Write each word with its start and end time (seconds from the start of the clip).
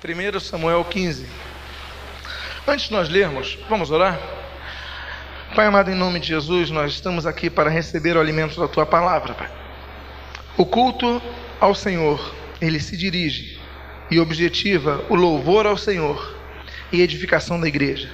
1 0.00 0.38
Samuel 0.38 0.84
15. 0.84 1.26
Antes 2.68 2.86
de 2.86 2.92
nós 2.92 3.08
lermos, 3.08 3.58
vamos 3.68 3.90
orar? 3.90 4.16
Pai 5.56 5.66
amado, 5.66 5.90
em 5.90 5.94
nome 5.96 6.20
de 6.20 6.28
Jesus, 6.28 6.70
nós 6.70 6.92
estamos 6.92 7.26
aqui 7.26 7.50
para 7.50 7.68
receber 7.68 8.16
o 8.16 8.20
alimento 8.20 8.60
da 8.60 8.68
tua 8.68 8.86
palavra, 8.86 9.34
Pai. 9.34 9.50
O 10.56 10.64
culto 10.64 11.20
ao 11.58 11.74
Senhor, 11.74 12.32
ele 12.60 12.78
se 12.78 12.96
dirige 12.96 13.58
e 14.08 14.20
objetiva 14.20 15.04
o 15.08 15.16
louvor 15.16 15.66
ao 15.66 15.76
Senhor 15.76 16.32
e 16.92 17.02
edificação 17.02 17.60
da 17.60 17.66
igreja. 17.66 18.08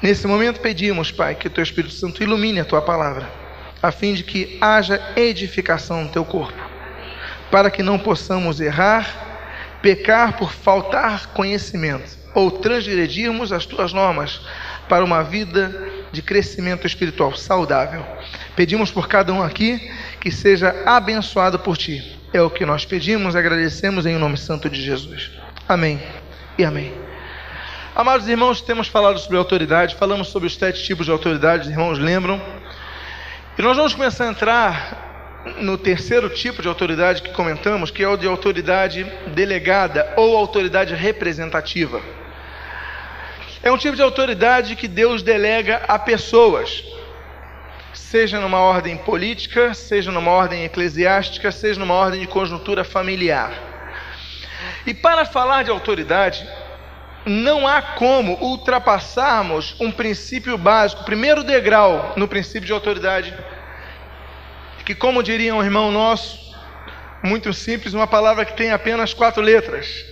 Nesse 0.00 0.26
momento 0.26 0.60
pedimos, 0.60 1.12
Pai, 1.12 1.34
que 1.34 1.48
o 1.48 1.50
teu 1.50 1.62
Espírito 1.62 1.92
Santo 1.92 2.22
ilumine 2.22 2.60
a 2.60 2.64
tua 2.64 2.80
palavra, 2.80 3.30
a 3.82 3.92
fim 3.92 4.14
de 4.14 4.24
que 4.24 4.56
haja 4.58 4.98
edificação 5.14 6.04
no 6.04 6.10
teu 6.10 6.24
corpo, 6.24 6.58
para 7.50 7.70
que 7.70 7.82
não 7.82 7.98
possamos 7.98 8.58
errar 8.58 9.29
pecar 9.82 10.36
por 10.36 10.52
faltar 10.52 11.28
conhecimento 11.28 12.18
ou 12.34 12.50
transgredirmos 12.50 13.52
as 13.52 13.66
tuas 13.66 13.92
normas 13.92 14.40
para 14.88 15.04
uma 15.04 15.22
vida 15.22 15.88
de 16.12 16.22
crescimento 16.22 16.86
espiritual 16.86 17.34
saudável. 17.36 18.04
Pedimos 18.56 18.90
por 18.90 19.08
cada 19.08 19.32
um 19.32 19.42
aqui 19.42 19.90
que 20.20 20.30
seja 20.30 20.74
abençoado 20.84 21.58
por 21.58 21.76
ti. 21.76 22.18
É 22.32 22.40
o 22.40 22.50
que 22.50 22.64
nós 22.64 22.84
pedimos, 22.84 23.34
agradecemos 23.34 24.06
em 24.06 24.16
nome 24.16 24.36
santo 24.36 24.68
de 24.68 24.80
Jesus. 24.80 25.30
Amém 25.68 26.00
e 26.58 26.64
amém. 26.64 26.92
Amados 27.94 28.28
irmãos, 28.28 28.60
temos 28.60 28.86
falado 28.86 29.18
sobre 29.18 29.36
autoridade, 29.36 29.96
falamos 29.96 30.28
sobre 30.28 30.46
os 30.46 30.56
sete 30.56 30.82
tipos 30.84 31.06
de 31.06 31.12
autoridade, 31.12 31.64
os 31.64 31.70
irmãos 31.70 31.98
lembram? 31.98 32.40
E 33.58 33.62
nós 33.62 33.76
vamos 33.76 33.94
começar 33.94 34.24
a 34.24 34.28
entrar 34.28 35.09
no 35.58 35.78
terceiro 35.78 36.28
tipo 36.28 36.60
de 36.60 36.68
autoridade 36.68 37.22
que 37.22 37.32
comentamos, 37.32 37.90
que 37.90 38.02
é 38.02 38.08
o 38.08 38.16
de 38.16 38.26
autoridade 38.26 39.04
delegada 39.28 40.12
ou 40.16 40.36
autoridade 40.36 40.94
representativa. 40.94 42.00
É 43.62 43.70
um 43.70 43.78
tipo 43.78 43.96
de 43.96 44.02
autoridade 44.02 44.76
que 44.76 44.88
Deus 44.88 45.22
delega 45.22 45.82
a 45.86 45.98
pessoas, 45.98 46.82
seja 47.92 48.40
numa 48.40 48.58
ordem 48.58 48.96
política, 48.96 49.74
seja 49.74 50.10
numa 50.10 50.30
ordem 50.30 50.64
eclesiástica, 50.64 51.52
seja 51.52 51.78
numa 51.78 51.94
ordem 51.94 52.20
de 52.20 52.26
conjuntura 52.26 52.84
familiar. 52.84 53.52
E 54.86 54.94
para 54.94 55.24
falar 55.24 55.62
de 55.62 55.70
autoridade, 55.70 56.46
não 57.26 57.68
há 57.68 57.82
como 57.82 58.38
ultrapassarmos 58.40 59.76
um 59.78 59.90
princípio 59.90 60.56
básico, 60.56 61.04
primeiro 61.04 61.44
degrau 61.44 62.14
no 62.16 62.26
princípio 62.26 62.66
de 62.66 62.72
autoridade 62.72 63.34
que, 64.90 64.94
como 64.96 65.22
diria 65.22 65.54
um 65.54 65.62
irmão 65.62 65.92
nosso, 65.92 66.36
muito 67.22 67.52
simples, 67.52 67.94
uma 67.94 68.08
palavra 68.08 68.44
que 68.44 68.56
tem 68.56 68.72
apenas 68.72 69.14
quatro 69.14 69.40
letras: 69.40 70.04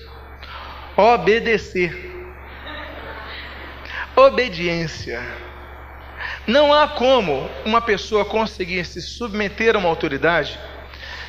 obedecer. 0.96 2.06
Obediência. 4.14 5.20
Não 6.46 6.72
há 6.72 6.86
como 6.86 7.50
uma 7.64 7.80
pessoa 7.80 8.24
conseguir 8.24 8.84
se 8.84 9.02
submeter 9.02 9.74
a 9.74 9.78
uma 9.78 9.88
autoridade 9.88 10.58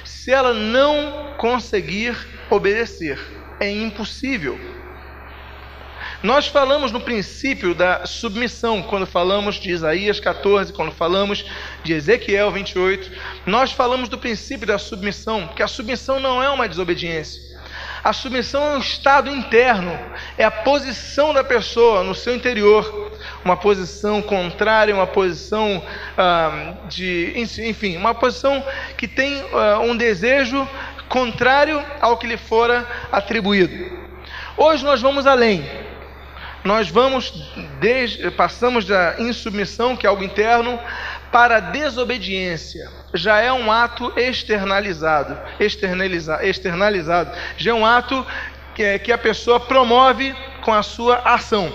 se 0.04 0.32
ela 0.32 0.54
não 0.54 1.34
conseguir 1.38 2.16
obedecer. 2.52 3.20
É 3.60 3.70
impossível. 3.70 4.60
Nós 6.22 6.48
falamos 6.48 6.92
no 6.92 7.00
princípio 7.00 7.74
da 7.74 8.06
submissão, 8.06 8.82
quando 8.82 9.06
falamos 9.06 9.56
de 9.56 9.72
Isaías 9.72 10.20
14, 10.20 10.74
quando 10.74 10.92
falamos 10.92 11.46
de 11.82 11.94
Ezequiel 11.94 12.52
28, 12.52 13.10
nós 13.46 13.72
falamos 13.72 14.10
do 14.10 14.18
princípio 14.18 14.68
da 14.68 14.78
submissão, 14.78 15.48
que 15.56 15.64
a 15.64 15.68
submissão 15.68 16.20
não 16.20 16.44
é 16.44 16.50
uma 16.50 16.68
desobediência. 16.68 17.42
A 18.04 18.12
submissão 18.12 18.62
é 18.62 18.76
um 18.76 18.80
estado 18.80 19.30
interno, 19.30 19.98
é 20.38 20.44
a 20.44 20.52
posição 20.52 21.34
da 21.34 21.44
pessoa 21.44 22.04
no 22.04 22.14
seu 22.14 22.36
interior, 22.36 23.14
uma 23.46 23.56
posição 23.56 24.22
contrária, 24.22 24.94
uma 24.94 25.08
posição 25.08 25.82
ah, 26.18 26.74
de, 26.90 27.34
enfim, 27.36 27.96
uma 27.96 28.14
posição 28.14 28.62
que 28.98 29.08
tem 29.08 29.42
ah, 29.54 29.80
um 29.80 29.96
desejo 29.96 30.68
contrário 31.08 31.82
ao 32.02 32.18
que 32.18 32.28
lhe 32.28 32.38
fora 32.38 32.86
atribuído. 33.10 33.98
Hoje 34.58 34.84
nós 34.84 35.02
vamos 35.02 35.26
além 35.26 35.89
nós 36.70 36.88
vamos 36.88 37.34
desde, 37.80 38.30
passamos 38.30 38.86
da 38.86 39.16
insubmissão, 39.18 39.96
que 39.96 40.06
é 40.06 40.10
algo 40.10 40.24
interno, 40.24 40.80
para 41.32 41.56
a 41.56 41.60
desobediência. 41.60 42.88
Já 43.12 43.40
é 43.40 43.52
um 43.52 43.72
ato 43.72 44.14
externalizado, 44.16 45.36
externaliza, 45.60 46.46
externalizado. 46.46 47.32
Já 47.58 47.72
é 47.72 47.74
um 47.74 47.84
ato 47.84 48.24
que, 48.76 48.84
é, 48.84 49.00
que 49.00 49.12
a 49.12 49.18
pessoa 49.18 49.60
promove 49.60 50.36
com 50.62 50.72
a 50.72 50.84
sua 50.84 51.16
ação. 51.26 51.74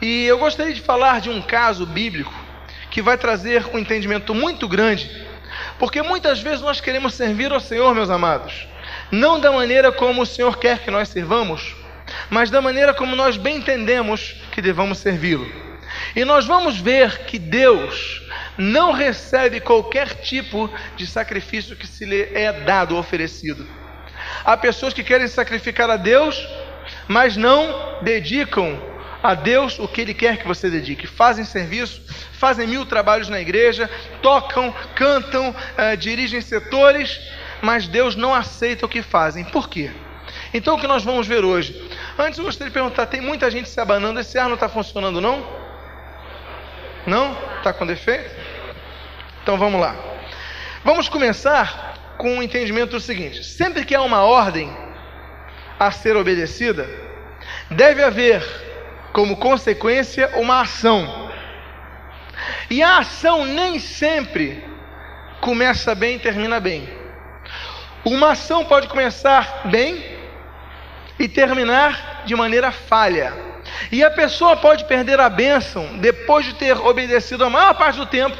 E 0.00 0.24
eu 0.24 0.38
gostaria 0.38 0.72
de 0.72 0.82
falar 0.82 1.20
de 1.20 1.28
um 1.28 1.42
caso 1.42 1.84
bíblico 1.84 2.32
que 2.92 3.02
vai 3.02 3.18
trazer 3.18 3.66
um 3.74 3.78
entendimento 3.78 4.32
muito 4.32 4.68
grande, 4.68 5.10
porque 5.80 6.00
muitas 6.00 6.40
vezes 6.40 6.60
nós 6.60 6.80
queremos 6.80 7.12
servir 7.14 7.50
ao 7.50 7.58
Senhor, 7.58 7.92
meus 7.92 8.08
amados, 8.08 8.68
não 9.10 9.40
da 9.40 9.50
maneira 9.50 9.90
como 9.90 10.22
o 10.22 10.26
Senhor 10.26 10.58
quer 10.58 10.78
que 10.78 10.92
nós 10.92 11.08
servamos, 11.08 11.74
mas 12.30 12.50
da 12.50 12.60
maneira 12.60 12.94
como 12.94 13.16
nós 13.16 13.36
bem 13.36 13.56
entendemos 13.56 14.36
que 14.52 14.62
devamos 14.62 14.98
servi-lo. 14.98 15.50
E 16.14 16.24
nós 16.24 16.46
vamos 16.46 16.78
ver 16.78 17.24
que 17.26 17.38
Deus 17.38 18.22
não 18.58 18.92
recebe 18.92 19.60
qualquer 19.60 20.08
tipo 20.20 20.70
de 20.96 21.06
sacrifício 21.06 21.76
que 21.76 21.86
se 21.86 22.04
lhe 22.04 22.22
é 22.34 22.52
dado 22.52 22.96
oferecido. 22.96 23.66
Há 24.44 24.56
pessoas 24.56 24.92
que 24.92 25.04
querem 25.04 25.28
sacrificar 25.28 25.90
a 25.90 25.96
Deus, 25.96 26.46
mas 27.08 27.36
não 27.36 27.98
dedicam 28.02 28.80
a 29.22 29.34
Deus 29.34 29.78
o 29.78 29.88
que 29.88 30.00
Ele 30.00 30.14
quer 30.14 30.38
que 30.38 30.46
você 30.46 30.70
dedique. 30.70 31.06
Fazem 31.06 31.44
serviço, 31.44 32.02
fazem 32.32 32.66
mil 32.66 32.86
trabalhos 32.86 33.28
na 33.28 33.40
igreja, 33.40 33.90
tocam, 34.22 34.74
cantam, 34.94 35.54
eh, 35.76 35.96
dirigem 35.96 36.40
setores, 36.40 37.20
mas 37.60 37.88
Deus 37.88 38.14
não 38.14 38.34
aceita 38.34 38.86
o 38.86 38.88
que 38.88 39.02
fazem. 39.02 39.44
Por 39.44 39.68
quê? 39.68 39.90
Então 40.56 40.76
o 40.76 40.80
que 40.80 40.86
nós 40.86 41.04
vamos 41.04 41.26
ver 41.26 41.44
hoje? 41.44 41.86
Antes 42.18 42.38
eu 42.38 42.44
gostaria 42.46 42.70
de 42.70 42.72
perguntar: 42.72 43.04
tem 43.04 43.20
muita 43.20 43.50
gente 43.50 43.68
se 43.68 43.78
abanando, 43.78 44.18
esse 44.18 44.38
ar 44.38 44.46
não 44.46 44.54
está 44.54 44.70
funcionando, 44.70 45.20
não? 45.20 45.46
Não? 47.06 47.36
Está 47.58 47.74
com 47.74 47.86
defeito? 47.86 48.34
Então 49.42 49.58
vamos 49.58 49.78
lá. 49.78 49.94
Vamos 50.82 51.10
começar 51.10 52.14
com 52.16 52.38
o 52.38 52.42
entendimento 52.42 52.92
do 52.92 53.00
seguinte: 53.00 53.44
sempre 53.44 53.84
que 53.84 53.94
há 53.94 54.00
uma 54.00 54.22
ordem 54.22 54.74
a 55.78 55.90
ser 55.90 56.16
obedecida, 56.16 56.88
deve 57.70 58.02
haver 58.02 58.42
como 59.12 59.36
consequência 59.36 60.30
uma 60.36 60.62
ação. 60.62 61.30
E 62.70 62.82
a 62.82 63.00
ação 63.00 63.44
nem 63.44 63.78
sempre 63.78 64.64
começa 65.42 65.94
bem 65.94 66.16
e 66.16 66.18
termina 66.18 66.58
bem. 66.58 66.88
Uma 68.06 68.30
ação 68.30 68.64
pode 68.64 68.88
começar 68.88 69.62
bem 69.66 70.15
e 71.18 71.28
terminar 71.28 72.22
de 72.24 72.34
maneira 72.34 72.70
falha. 72.70 73.32
E 73.90 74.04
a 74.04 74.10
pessoa 74.10 74.56
pode 74.56 74.84
perder 74.84 75.20
a 75.20 75.28
bênção 75.28 75.98
depois 75.98 76.44
de 76.44 76.54
ter 76.54 76.76
obedecido 76.76 77.44
a 77.44 77.50
maior 77.50 77.74
parte 77.74 77.96
do 77.96 78.06
tempo, 78.06 78.36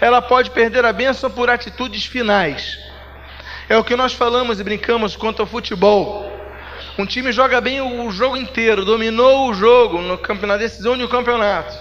ela 0.00 0.22
pode 0.22 0.50
perder 0.50 0.84
a 0.84 0.92
bênção 0.92 1.30
por 1.30 1.50
atitudes 1.50 2.06
finais. 2.06 2.78
É 3.68 3.76
o 3.76 3.84
que 3.84 3.96
nós 3.96 4.12
falamos 4.12 4.60
e 4.60 4.64
brincamos 4.64 5.16
quanto 5.16 5.42
ao 5.42 5.46
futebol. 5.46 6.32
Um 6.98 7.04
time 7.04 7.32
joga 7.32 7.60
bem 7.60 7.80
o 7.80 8.10
jogo 8.10 8.36
inteiro, 8.36 8.84
dominou 8.84 9.48
o 9.48 9.54
jogo 9.54 10.00
no 10.00 10.16
campeonato, 10.16 10.46
na 10.46 10.56
decisão 10.56 10.96
de 10.96 11.04
um 11.04 11.08
campeonato. 11.08 11.76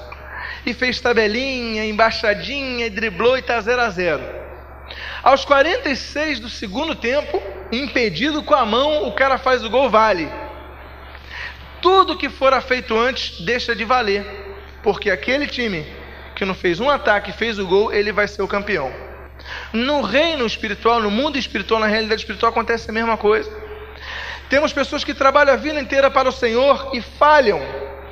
E 0.65 0.73
fez 0.73 0.99
tabelinha, 0.99 1.85
embaixadinha, 1.85 2.89
driblou 2.89 3.37
e 3.37 3.39
está 3.39 3.61
0 3.61 3.81
a 3.81 3.89
0. 3.89 4.23
Aos 5.23 5.45
46 5.45 6.39
do 6.39 6.49
segundo 6.49 6.95
tempo, 6.95 7.41
impedido 7.71 8.43
com 8.43 8.53
a 8.53 8.65
mão, 8.65 9.07
o 9.07 9.11
cara 9.11 9.37
faz 9.37 9.63
o 9.63 9.69
gol, 9.69 9.89
vale. 9.89 10.29
Tudo 11.81 12.17
que 12.17 12.29
fora 12.29 12.61
feito 12.61 12.97
antes 12.97 13.41
deixa 13.41 13.75
de 13.75 13.83
valer, 13.83 14.25
porque 14.81 15.09
aquele 15.09 15.47
time 15.47 15.85
que 16.35 16.45
não 16.45 16.53
fez 16.53 16.79
um 16.79 16.89
ataque, 16.89 17.31
fez 17.31 17.57
o 17.59 17.65
gol, 17.65 17.93
ele 17.93 18.11
vai 18.11 18.27
ser 18.27 18.41
o 18.41 18.47
campeão. 18.47 18.91
No 19.71 20.01
reino 20.01 20.45
espiritual, 20.45 21.01
no 21.01 21.11
mundo 21.11 21.37
espiritual, 21.37 21.79
na 21.79 21.87
realidade 21.87 22.21
espiritual 22.21 22.51
acontece 22.51 22.89
a 22.89 22.93
mesma 22.93 23.17
coisa. 23.17 23.51
Temos 24.49 24.73
pessoas 24.73 25.03
que 25.03 25.13
trabalham 25.13 25.53
a 25.53 25.57
vida 25.57 25.79
inteira 25.79 26.09
para 26.09 26.29
o 26.29 26.31
Senhor 26.31 26.91
e 26.93 27.01
falham 27.01 27.61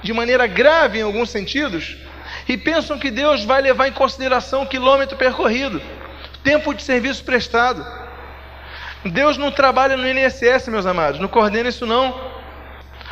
de 0.01 0.13
maneira 0.13 0.47
grave 0.47 0.99
em 0.99 1.03
alguns 1.03 1.29
sentidos 1.29 1.97
e 2.47 2.57
pensam 2.57 2.97
que 2.97 3.11
Deus 3.11 3.43
vai 3.43 3.61
levar 3.61 3.87
em 3.87 3.91
consideração 3.91 4.63
o 4.63 4.67
quilômetro 4.67 5.17
percorrido, 5.17 5.81
tempo 6.43 6.73
de 6.73 6.83
serviço 6.83 7.23
prestado. 7.23 7.85
Deus 9.05 9.37
não 9.37 9.51
trabalha 9.51 9.97
no 9.97 10.07
INSS, 10.07 10.67
meus 10.69 10.85
amados, 10.85 11.19
não 11.19 11.27
coordena 11.27 11.69
isso 11.69 11.85
não. 11.85 12.33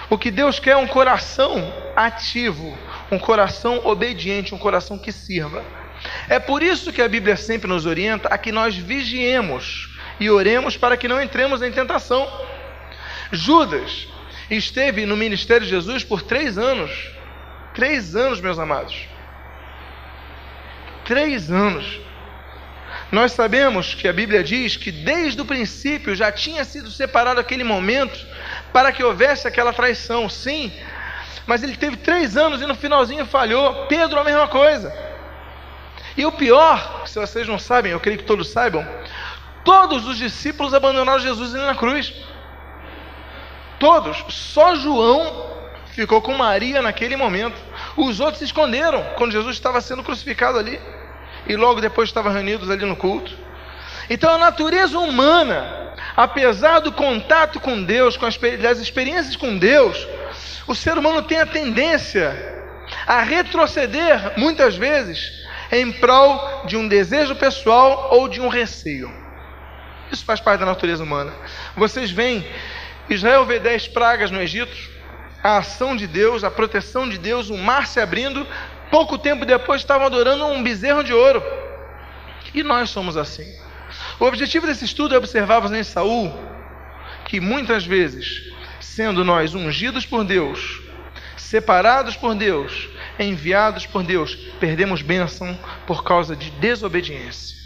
O 0.09 0.17
que 0.17 0.31
Deus 0.31 0.59
quer 0.59 0.71
é 0.71 0.77
um 0.77 0.87
coração 0.87 1.73
ativo, 1.95 2.77
um 3.11 3.17
coração 3.17 3.81
obediente, 3.85 4.53
um 4.53 4.57
coração 4.57 4.97
que 4.97 5.11
sirva. 5.11 5.63
É 6.27 6.39
por 6.39 6.63
isso 6.63 6.91
que 6.91 7.01
a 7.01 7.07
Bíblia 7.07 7.37
sempre 7.37 7.67
nos 7.67 7.85
orienta 7.85 8.27
a 8.29 8.37
que 8.37 8.51
nós 8.51 8.75
vigiemos 8.75 9.89
e 10.19 10.29
oremos 10.29 10.75
para 10.75 10.97
que 10.97 11.07
não 11.07 11.21
entremos 11.21 11.61
em 11.61 11.71
tentação. 11.71 12.27
Judas 13.31 14.07
esteve 14.49 15.05
no 15.05 15.15
ministério 15.15 15.63
de 15.65 15.69
Jesus 15.69 16.03
por 16.03 16.21
três 16.21 16.57
anos. 16.57 16.91
Três 17.73 18.15
anos, 18.15 18.41
meus 18.41 18.59
amados. 18.59 19.07
Três 21.05 21.49
anos. 21.49 21.99
Nós 23.11 23.33
sabemos 23.33 23.93
que 23.93 24.07
a 24.07 24.13
Bíblia 24.13 24.41
diz 24.41 24.77
que 24.77 24.91
desde 24.91 25.41
o 25.41 25.45
princípio 25.45 26.15
já 26.15 26.31
tinha 26.31 26.63
sido 26.63 26.89
separado 26.89 27.39
aquele 27.39 27.63
momento 27.63 28.17
para 28.71 28.91
que 28.91 29.03
houvesse 29.03 29.47
aquela 29.47 29.73
traição, 29.73 30.29
sim, 30.29 30.71
mas 31.45 31.61
ele 31.61 31.75
teve 31.75 31.97
três 31.97 32.37
anos 32.37 32.61
e 32.61 32.65
no 32.65 32.75
finalzinho 32.75 33.25
falhou. 33.25 33.87
Pedro, 33.87 34.19
a 34.19 34.23
mesma 34.23 34.47
coisa. 34.47 34.95
E 36.15 36.25
o 36.25 36.31
pior, 36.31 37.03
se 37.05 37.19
vocês 37.19 37.47
não 37.47 37.59
sabem, 37.59 37.91
eu 37.91 37.99
creio 37.99 38.19
que 38.19 38.23
todos 38.23 38.49
saibam, 38.49 38.87
todos 39.65 40.07
os 40.07 40.17
discípulos 40.17 40.73
abandonaram 40.73 41.19
Jesus 41.19 41.53
na 41.53 41.75
cruz. 41.75 42.13
Todos, 43.77 44.23
só 44.29 44.75
João 44.75 45.51
ficou 45.87 46.21
com 46.21 46.37
Maria 46.37 46.81
naquele 46.81 47.17
momento. 47.17 47.59
Os 47.97 48.21
outros 48.21 48.39
se 48.39 48.45
esconderam 48.45 49.03
quando 49.17 49.31
Jesus 49.31 49.55
estava 49.55 49.81
sendo 49.81 50.03
crucificado 50.03 50.57
ali. 50.57 50.79
E 51.47 51.55
logo 51.55 51.81
depois 51.81 52.09
estavam 52.09 52.31
reunidos 52.31 52.69
ali 52.69 52.85
no 52.85 52.95
culto. 52.95 53.35
Então 54.09 54.33
a 54.33 54.37
natureza 54.37 54.99
humana, 54.99 55.93
apesar 56.15 56.79
do 56.79 56.91
contato 56.91 57.59
com 57.59 57.83
Deus, 57.83 58.17
com 58.17 58.25
as, 58.25 58.37
das 58.37 58.79
experiências 58.79 59.35
com 59.35 59.57
Deus, 59.57 60.07
o 60.67 60.75
ser 60.75 60.97
humano 60.97 61.21
tem 61.23 61.39
a 61.39 61.45
tendência 61.45 62.59
a 63.07 63.21
retroceder, 63.21 64.33
muitas 64.37 64.75
vezes, 64.75 65.31
em 65.71 65.91
prol 65.91 66.63
de 66.65 66.75
um 66.75 66.87
desejo 66.87 67.35
pessoal 67.35 68.09
ou 68.11 68.27
de 68.27 68.41
um 68.41 68.47
receio. 68.47 69.11
Isso 70.11 70.25
faz 70.25 70.39
parte 70.39 70.59
da 70.59 70.65
natureza 70.65 71.03
humana. 71.03 71.31
Vocês 71.75 72.11
veem, 72.11 72.45
Israel 73.09 73.45
vê 73.45 73.59
dez 73.59 73.87
pragas 73.87 74.29
no 74.29 74.41
Egito, 74.41 74.75
a 75.43 75.57
ação 75.57 75.95
de 75.95 76.05
Deus, 76.05 76.43
a 76.43 76.51
proteção 76.51 77.07
de 77.07 77.17
Deus, 77.17 77.49
o 77.49 77.57
mar 77.57 77.87
se 77.87 77.99
abrindo. 77.99 78.45
Pouco 78.91 79.17
tempo 79.17 79.45
depois 79.45 79.81
estavam 79.81 80.05
adorando 80.05 80.45
um 80.45 80.61
bezerro 80.61 81.03
de 81.03 81.13
ouro. 81.13 81.41
E 82.53 82.61
nós 82.61 82.89
somos 82.89 83.15
assim. 83.15 83.49
O 84.19 84.25
objetivo 84.25 84.67
desse 84.67 84.85
estudo 84.85 85.15
é 85.15 85.17
observarmos 85.17 85.71
em 85.71 85.83
Saul 85.83 86.31
que 87.25 87.39
muitas 87.39 87.85
vezes, 87.85 88.51
sendo 88.81 89.23
nós 89.23 89.55
ungidos 89.55 90.05
por 90.05 90.25
Deus, 90.25 90.81
separados 91.37 92.17
por 92.17 92.35
Deus, 92.35 92.89
enviados 93.17 93.85
por 93.85 94.03
Deus, 94.03 94.35
perdemos 94.59 95.01
bênção 95.01 95.57
por 95.87 96.03
causa 96.03 96.35
de 96.35 96.51
desobediência. 96.51 97.57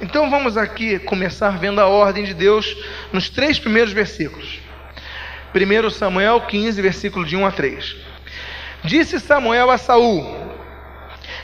Então 0.00 0.30
vamos 0.30 0.56
aqui 0.56 0.98
começar 0.98 1.58
vendo 1.58 1.80
a 1.80 1.86
ordem 1.86 2.24
de 2.24 2.34
Deus 2.34 2.76
nos 3.12 3.28
três 3.28 3.58
primeiros 3.58 3.92
versículos. 3.92 4.58
1 5.54 5.90
Samuel 5.90 6.42
15, 6.42 6.80
versículo 6.80 7.24
de 7.24 7.36
1 7.36 7.46
a 7.46 7.50
3. 7.50 7.96
Disse 8.84 9.20
Samuel 9.20 9.70
a 9.70 9.76
Saul: 9.76 10.39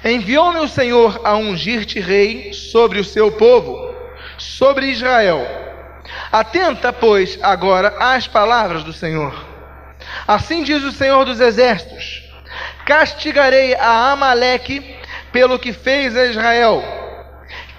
Enviou-me 0.05 0.61
o 0.61 0.69
Senhor 0.69 1.21
a 1.25 1.37
ungir-te 1.37 2.01
rei 2.01 2.53
sobre 2.53 3.01
o 3.01 3.05
seu 3.05 3.33
povo, 3.33 3.95
sobre 4.39 4.87
Israel. 4.87 5.47
Atenta, 6.31 6.93
pois, 6.93 7.39
agora 7.43 7.95
às 7.99 8.27
palavras 8.27 8.85
do 8.85 8.93
Senhor. 8.93 9.35
Assim 10.27 10.63
diz 10.63 10.83
o 10.83 10.93
Senhor 10.93 11.25
dos 11.25 11.41
Exércitos: 11.41 12.23
Castigarei 12.85 13.75
a 13.75 14.13
Amaleque 14.13 14.97
pelo 15.33 15.59
que 15.59 15.73
fez 15.73 16.17
a 16.17 16.27
Israel, 16.27 16.83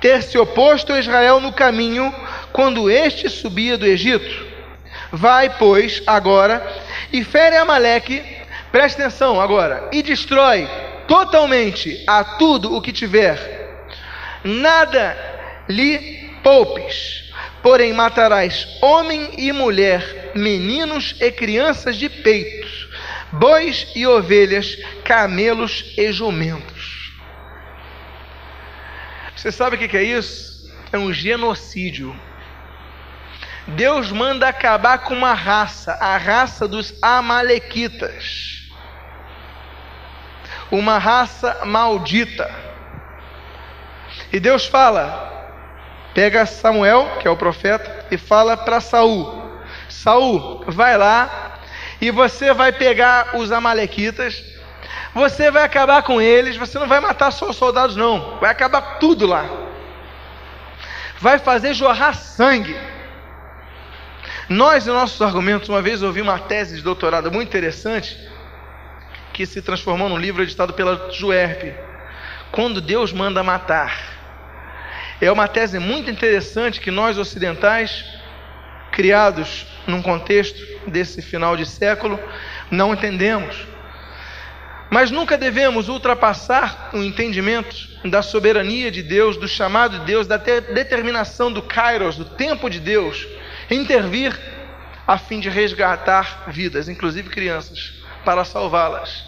ter 0.01 0.21
se 0.21 0.37
oposto 0.37 0.93
a 0.93 0.99
Israel 0.99 1.39
no 1.39 1.53
caminho 1.53 2.13
quando 2.51 2.89
este 2.89 3.29
subia 3.29 3.77
do 3.77 3.85
Egito. 3.85 4.45
Vai, 5.11 5.49
pois, 5.57 6.03
agora 6.05 6.65
e 7.11 7.23
fere 7.23 7.55
Amaleque, 7.55 8.23
preste 8.71 9.01
atenção 9.01 9.39
agora, 9.39 9.87
e 9.93 10.03
destrói 10.03 10.67
totalmente 11.07 12.03
a 12.05 12.23
tudo 12.23 12.75
o 12.75 12.81
que 12.81 12.91
tiver. 12.91 13.39
Nada 14.43 15.17
lhe 15.67 16.29
poupes, 16.43 17.31
porém 17.61 17.93
matarás 17.93 18.67
homem 18.81 19.31
e 19.37 19.51
mulher, 19.51 20.31
meninos 20.35 21.15
e 21.19 21.31
crianças 21.31 21.97
de 21.97 22.09
peitos, 22.09 22.89
bois 23.31 23.87
e 23.95 24.05
ovelhas, 24.05 24.77
camelos 25.03 25.93
e 25.97 26.11
jumentos. 26.11 27.11
Você 29.35 29.51
sabe 29.51 29.75
o 29.75 29.79
que 29.79 29.97
é 29.97 30.03
isso? 30.03 30.71
É 30.91 30.97
um 30.97 31.13
genocídio. 31.13 32.15
Deus 33.67 34.11
manda 34.11 34.47
acabar 34.47 34.99
com 34.99 35.13
uma 35.13 35.33
raça, 35.33 35.91
a 35.93 36.17
raça 36.17 36.67
dos 36.67 36.93
Amalequitas. 37.01 38.56
Uma 40.71 40.97
raça 40.97 41.65
maldita. 41.65 42.49
E 44.31 44.39
Deus 44.39 44.65
fala, 44.65 45.55
pega 46.13 46.45
Samuel, 46.45 47.17
que 47.19 47.27
é 47.27 47.31
o 47.31 47.37
profeta, 47.37 48.05
e 48.11 48.17
fala 48.17 48.57
para 48.57 48.81
Saul: 48.81 49.51
Saul, 49.87 50.65
vai 50.67 50.97
lá 50.97 51.59
e 52.01 52.11
você 52.11 52.53
vai 52.53 52.71
pegar 52.71 53.35
os 53.35 53.51
Amalequitas, 53.51 54.43
você 55.13 55.49
vai 55.49 55.63
acabar 55.63 56.03
com 56.03 56.21
eles, 56.21 56.57
você 56.57 56.77
não 56.77 56.87
vai 56.87 56.99
matar 56.99 57.31
só 57.31 57.49
os 57.49 57.55
soldados, 57.55 57.95
não, 57.95 58.37
vai 58.39 58.51
acabar 58.51 58.99
tudo 58.99 59.25
lá. 59.25 59.45
Vai 61.19 61.39
fazer 61.39 61.73
jorrar 61.73 62.13
sangue 62.13 62.77
nós, 64.49 64.87
em 64.87 64.91
nossos 64.91 65.21
argumentos, 65.21 65.67
uma 65.67 65.81
vez 65.81 66.01
ouvi 66.01 66.21
uma 66.21 66.39
tese 66.39 66.77
de 66.77 66.81
doutorado 66.81 67.29
muito 67.29 67.49
interessante, 67.49 68.17
que 69.37 69.45
se 69.45 69.61
transformou 69.61 70.09
num 70.09 70.17
livro 70.17 70.41
editado 70.41 70.73
pela 70.73 71.11
Juerp. 71.11 71.71
Quando 72.51 72.81
Deus 72.81 73.13
manda 73.13 73.43
matar. 73.43 74.17
É 75.21 75.31
uma 75.31 75.47
tese 75.47 75.77
muito 75.77 76.09
interessante 76.09 76.81
que 76.81 76.89
nós 76.89 77.19
ocidentais, 77.19 78.03
criados 78.91 79.67
num 79.85 80.01
contexto 80.01 80.59
desse 80.89 81.21
final 81.21 81.55
de 81.55 81.67
século, 81.67 82.19
não 82.71 82.95
entendemos. 82.95 83.55
Mas 84.89 85.11
nunca 85.11 85.37
devemos 85.37 85.87
ultrapassar 85.87 86.89
o 86.93 87.03
entendimento 87.03 87.75
da 88.05 88.23
soberania 88.23 88.89
de 88.89 89.03
Deus, 89.03 89.37
do 89.37 89.47
chamado 89.47 89.99
de 89.99 90.05
Deus, 90.05 90.25
da 90.25 90.37
determinação 90.37 91.51
do 91.51 91.61
Kairos, 91.61 92.15
do 92.15 92.25
tempo 92.25 92.71
de 92.71 92.79
Deus 92.79 93.27
intervir 93.69 94.35
a 95.05 95.19
fim 95.19 95.39
de 95.39 95.47
resgatar 95.47 96.45
vidas, 96.47 96.89
inclusive 96.89 97.29
crianças, 97.29 97.97
para 98.27 98.43
salvá-las. 98.43 99.23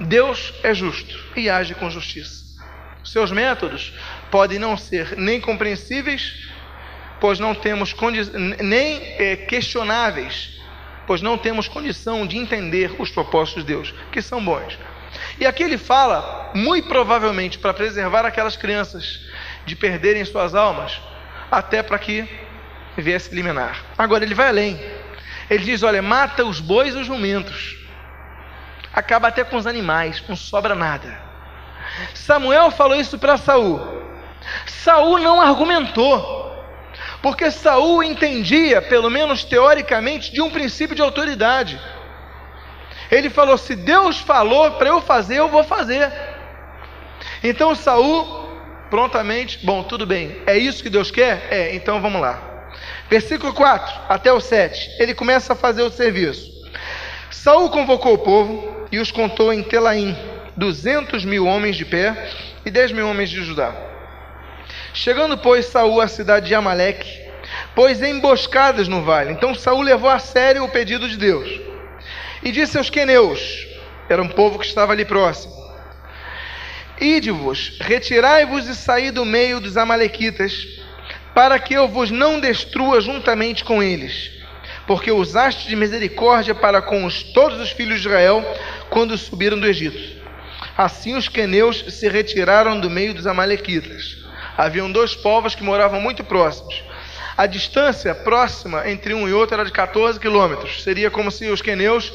Deus 0.00 0.54
é 0.62 0.72
justo 0.72 1.14
e 1.36 1.50
age 1.50 1.74
com 1.74 1.90
justiça. 1.90 2.42
Seus 3.04 3.30
métodos 3.30 3.92
podem 4.30 4.58
não 4.58 4.74
ser 4.74 5.18
nem 5.18 5.38
compreensíveis, 5.38 6.48
pois 7.20 7.38
não 7.38 7.54
temos 7.54 7.94
nem 8.58 9.02
é, 9.18 9.36
questionáveis, 9.36 10.58
pois 11.06 11.20
não 11.20 11.36
temos 11.36 11.68
condição 11.68 12.26
de 12.26 12.38
entender 12.38 12.96
os 12.98 13.10
propósitos 13.10 13.66
de 13.66 13.74
Deus, 13.74 13.94
que 14.10 14.22
são 14.22 14.42
bons. 14.42 14.78
E 15.38 15.44
aqui 15.44 15.62
ele 15.62 15.76
fala, 15.76 16.52
muito 16.54 16.88
provavelmente, 16.88 17.58
para 17.58 17.74
preservar 17.74 18.24
aquelas 18.24 18.56
crianças 18.56 19.20
de 19.66 19.76
perderem 19.76 20.24
suas 20.24 20.54
almas, 20.54 20.98
até 21.50 21.82
para 21.82 21.98
que 21.98 22.26
viesse 22.96 23.30
eliminar. 23.30 23.84
Agora 23.98 24.24
ele 24.24 24.34
vai 24.34 24.48
além. 24.48 24.80
Ele 25.50 25.64
diz: 25.64 25.82
olha, 25.82 26.00
mata 26.00 26.46
os 26.46 26.60
bois 26.60 26.94
e 26.94 26.98
os 26.98 27.06
jumentos. 27.06 27.81
Acaba 28.92 29.28
até 29.28 29.42
com 29.44 29.56
os 29.56 29.66
animais, 29.66 30.22
não 30.28 30.36
sobra 30.36 30.74
nada. 30.74 31.20
Samuel 32.14 32.70
falou 32.70 32.96
isso 32.96 33.18
para 33.18 33.36
Saul. 33.36 33.80
Saul 34.66 35.18
não 35.18 35.40
argumentou. 35.40 36.42
Porque 37.22 37.50
Saul 37.50 38.02
entendia, 38.02 38.82
pelo 38.82 39.08
menos 39.08 39.44
teoricamente, 39.44 40.32
de 40.32 40.42
um 40.42 40.50
princípio 40.50 40.96
de 40.96 41.02
autoridade. 41.02 41.80
Ele 43.10 43.30
falou: 43.30 43.56
se 43.56 43.76
Deus 43.76 44.18
falou 44.18 44.72
para 44.72 44.88
eu 44.88 45.00
fazer, 45.00 45.36
eu 45.36 45.48
vou 45.48 45.62
fazer. 45.62 46.12
Então 47.42 47.74
Saul 47.74 48.42
prontamente, 48.90 49.64
bom, 49.64 49.82
tudo 49.82 50.04
bem, 50.04 50.42
é 50.46 50.58
isso 50.58 50.82
que 50.82 50.90
Deus 50.90 51.10
quer? 51.10 51.48
É, 51.50 51.74
então 51.74 51.98
vamos 52.02 52.20
lá. 52.20 52.38
Versículo 53.08 53.54
4 53.54 54.02
até 54.06 54.30
o 54.30 54.38
7, 54.38 54.96
ele 54.98 55.14
começa 55.14 55.54
a 55.54 55.56
fazer 55.56 55.82
o 55.82 55.90
serviço. 55.90 56.50
Saul 57.30 57.70
convocou 57.70 58.12
o 58.12 58.18
povo 58.18 58.81
e 58.92 58.98
os 58.98 59.10
contou 59.10 59.50
em 59.50 59.62
Telaim, 59.62 60.14
duzentos 60.54 61.24
mil 61.24 61.46
homens 61.46 61.76
de 61.76 61.84
pé 61.86 62.28
e 62.64 62.70
dez 62.70 62.92
mil 62.92 63.08
homens 63.08 63.30
de 63.30 63.42
Judá. 63.42 63.74
Chegando, 64.92 65.38
pois, 65.38 65.64
Saul 65.66 66.02
à 66.02 66.06
cidade 66.06 66.46
de 66.46 66.54
Amaleque, 66.54 67.22
pôs 67.74 68.02
emboscadas 68.02 68.86
no 68.88 69.02
vale. 69.02 69.32
Então 69.32 69.54
Saul 69.54 69.80
levou 69.80 70.10
a 70.10 70.18
sério 70.18 70.62
o 70.62 70.68
pedido 70.68 71.08
de 71.08 71.16
Deus. 71.16 71.48
E 72.42 72.52
disse 72.52 72.76
aos 72.76 72.90
queneus, 72.90 73.66
era 74.10 74.22
um 74.22 74.28
povo 74.28 74.58
que 74.58 74.66
estava 74.66 74.92
ali 74.92 75.06
próximo: 75.06 75.54
Ide-vos, 77.00 77.78
retirai-vos 77.80 78.68
e 78.68 78.74
saí 78.74 79.10
do 79.10 79.24
meio 79.24 79.58
dos 79.58 79.78
amalequitas, 79.78 80.66
para 81.34 81.58
que 81.58 81.72
eu 81.72 81.88
vos 81.88 82.10
não 82.10 82.38
destrua 82.38 83.00
juntamente 83.00 83.64
com 83.64 83.82
eles. 83.82 84.41
Porque 84.86 85.10
usaste 85.10 85.68
de 85.68 85.76
misericórdia 85.76 86.54
para 86.54 86.82
com 86.82 87.04
os, 87.04 87.22
todos 87.22 87.60
os 87.60 87.70
filhos 87.70 88.00
de 88.00 88.08
Israel 88.08 88.44
quando 88.90 89.16
subiram 89.16 89.58
do 89.58 89.66
Egito. 89.66 90.22
Assim 90.76 91.14
os 91.16 91.28
queneus 91.28 91.84
se 91.88 92.08
retiraram 92.08 92.80
do 92.80 92.90
meio 92.90 93.14
dos 93.14 93.26
amalequitas. 93.26 94.18
Haviam 94.56 94.90
dois 94.90 95.14
povos 95.14 95.54
que 95.54 95.62
moravam 95.62 96.00
muito 96.00 96.24
próximos. 96.24 96.82
A 97.36 97.46
distância 97.46 98.14
próxima 98.14 98.88
entre 98.88 99.14
um 99.14 99.28
e 99.28 99.32
outro 99.32 99.54
era 99.54 99.64
de 99.64 99.72
14 99.72 100.20
quilômetros. 100.20 100.82
Seria 100.82 101.10
como 101.10 101.30
se 101.30 101.48
os 101.48 101.62
queneus 101.62 102.12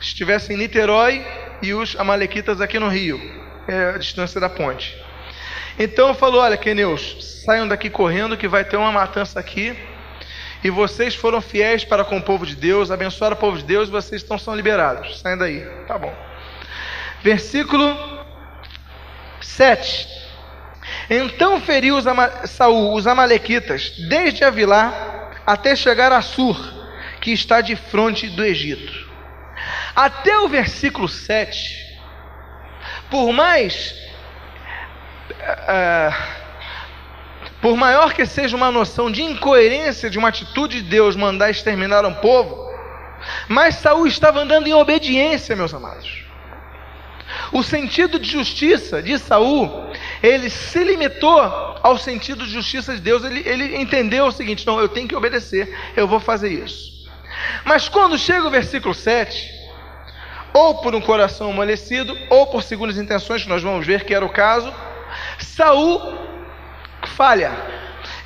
estivessem 0.00 0.56
em 0.56 0.58
Niterói 0.58 1.24
e 1.62 1.74
os 1.74 1.96
amalequitas 1.96 2.60
aqui 2.60 2.78
no 2.78 2.88
Rio. 2.88 3.20
É 3.68 3.94
a 3.94 3.98
distância 3.98 4.40
da 4.40 4.48
ponte. 4.48 4.96
Então 5.78 6.14
falou: 6.14 6.40
Olha, 6.40 6.56
queneus, 6.56 7.42
saiam 7.44 7.66
daqui 7.66 7.90
correndo 7.90 8.36
que 8.36 8.48
vai 8.48 8.64
ter 8.64 8.76
uma 8.76 8.92
matança 8.92 9.38
aqui. 9.40 9.76
E 10.64 10.70
vocês 10.70 11.14
foram 11.14 11.42
fiéis 11.42 11.84
para 11.84 12.06
com 12.06 12.16
o 12.16 12.22
povo 12.22 12.46
de 12.46 12.56
Deus, 12.56 12.90
abençoaram 12.90 13.36
o 13.36 13.38
povo 13.38 13.58
de 13.58 13.64
Deus, 13.64 13.90
vocês 13.90 14.22
estão 14.22 14.38
são 14.38 14.56
liberados. 14.56 15.20
Saiam 15.20 15.36
daí. 15.36 15.60
Tá 15.86 15.98
bom. 15.98 16.12
Versículo 17.22 17.94
7. 19.42 20.08
Então 21.10 21.60
feriu 21.60 21.98
os 21.98 22.04
Saul 22.50 22.94
os 22.94 23.06
amalequitas 23.06 23.90
desde 24.08 24.42
Avilá 24.42 25.30
até 25.46 25.76
chegar 25.76 26.10
a 26.12 26.22
Sur, 26.22 26.56
que 27.20 27.30
está 27.30 27.60
de 27.60 27.76
frente 27.76 28.28
do 28.28 28.42
Egito. 28.42 29.04
Até 29.94 30.38
o 30.38 30.48
versículo 30.48 31.08
7, 31.08 32.00
por 33.10 33.34
mais 33.34 33.94
uh, 35.30 36.43
por 37.64 37.78
maior 37.78 38.12
que 38.12 38.26
seja 38.26 38.54
uma 38.54 38.70
noção 38.70 39.10
de 39.10 39.22
incoerência 39.22 40.10
de 40.10 40.18
uma 40.18 40.28
atitude 40.28 40.82
de 40.82 40.86
Deus 40.86 41.16
mandar 41.16 41.48
exterminar 41.48 42.04
um 42.04 42.12
povo, 42.12 42.70
mas 43.48 43.76
Saul 43.76 44.06
estava 44.06 44.38
andando 44.40 44.66
em 44.66 44.74
obediência, 44.74 45.56
meus 45.56 45.72
amados. 45.72 46.24
O 47.50 47.62
sentido 47.62 48.18
de 48.18 48.30
justiça 48.30 49.02
de 49.02 49.18
Saul, 49.18 49.90
ele 50.22 50.50
se 50.50 50.84
limitou 50.84 51.40
ao 51.40 51.96
sentido 51.96 52.44
de 52.44 52.52
justiça 52.52 52.94
de 52.94 53.00
Deus. 53.00 53.24
Ele, 53.24 53.42
ele 53.46 53.80
entendeu 53.80 54.26
o 54.26 54.32
seguinte: 54.32 54.66
não, 54.66 54.78
eu 54.78 54.86
tenho 54.86 55.08
que 55.08 55.16
obedecer, 55.16 55.74
eu 55.96 56.06
vou 56.06 56.20
fazer 56.20 56.50
isso. 56.50 57.08
Mas 57.64 57.88
quando 57.88 58.18
chega 58.18 58.46
o 58.46 58.50
versículo 58.50 58.92
7, 58.92 59.50
ou 60.52 60.82
por 60.82 60.94
um 60.94 61.00
coração 61.00 61.48
amolecido, 61.50 62.14
ou 62.28 62.46
por 62.46 62.62
segundas 62.62 62.98
intenções, 62.98 63.42
que 63.42 63.48
nós 63.48 63.62
vamos 63.62 63.86
ver 63.86 64.04
que 64.04 64.12
era 64.12 64.22
o 64.22 64.28
caso, 64.28 64.70
Saul 65.38 66.33
falha. 67.14 67.52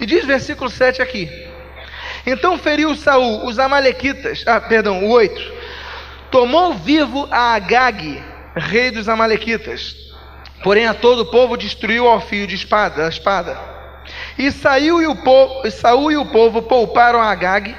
E 0.00 0.06
diz 0.06 0.24
versículo 0.24 0.70
7 0.70 1.00
aqui: 1.00 1.30
Então 2.26 2.58
feriu 2.58 2.94
Saul 2.94 3.46
os 3.46 3.58
amalequitas, 3.58 4.44
ah, 4.46 4.60
perdão, 4.60 5.04
o 5.04 5.10
8. 5.10 5.58
Tomou 6.30 6.74
vivo 6.74 7.26
a 7.30 7.54
Agag, 7.54 8.22
rei 8.54 8.90
dos 8.90 9.08
Amalequitas. 9.08 9.96
Porém, 10.62 10.86
a 10.86 10.94
todo 10.94 11.20
o 11.20 11.30
povo 11.30 11.56
destruiu 11.56 12.06
ao 12.06 12.20
fio 12.20 12.46
de 12.46 12.54
espada, 12.54 13.06
a 13.06 13.08
espada. 13.08 13.56
E 14.36 14.50
saiu 14.50 15.00
e 15.00 15.06
o 15.06 15.16
povo, 15.16 15.66
e 15.66 15.70
Saul 15.70 16.12
e 16.12 16.16
o 16.16 16.26
povo 16.26 16.62
pouparam 16.62 17.20
a 17.20 17.30
Agag, 17.30 17.74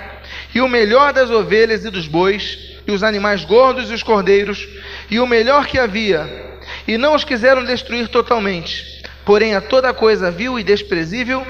e 0.53 0.61
o 0.61 0.67
melhor 0.67 1.13
das 1.13 1.29
ovelhas 1.29 1.85
e 1.85 1.89
dos 1.89 2.07
bois, 2.07 2.57
e 2.87 2.91
os 2.91 3.03
animais 3.03 3.45
gordos 3.45 3.91
e 3.91 3.93
os 3.93 4.01
cordeiros, 4.01 4.67
e 5.11 5.19
o 5.19 5.27
melhor 5.27 5.67
que 5.67 5.77
havia, 5.77 6.59
e 6.87 6.97
não 6.97 7.13
os 7.13 7.23
quiseram 7.23 7.63
destruir 7.63 8.07
totalmente. 8.07 8.98
Porém, 9.29 9.53
a 9.53 9.61
toda 9.61 9.93
coisa 9.93 10.31
vil 10.31 10.57
e 10.57 10.63
desprezível 10.63 11.45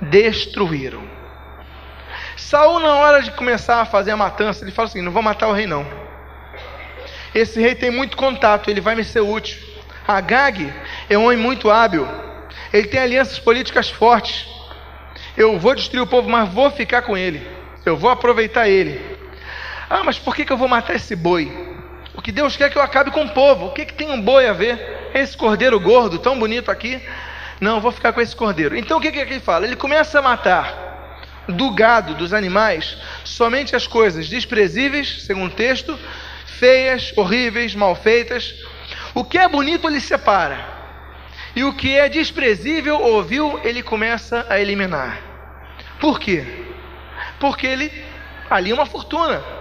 destruíram. 0.00 1.02
Saul, 2.36 2.78
na 2.78 2.94
hora 2.94 3.20
de 3.20 3.32
começar 3.32 3.80
a 3.80 3.84
fazer 3.84 4.12
a 4.12 4.16
matança, 4.16 4.62
ele 4.62 4.70
fala 4.70 4.86
assim: 4.86 5.02
não 5.02 5.10
vou 5.10 5.24
matar 5.24 5.48
o 5.48 5.52
rei, 5.52 5.66
não. 5.66 5.84
Esse 7.34 7.60
rei 7.60 7.74
tem 7.74 7.90
muito 7.90 8.16
contato, 8.16 8.70
ele 8.70 8.80
vai 8.80 8.94
me 8.94 9.02
ser 9.02 9.22
útil. 9.22 9.60
Agag 10.06 10.72
é 11.10 11.18
um 11.18 11.24
homem 11.24 11.36
muito 11.36 11.68
hábil, 11.68 12.06
ele 12.72 12.86
tem 12.86 13.00
alianças 13.00 13.40
políticas 13.40 13.90
fortes. 13.90 14.46
Eu 15.36 15.58
vou 15.58 15.74
destruir 15.74 16.02
o 16.02 16.06
povo, 16.06 16.28
mas 16.28 16.48
vou 16.48 16.70
ficar 16.70 17.02
com 17.02 17.18
ele. 17.18 17.44
Eu 17.84 17.96
vou 17.96 18.08
aproveitar 18.08 18.68
ele. 18.68 19.00
Ah, 19.90 20.04
mas 20.04 20.16
por 20.16 20.32
que, 20.36 20.44
que 20.44 20.52
eu 20.52 20.56
vou 20.56 20.68
matar 20.68 20.94
esse 20.94 21.16
boi? 21.16 21.75
Porque 22.16 22.32
Deus 22.32 22.56
quer 22.56 22.70
que 22.70 22.78
eu 22.78 22.82
acabe 22.82 23.10
com 23.10 23.24
o 23.24 23.28
povo. 23.28 23.66
O 23.66 23.72
que, 23.72 23.84
que 23.84 23.92
tem 23.92 24.10
um 24.10 24.20
boi 24.20 24.48
a 24.48 24.52
ver? 24.54 25.10
Esse 25.14 25.36
cordeiro 25.36 25.78
gordo, 25.78 26.18
tão 26.18 26.38
bonito 26.38 26.70
aqui. 26.70 27.00
Não, 27.60 27.78
vou 27.78 27.92
ficar 27.92 28.14
com 28.14 28.22
esse 28.22 28.34
cordeiro. 28.34 28.74
Então 28.74 28.96
o 28.96 29.00
que, 29.02 29.12
que 29.12 29.18
ele 29.18 29.38
fala? 29.38 29.66
Ele 29.66 29.76
começa 29.76 30.18
a 30.18 30.22
matar 30.22 31.44
do 31.46 31.70
gado, 31.72 32.14
dos 32.14 32.32
animais, 32.32 32.96
somente 33.22 33.76
as 33.76 33.86
coisas 33.86 34.28
desprezíveis, 34.28 35.24
segundo 35.24 35.52
o 35.52 35.54
texto, 35.54 35.96
feias, 36.46 37.12
horríveis, 37.16 37.74
mal 37.74 37.94
feitas. 37.94 38.54
O 39.14 39.22
que 39.22 39.36
é 39.36 39.46
bonito 39.46 39.86
ele 39.86 40.00
separa. 40.00 40.58
E 41.54 41.64
o 41.64 41.74
que 41.74 41.96
é 41.96 42.08
desprezível 42.08 42.98
ou 42.98 43.22
vil, 43.22 43.60
ele 43.62 43.82
começa 43.82 44.46
a 44.48 44.58
eliminar. 44.58 45.20
Por 46.00 46.18
quê? 46.18 46.44
Porque 47.38 47.66
ele 47.66 47.92
ali 48.48 48.70
é 48.70 48.74
uma 48.74 48.86
fortuna. 48.86 49.55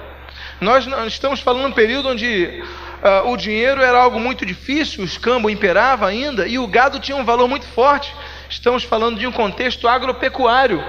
Nós 0.61 0.87
estamos 1.07 1.41
falando 1.41 1.67
um 1.67 1.71
período 1.71 2.09
onde 2.09 2.63
uh, 3.03 3.29
o 3.29 3.35
dinheiro 3.35 3.81
era 3.81 3.97
algo 3.97 4.19
muito 4.19 4.45
difícil, 4.45 5.01
o 5.01 5.05
escambo 5.05 5.49
imperava 5.49 6.07
ainda 6.07 6.47
e 6.47 6.57
o 6.57 6.67
gado 6.67 6.99
tinha 6.99 7.17
um 7.17 7.25
valor 7.25 7.47
muito 7.47 7.67
forte. 7.67 8.15
Estamos 8.49 8.83
falando 8.83 9.19
de 9.19 9.27
um 9.27 9.31
contexto 9.31 9.87
agropecuário. 9.87 10.81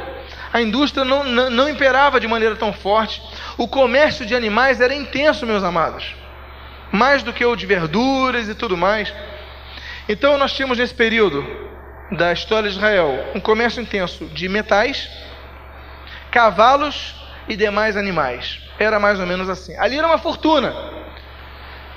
A 0.52 0.60
indústria 0.62 1.04
não, 1.04 1.24
não, 1.24 1.50
não 1.50 1.68
imperava 1.68 2.20
de 2.20 2.28
maneira 2.28 2.54
tão 2.54 2.72
forte. 2.72 3.20
O 3.58 3.66
comércio 3.66 4.24
de 4.24 4.34
animais 4.34 4.80
era 4.80 4.94
intenso, 4.94 5.44
meus 5.44 5.64
amados, 5.64 6.14
mais 6.92 7.22
do 7.24 7.32
que 7.32 7.44
o 7.44 7.56
de 7.56 7.66
verduras 7.66 8.48
e 8.48 8.54
tudo 8.54 8.76
mais. 8.76 9.12
Então, 10.08 10.38
nós 10.38 10.52
tínhamos 10.52 10.78
nesse 10.78 10.94
período 10.94 11.44
da 12.12 12.32
história 12.32 12.70
de 12.70 12.76
Israel 12.76 13.32
um 13.34 13.40
comércio 13.40 13.82
intenso 13.82 14.26
de 14.26 14.48
metais, 14.48 15.10
cavalos 16.30 17.25
e 17.48 17.56
demais 17.56 17.96
animais. 17.96 18.60
Era 18.78 18.98
mais 18.98 19.20
ou 19.20 19.26
menos 19.26 19.48
assim. 19.48 19.76
Ali 19.76 19.98
era 19.98 20.06
uma 20.06 20.18
fortuna. 20.18 20.74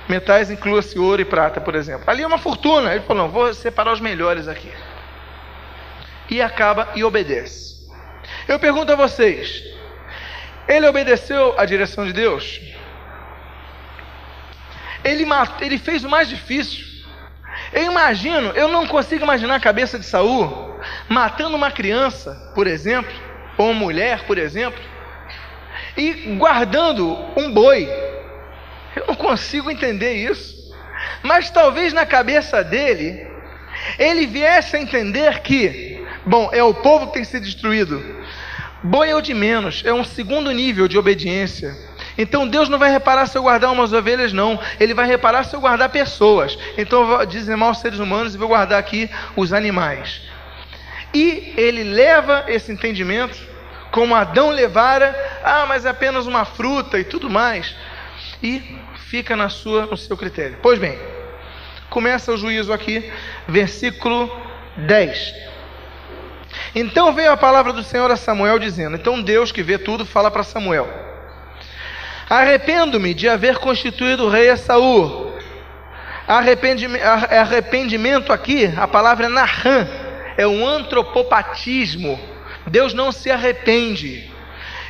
Metais 0.08 0.50
inclua-se 0.50 0.98
ouro 0.98 1.22
e 1.22 1.26
prata, 1.26 1.62
por 1.62 1.76
exemplo. 1.76 2.04
Ali 2.08 2.24
é 2.24 2.28
uma 2.28 2.38
fortuna. 2.38 2.92
Ele 2.92 3.04
falou: 3.04 3.24
não, 3.24 3.32
vou 3.32 3.54
separar 3.54 3.94
os 3.94 4.00
melhores 4.00 4.48
aqui. 4.48 4.72
E 6.30 6.42
acaba 6.42 6.90
e 6.96 7.04
obedece. 7.04 7.88
Eu 8.48 8.60
pergunto 8.60 8.92
a 8.92 8.96
vocês: 8.96 9.64
ele 10.68 10.88
obedeceu 10.88 11.54
à 11.58 11.66
direção 11.66 12.06
de 12.06 12.14
Deus. 12.14 12.60
Ele, 15.04 15.26
matou, 15.26 15.66
ele 15.66 15.78
fez 15.78 16.04
o 16.04 16.10
mais 16.10 16.28
difícil. 16.28 16.86
Eu 17.74 17.84
imagino, 17.84 18.50
eu 18.52 18.68
não 18.68 18.88
consigo 18.88 19.24
imaginar 19.24 19.56
a 19.56 19.60
cabeça 19.60 19.98
de 20.00 20.06
Saul 20.06 20.70
matando 21.08 21.56
uma 21.56 21.72
criança, 21.72 22.52
por 22.56 22.68
exemplo, 22.68 23.12
ou 23.58 23.72
uma 23.72 23.80
mulher, 23.80 24.24
por 24.26 24.38
exemplo, 24.38 24.82
e 26.00 26.36
guardando 26.38 27.18
um 27.36 27.52
boi. 27.52 27.88
Eu 28.96 29.06
não 29.08 29.16
consigo 29.16 29.70
entender 29.70 30.14
isso. 30.14 30.58
Mas 31.22 31.50
talvez 31.50 31.94
na 31.94 32.06
cabeça 32.06 32.64
dele, 32.64 33.28
ele 33.98 34.26
viesse 34.26 34.76
a 34.76 34.82
entender 34.82 35.42
que, 35.42 36.06
bom, 36.26 36.50
é 36.52 36.64
o 36.64 36.74
povo 36.74 37.08
que 37.08 37.14
tem 37.14 37.24
sido 37.24 37.44
destruído, 37.44 38.04
Boi 38.82 39.10
é 39.10 39.16
o 39.16 39.20
de 39.20 39.34
menos, 39.34 39.84
é 39.86 39.94
um 39.94 40.06
segundo 40.06 40.50
nível 40.52 40.88
de 40.88 40.98
obediência. 40.98 41.76
Então 42.18 42.48
Deus 42.48 42.70
não 42.70 42.80
vai 42.80 42.90
reparar 42.90 43.28
se 43.28 43.38
eu 43.38 43.42
guardar 43.42 43.74
umas 43.74 43.92
ovelhas, 43.92 44.32
não. 44.32 44.58
Ele 44.80 44.94
vai 44.94 45.06
reparar 45.06 45.44
se 45.44 45.54
eu 45.54 45.60
guardar 45.60 45.90
pessoas. 45.90 46.58
Então 46.78 47.02
eu 47.02 47.08
vou 47.08 47.26
dizimar 47.26 47.72
os 47.72 47.80
seres 47.80 48.00
humanos 48.00 48.34
e 48.34 48.38
vou 48.38 48.48
guardar 48.48 48.80
aqui 48.80 49.10
os 49.36 49.52
animais. 49.52 50.22
E 51.14 51.54
ele 51.58 51.84
leva 51.84 52.46
esse 52.48 52.72
entendimento, 52.72 53.38
como 54.00 54.16
Adão 54.16 54.50
levara, 54.50 55.14
ah, 55.44 55.66
mas 55.68 55.86
é 55.86 55.90
apenas 55.90 56.26
uma 56.26 56.46
fruta 56.46 56.98
e 56.98 57.04
tudo 57.04 57.30
mais. 57.30 57.76
E 58.42 58.64
fica 58.96 59.36
na 59.36 59.50
sua, 59.50 59.88
no 59.88 59.98
seu 59.98 60.16
critério. 60.16 60.58
Pois 60.62 60.80
bem, 60.80 60.98
começa 61.90 62.32
o 62.32 62.38
juízo 62.38 62.72
aqui, 62.72 63.12
versículo 63.46 64.34
10. 64.78 65.34
Então 66.74 67.12
veio 67.12 67.34
a 67.34 67.36
palavra 67.36 67.74
do 67.74 67.84
Senhor 67.84 68.10
a 68.10 68.16
Samuel 68.16 68.58
dizendo: 68.58 68.96
Então 68.96 69.22
Deus 69.22 69.52
que 69.52 69.62
vê 69.62 69.78
tudo 69.78 70.06
fala 70.06 70.32
para 70.32 70.44
Samuel: 70.44 70.88
Arrependo-me 72.30 73.14
de 73.14 73.28
haver 73.28 73.58
constituído 73.58 74.28
o 74.28 74.30
rei 74.30 74.50
a 74.50 74.56
Saul. 74.56 75.34
Arrependimento 76.26 78.32
aqui, 78.32 78.74
a 78.78 78.88
palavra 78.88 79.26
é 79.26 79.30
nahan, 79.30 79.90
é 80.38 80.48
um 80.48 80.66
antropopatismo. 80.66 82.29
Deus 82.70 82.94
não 82.94 83.12
se 83.12 83.30
arrepende. 83.30 84.30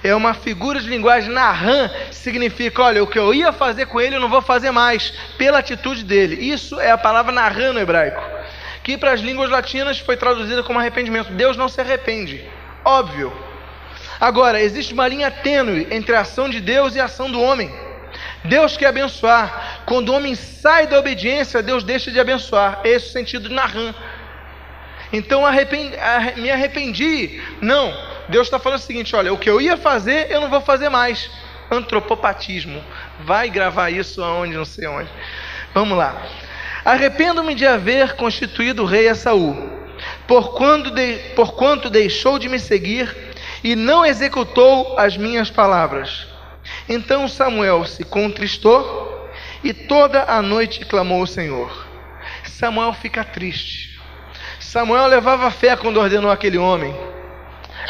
É 0.04 0.16
uma 0.16 0.34
figura 0.34 0.80
de 0.80 0.88
linguagem 0.88 1.30
nahan, 1.30 1.92
significa, 2.12 2.84
olha, 2.84 3.04
o 3.04 3.08
que 3.08 3.20
eu 3.20 3.34
ia 3.34 3.52
fazer 3.52 3.86
com 3.88 4.00
ele 4.00 4.16
eu 4.16 4.22
não 4.22 4.30
vou 4.30 4.42
fazer 4.42 4.72
mais, 4.72 5.12
pela 5.38 5.60
atitude 5.60 6.06
dele. 6.06 6.36
Isso 6.36 6.80
é 6.80 6.92
a 6.92 6.98
palavra 6.98 7.32
nahan 7.32 7.74
no 7.74 7.80
hebraico 7.80 8.40
que 8.90 8.98
para 8.98 9.12
as 9.12 9.22
línguas 9.22 9.52
latinas 9.52 10.00
foi 10.00 10.18
traduzida 10.18 10.64
como 10.64 10.80
arrependimento. 10.80 11.32
Deus 11.34 11.56
não 11.56 11.70
se 11.70 11.80
arrepende, 11.80 12.44
óbvio. 12.84 13.32
Agora, 14.20 14.60
existe 14.60 14.94
uma 14.94 15.08
linha 15.08 15.30
tênue 15.30 15.88
entre 15.92 16.16
a 16.16 16.22
ação 16.22 16.50
de 16.50 16.60
Deus 16.60 16.96
e 16.96 17.00
a 17.00 17.06
ação 17.06 17.32
do 17.32 17.40
homem. 17.40 17.72
Deus 18.44 18.76
quer 18.76 18.88
abençoar. 18.88 19.84
Quando 19.86 20.10
o 20.10 20.16
homem 20.16 20.34
sai 20.34 20.88
da 20.88 20.98
obediência, 20.98 21.62
Deus 21.62 21.84
deixa 21.84 22.10
de 22.10 22.20
abençoar. 22.20 22.82
Esse 22.84 23.06
é 23.06 23.10
o 23.10 23.12
sentido 23.12 23.48
de 23.48 23.54
Nahum. 23.54 23.94
Então 25.12 25.46
arrependi, 25.46 25.98
me 26.38 26.52
arrependi. 26.52 27.42
Não, 27.62 27.94
Deus 28.28 28.48
está 28.48 28.60
falando 28.60 28.80
o 28.80 28.84
seguinte: 28.84 29.16
olha, 29.16 29.34
o 29.34 29.38
que 29.38 29.50
eu 29.50 29.60
ia 29.60 29.76
fazer, 29.76 30.32
eu 30.32 30.42
não 30.42 30.50
vou 30.50 30.62
fazer 30.62 30.90
mais. 30.90 31.30
Antropopatismo. 31.72 32.84
Vai 33.22 33.50
gravar 33.50 33.90
isso 33.90 34.24
aonde, 34.24 34.56
não 34.56 34.66
sei 34.66 34.88
onde. 34.88 35.10
Vamos 35.74 35.98
lá. 35.98 36.20
Arrependo-me 36.84 37.54
de 37.54 37.66
haver 37.66 38.16
constituído 38.16 38.86
rei 38.86 39.08
a 39.08 39.16
Saul, 39.16 39.70
por, 40.28 40.56
quando 40.56 40.90
de, 40.92 41.18
por 41.36 41.54
quanto 41.54 41.90
deixou 41.90 42.40
de 42.40 42.50
me 42.50 42.58
seguir 42.58 43.16
e 43.64 43.76
não 43.76 44.06
executou 44.06 44.98
as 44.98 45.18
minhas 45.18 45.50
palavras. 45.50 46.28
Então 46.88 47.28
Samuel 47.28 47.86
se 47.86 48.04
contristou 48.04 49.30
e 49.64 49.74
toda 49.74 50.24
a 50.24 50.42
noite 50.42 50.86
clamou 50.86 51.22
ao 51.22 51.28
Senhor. 51.28 51.88
Samuel 52.46 52.94
fica 52.94 53.24
triste. 53.24 53.89
Samuel 54.70 55.08
levava 55.08 55.50
fé 55.50 55.76
quando 55.76 56.00
ordenou 56.00 56.30
aquele 56.30 56.60
homem, 56.60 56.96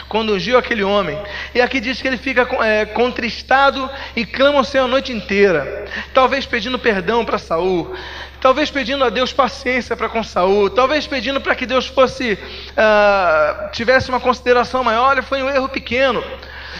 quando 0.07 0.33
ungiu 0.33 0.57
aquele 0.57 0.81
homem. 0.81 1.21
E 1.53 1.59
aqui 1.59 1.77
diz 1.77 2.01
que 2.01 2.07
ele 2.07 2.15
fica 2.15 2.47
é, 2.63 2.85
contristado 2.85 3.89
e 4.15 4.25
clama 4.25 4.59
ao 4.59 4.63
Senhor 4.63 4.85
a 4.85 4.87
noite 4.87 5.11
inteira, 5.11 5.85
talvez 6.13 6.45
pedindo 6.45 6.79
perdão 6.79 7.25
para 7.25 7.37
Saul, 7.37 7.93
talvez 8.39 8.71
pedindo 8.71 9.03
a 9.03 9.09
Deus 9.09 9.33
paciência 9.33 9.93
para 9.97 10.07
com 10.07 10.23
Saul, 10.23 10.69
talvez 10.69 11.05
pedindo 11.05 11.41
para 11.41 11.53
que 11.53 11.65
Deus 11.65 11.85
fosse 11.85 12.39
uh, 12.39 13.71
tivesse 13.73 14.07
uma 14.07 14.21
consideração 14.21 14.81
maior. 14.81 15.09
Olha, 15.09 15.21
foi 15.21 15.43
um 15.43 15.49
erro 15.49 15.67
pequeno. 15.67 16.23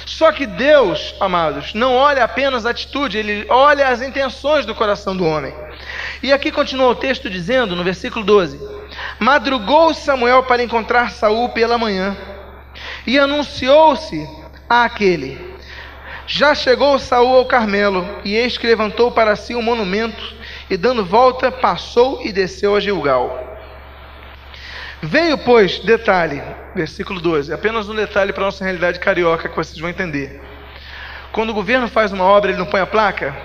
Só 0.05 0.31
que 0.31 0.45
Deus, 0.45 1.13
amados, 1.19 1.73
não 1.73 1.93
olha 1.93 2.23
apenas 2.23 2.65
a 2.65 2.69
atitude, 2.69 3.17
ele 3.17 3.45
olha 3.49 3.89
as 3.89 4.01
intenções 4.01 4.65
do 4.65 4.73
coração 4.73 5.15
do 5.15 5.25
homem. 5.25 5.53
E 6.23 6.31
aqui 6.31 6.53
continua 6.53 6.87
o 6.87 6.95
texto 6.95 7.29
dizendo, 7.29 7.75
no 7.75 7.83
versículo 7.83 8.23
12: 8.23 8.78
Madrugou 9.19 9.93
Samuel 9.93 10.43
para 10.43 10.63
encontrar 10.63 11.11
Saul 11.11 11.49
pela 11.49 11.77
manhã, 11.77 12.15
e 13.05 13.17
anunciou-se 13.17 14.27
àquele: 14.69 15.55
Já 16.27 16.55
chegou 16.55 16.99
Saul 16.99 17.37
ao 17.37 17.45
Carmelo, 17.45 18.07
e 18.23 18.35
eis 18.35 18.57
que 18.57 18.67
levantou 18.67 19.11
para 19.11 19.35
si 19.35 19.55
um 19.55 19.61
monumento 19.61 20.35
e 20.69 20.77
dando 20.77 21.03
volta, 21.03 21.51
passou 21.51 22.21
e 22.23 22.31
desceu 22.31 22.75
a 22.75 22.79
Gilgal. 22.79 23.47
Veio, 25.01 25.37
pois, 25.37 25.79
detalhe, 25.79 26.41
versículo 26.75 27.21
12, 27.21 27.53
apenas 27.53 27.87
um 27.87 27.95
detalhe 27.95 28.33
para 28.33 28.43
a 28.43 28.47
nossa 28.47 28.63
realidade 28.63 28.99
carioca 28.99 29.47
que 29.47 29.55
vocês 29.55 29.79
vão 29.79 29.89
entender. 29.89 30.41
Quando 31.31 31.51
o 31.51 31.53
governo 31.53 31.87
faz 31.87 32.11
uma 32.11 32.25
obra, 32.25 32.51
ele 32.51 32.59
não 32.59 32.65
põe 32.65 32.81
a 32.81 32.85
placa? 32.85 33.35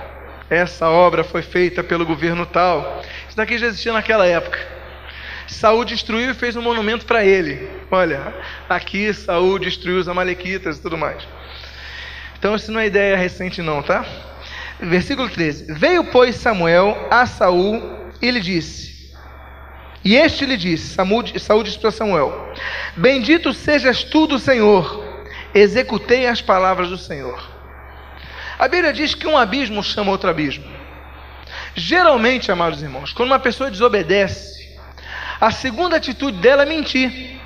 Essa 0.50 0.88
obra 0.88 1.23
foi 1.23 1.42
feita 1.42 1.82
pelo 1.82 2.04
governo 2.04 2.44
tal. 2.44 3.00
Isso 3.28 3.37
daqui 3.37 3.56
já 3.56 3.66
existia 3.66 3.92
naquela 3.92 4.26
época. 4.26 4.58
Saúl 5.54 5.84
destruiu 5.84 6.30
e 6.30 6.34
fez 6.34 6.56
um 6.56 6.62
monumento 6.62 7.06
para 7.06 7.25
ele. 7.25 7.68
Olha, 7.90 8.34
aqui 8.68 9.12
Saúl 9.14 9.58
destruiu 9.58 9.99
os 9.99 10.08
amalequitas 10.08 10.76
e 10.76 10.82
tudo 10.82 10.99
mais. 10.99 11.26
Então 12.38 12.54
isso 12.54 12.70
não 12.70 12.80
é 12.80 12.87
ideia 12.87 13.16
recente 13.16 13.62
não, 13.62 13.82
tá? 13.82 14.04
Versículo 14.80 15.28
13: 15.28 15.73
Veio, 15.73 16.04
pois, 16.04 16.37
Samuel 16.37 17.08
a 17.11 17.25
Saul 17.25 17.82
e 18.20 18.30
lhe 18.30 18.40
disse: 18.40 19.14
E 20.04 20.16
este 20.16 20.44
lhe 20.44 20.56
disse: 20.56 20.94
Saul 21.38 21.62
disse 21.62 21.78
para 21.78 21.90
Samuel: 21.90 22.52
Bendito 22.96 23.52
sejas 23.52 24.04
tu 24.04 24.26
do 24.26 24.38
Senhor, 24.38 25.02
executei 25.54 26.26
as 26.26 26.42
palavras 26.42 26.90
do 26.90 26.99
Senhor. 26.99 27.54
A 28.58 28.68
Bíblia 28.68 28.92
diz 28.92 29.14
que 29.14 29.26
um 29.26 29.37
abismo 29.37 29.82
chama 29.82 30.11
outro 30.11 30.28
abismo. 30.28 30.64
Geralmente, 31.75 32.52
amados 32.52 32.82
irmãos, 32.82 33.12
quando 33.12 33.30
uma 33.30 33.38
pessoa 33.38 33.70
desobedece, 33.70 34.63
a 35.44 35.50
segunda 35.50 35.96
atitude 35.96 36.38
dela 36.38 36.62
é 36.62 36.66
mentir. 36.66 37.38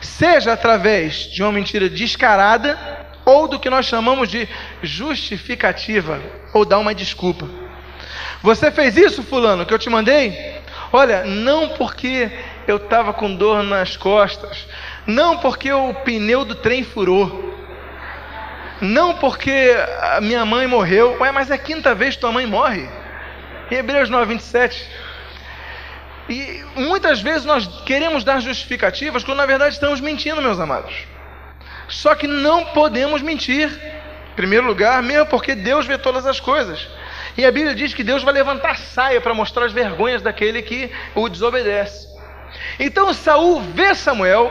Seja 0.00 0.52
através 0.52 1.28
de 1.32 1.42
uma 1.42 1.50
mentira 1.50 1.88
descarada, 1.88 2.78
ou 3.24 3.48
do 3.48 3.58
que 3.58 3.68
nós 3.68 3.86
chamamos 3.86 4.28
de 4.28 4.48
justificativa, 4.84 6.20
ou 6.54 6.64
dar 6.64 6.78
uma 6.78 6.94
desculpa. 6.94 7.48
Você 8.40 8.70
fez 8.70 8.96
isso, 8.96 9.24
fulano, 9.24 9.66
que 9.66 9.74
eu 9.74 9.80
te 9.80 9.90
mandei? 9.90 10.62
Olha, 10.92 11.24
não 11.24 11.70
porque 11.70 12.30
eu 12.68 12.76
estava 12.76 13.12
com 13.12 13.34
dor 13.34 13.64
nas 13.64 13.96
costas, 13.96 14.68
não 15.08 15.38
porque 15.38 15.72
o 15.72 15.92
pneu 15.92 16.44
do 16.44 16.54
trem 16.54 16.84
furou, 16.84 17.52
não 18.80 19.14
porque 19.14 19.74
a 20.02 20.20
minha 20.20 20.44
mãe 20.44 20.68
morreu, 20.68 21.16
Ué, 21.18 21.32
mas 21.32 21.50
é 21.50 21.54
a 21.54 21.58
quinta 21.58 21.96
vez 21.96 22.14
que 22.14 22.20
tua 22.20 22.30
mãe 22.30 22.46
morre. 22.46 22.88
Hebreus 23.72 24.08
9, 24.08 24.34
27. 24.34 25.05
E 26.28 26.64
muitas 26.74 27.20
vezes 27.20 27.44
nós 27.44 27.66
queremos 27.84 28.24
dar 28.24 28.40
justificativas 28.40 29.22
quando 29.22 29.38
na 29.38 29.46
verdade 29.46 29.74
estamos 29.74 30.00
mentindo, 30.00 30.42
meus 30.42 30.58
amados. 30.58 30.94
Só 31.88 32.14
que 32.14 32.26
não 32.26 32.66
podemos 32.66 33.22
mentir. 33.22 33.70
Em 34.32 34.36
primeiro 34.36 34.66
lugar, 34.66 35.02
mesmo 35.02 35.26
porque 35.26 35.54
Deus 35.54 35.86
vê 35.86 35.96
todas 35.96 36.26
as 36.26 36.38
coisas. 36.38 36.86
E 37.38 37.44
a 37.44 37.50
Bíblia 37.50 37.74
diz 37.74 37.94
que 37.94 38.04
Deus 38.04 38.22
vai 38.22 38.34
levantar 38.34 38.76
saia 38.76 39.20
para 39.20 39.32
mostrar 39.32 39.64
as 39.64 39.72
vergonhas 39.72 40.20
daquele 40.20 40.60
que 40.62 40.90
o 41.14 41.28
desobedece. 41.28 42.06
Então 42.78 43.12
Saul 43.14 43.60
vê 43.60 43.94
Samuel, 43.94 44.50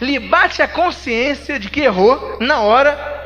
lhe 0.00 0.18
bate 0.18 0.62
a 0.62 0.68
consciência 0.68 1.58
de 1.58 1.70
que 1.70 1.80
errou 1.80 2.36
na 2.40 2.60
hora. 2.60 3.16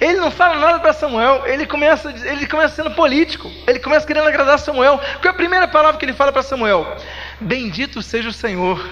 Ele 0.00 0.18
não 0.18 0.30
fala 0.30 0.56
nada 0.56 0.78
para 0.78 0.92
Samuel, 0.92 1.42
ele 1.46 1.66
começa, 1.66 2.10
ele 2.10 2.46
começa 2.46 2.76
sendo 2.76 2.92
político, 2.92 3.50
ele 3.66 3.78
começa 3.78 4.06
querendo 4.06 4.28
agradar 4.28 4.58
Samuel. 4.58 4.98
Qual 4.98 5.24
é 5.24 5.28
a 5.28 5.34
primeira 5.34 5.68
palavra 5.68 5.98
que 5.98 6.04
ele 6.04 6.12
fala 6.12 6.32
para 6.32 6.42
Samuel? 6.42 6.96
Bendito 7.40 8.02
seja 8.02 8.28
o 8.28 8.32
Senhor. 8.32 8.88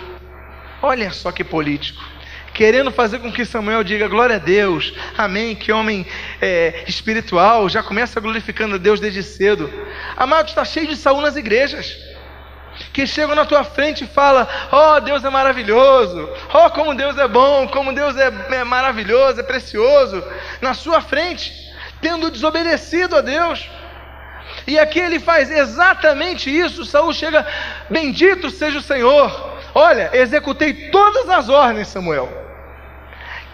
Olha 0.82 1.10
só 1.10 1.30
que 1.32 1.44
político 1.44 2.02
querendo 2.58 2.90
fazer 2.90 3.20
com 3.20 3.30
que 3.30 3.44
Samuel 3.44 3.84
diga 3.84 4.08
glória 4.08 4.34
a 4.34 4.40
Deus, 4.40 4.92
amém. 5.16 5.54
Que 5.54 5.70
homem 5.70 6.04
é, 6.42 6.82
espiritual, 6.88 7.68
já 7.68 7.84
começa 7.84 8.18
glorificando 8.20 8.74
a 8.74 8.78
Deus 8.78 8.98
desde 8.98 9.22
cedo. 9.22 9.72
Amado, 10.16 10.48
está 10.48 10.64
cheio 10.64 10.88
de 10.88 10.96
Saul 10.96 11.20
nas 11.20 11.36
igrejas. 11.36 11.96
Que 12.92 13.06
chegam 13.06 13.36
na 13.36 13.44
tua 13.44 13.62
frente 13.62 14.02
e 14.02 14.08
fala: 14.08 14.48
Oh, 14.72 14.98
Deus 15.00 15.24
é 15.24 15.30
maravilhoso, 15.30 16.28
oh, 16.52 16.70
como 16.70 16.96
Deus 16.96 17.16
é 17.16 17.28
bom, 17.28 17.68
como 17.68 17.92
Deus 17.92 18.16
é, 18.16 18.26
é 18.50 18.64
maravilhoso, 18.64 19.38
é 19.38 19.44
precioso, 19.44 20.22
na 20.60 20.74
sua 20.74 21.00
frente, 21.00 21.52
tendo 22.00 22.28
desobedecido 22.28 23.14
a 23.14 23.20
Deus. 23.20 23.70
E 24.68 24.78
aqui 24.78 25.00
ele 25.00 25.18
faz 25.18 25.50
exatamente 25.50 26.56
isso. 26.56 26.84
Saul 26.84 27.12
chega, 27.12 27.44
bendito 27.90 28.50
seja 28.50 28.78
o 28.78 28.82
Senhor. 28.82 29.58
Olha, 29.74 30.10
executei 30.12 30.90
todas 30.90 31.28
as 31.28 31.48
ordens, 31.48 31.88
Samuel 31.88 32.46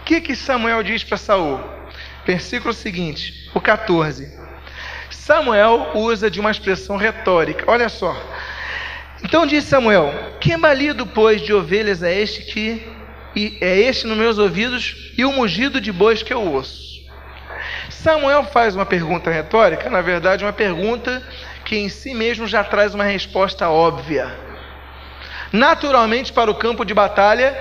que, 0.05 0.21
que 0.21 0.35
Samuel 0.35 0.83
diz 0.83 1.03
para 1.03 1.17
Saul? 1.17 1.59
Versículo 2.25 2.73
seguinte, 2.73 3.49
o 3.53 3.59
14. 3.59 4.31
Samuel 5.09 5.91
usa 5.95 6.29
de 6.29 6.39
uma 6.39 6.51
expressão 6.51 6.95
retórica. 6.95 7.65
Olha 7.67 7.89
só. 7.89 8.15
Então 9.23 9.47
disse 9.47 9.67
Samuel: 9.67 10.13
Que 10.39 10.55
balido, 10.55 11.07
pois, 11.07 11.41
de 11.41 11.51
ovelhas 11.51 12.03
é 12.03 12.13
este 12.21 12.43
que 12.43 12.95
é 13.59 13.79
este 13.79 14.05
nos 14.05 14.17
meus 14.17 14.37
ouvidos 14.37 15.13
e 15.17 15.25
o 15.25 15.33
mugido 15.33 15.81
de 15.81 15.91
bois 15.91 16.21
que 16.21 16.33
eu 16.33 16.41
ouço? 16.41 16.84
Samuel 18.05 18.43
faz 18.43 18.75
uma 18.75 18.85
pergunta 18.85 19.31
retórica, 19.31 19.89
na 19.89 19.99
verdade, 19.99 20.45
uma 20.45 20.53
pergunta 20.53 21.23
que 21.65 21.75
em 21.75 21.89
si 21.89 22.13
mesmo 22.13 22.45
já 22.45 22.63
traz 22.63 22.93
uma 22.93 23.03
resposta 23.03 23.67
óbvia. 23.67 24.31
Naturalmente, 25.51 26.31
para 26.31 26.51
o 26.51 26.53
campo 26.53 26.85
de 26.85 26.93
batalha, 26.93 27.57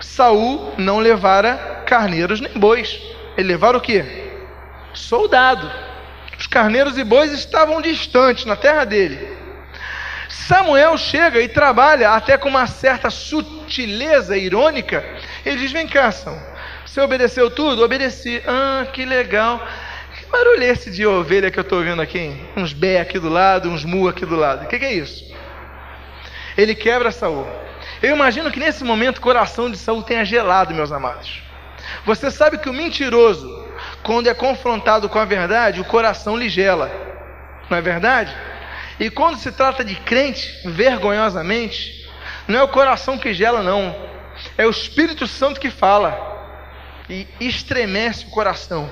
Saul 0.00 0.74
não 0.76 0.98
levara 0.98 1.84
carneiros 1.86 2.40
nem 2.40 2.54
bois. 2.54 3.00
Ele 3.36 3.46
levara 3.46 3.76
o 3.76 3.80
que? 3.80 4.04
Soldado. 4.92 5.70
Os 6.36 6.48
carneiros 6.48 6.98
e 6.98 7.04
bois 7.04 7.30
estavam 7.30 7.80
distantes 7.80 8.46
na 8.46 8.56
terra 8.56 8.82
dele. 8.82 9.28
Samuel 10.28 10.98
chega 10.98 11.40
e 11.40 11.48
trabalha 11.48 12.10
até 12.10 12.36
com 12.36 12.48
uma 12.48 12.66
certa 12.66 13.10
sutileza 13.10 14.36
irônica. 14.36 15.04
Ele 15.44 15.58
diz: 15.58 15.70
Vem 15.70 15.86
cá, 15.86 16.10
São. 16.10 16.36
Você 16.96 17.02
obedeceu 17.02 17.50
tudo? 17.50 17.84
Obedeci. 17.84 18.42
Ah, 18.46 18.86
que 18.90 19.04
legal. 19.04 19.60
Que 20.18 20.24
barulho 20.30 20.62
é 20.62 20.68
esse 20.68 20.90
de 20.90 21.06
ovelha 21.06 21.50
que 21.50 21.58
eu 21.58 21.62
estou 21.62 21.80
ouvindo 21.80 22.00
aqui? 22.00 22.34
Uns 22.56 22.72
bé 22.72 23.00
aqui 23.00 23.18
do 23.18 23.28
lado, 23.28 23.68
uns 23.68 23.84
mu 23.84 24.08
aqui 24.08 24.24
do 24.24 24.34
lado. 24.34 24.64
O 24.64 24.66
que, 24.66 24.78
que 24.78 24.84
é 24.86 24.94
isso? 24.94 25.22
Ele 26.56 26.74
quebra 26.74 27.12
Saul. 27.12 27.46
Eu 28.02 28.16
imagino 28.16 28.50
que 28.50 28.58
nesse 28.58 28.82
momento 28.82 29.18
o 29.18 29.20
coração 29.20 29.70
de 29.70 29.76
Saul 29.76 30.02
tenha 30.04 30.24
gelado, 30.24 30.72
meus 30.72 30.90
amados. 30.90 31.42
Você 32.06 32.30
sabe 32.30 32.56
que 32.56 32.70
o 32.70 32.72
mentiroso, 32.72 33.68
quando 34.02 34.28
é 34.28 34.32
confrontado 34.32 35.06
com 35.06 35.18
a 35.18 35.26
verdade, 35.26 35.82
o 35.82 35.84
coração 35.84 36.34
lhe 36.34 36.48
gela. 36.48 36.90
Não 37.68 37.76
é 37.76 37.82
verdade? 37.82 38.34
E 38.98 39.10
quando 39.10 39.36
se 39.36 39.52
trata 39.52 39.84
de 39.84 39.96
crente, 39.96 40.62
vergonhosamente, 40.64 42.08
não 42.48 42.60
é 42.60 42.62
o 42.62 42.68
coração 42.68 43.18
que 43.18 43.34
gela, 43.34 43.62
não. 43.62 43.94
É 44.56 44.66
o 44.66 44.70
Espírito 44.70 45.26
Santo 45.26 45.60
que 45.60 45.68
fala. 45.68 46.35
E 47.08 47.26
estremece 47.40 48.26
o 48.26 48.30
coração, 48.30 48.90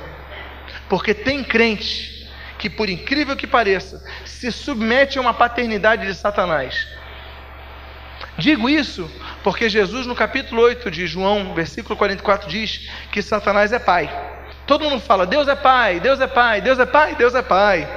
porque 0.88 1.12
tem 1.12 1.42
crente 1.42 2.28
que, 2.58 2.70
por 2.70 2.88
incrível 2.88 3.36
que 3.36 3.46
pareça, 3.46 4.02
se 4.24 4.50
submete 4.52 5.18
a 5.18 5.20
uma 5.20 5.34
paternidade 5.34 6.06
de 6.06 6.14
Satanás. 6.14 6.86
Digo 8.38 8.68
isso 8.68 9.10
porque 9.42 9.68
Jesus, 9.68 10.06
no 10.06 10.14
capítulo 10.14 10.62
8 10.62 10.90
de 10.90 11.06
João, 11.06 11.54
versículo 11.54 11.96
44, 11.96 12.48
diz 12.48 12.90
que 13.12 13.22
Satanás 13.22 13.72
é 13.72 13.78
pai. 13.78 14.10
Todo 14.66 14.88
mundo 14.88 15.00
fala: 15.00 15.26
Deus 15.26 15.46
é 15.46 15.54
pai, 15.54 16.00
Deus 16.00 16.20
é 16.20 16.26
pai, 16.26 16.60
Deus 16.60 16.78
é 16.78 16.86
pai, 16.86 17.14
Deus 17.14 17.34
é 17.34 17.42
pai. 17.42 17.88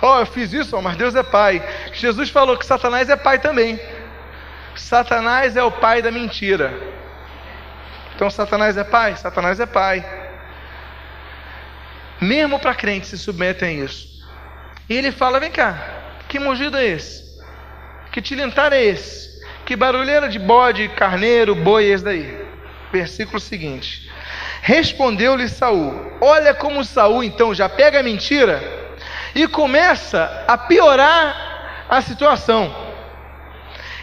Oh, 0.00 0.18
eu 0.18 0.26
fiz 0.26 0.52
isso, 0.52 0.80
mas 0.82 0.96
Deus 0.96 1.14
é 1.14 1.22
pai. 1.22 1.62
Jesus 1.92 2.28
falou 2.28 2.56
que 2.56 2.66
Satanás 2.66 3.08
é 3.08 3.16
pai 3.16 3.38
também. 3.38 3.80
Satanás 4.74 5.56
é 5.56 5.62
o 5.62 5.70
pai 5.70 6.02
da 6.02 6.10
mentira. 6.10 6.72
Então 8.22 8.30
Satanás 8.30 8.76
é 8.76 8.84
pai? 8.84 9.16
Satanás 9.16 9.58
é 9.58 9.66
pai. 9.66 10.06
Mesmo 12.20 12.56
para 12.60 12.72
crentes 12.72 13.10
se 13.10 13.18
submetem 13.18 13.80
a 13.80 13.84
isso. 13.84 14.06
E 14.88 14.94
ele 14.94 15.10
fala: 15.10 15.40
vem 15.40 15.50
cá, 15.50 15.76
que 16.28 16.38
mugido 16.38 16.76
é 16.76 16.86
esse? 16.86 17.42
Que 18.12 18.22
tilintar 18.22 18.72
é 18.72 18.80
esse? 18.80 19.42
Que 19.66 19.74
barulheira 19.74 20.28
de 20.28 20.38
bode, 20.38 20.88
carneiro, 20.90 21.56
boi 21.56 21.86
é 21.86 21.88
esse 21.88 22.04
daí? 22.04 22.46
Versículo 22.92 23.40
seguinte. 23.40 24.08
Respondeu-lhe 24.60 25.48
Saul: 25.48 26.12
Olha 26.20 26.54
como 26.54 26.84
Saul 26.84 27.24
então 27.24 27.52
já 27.52 27.68
pega 27.68 27.98
a 27.98 28.04
mentira 28.04 28.62
e 29.34 29.48
começa 29.48 30.44
a 30.46 30.56
piorar 30.56 31.86
a 31.88 32.00
situação. 32.00 32.92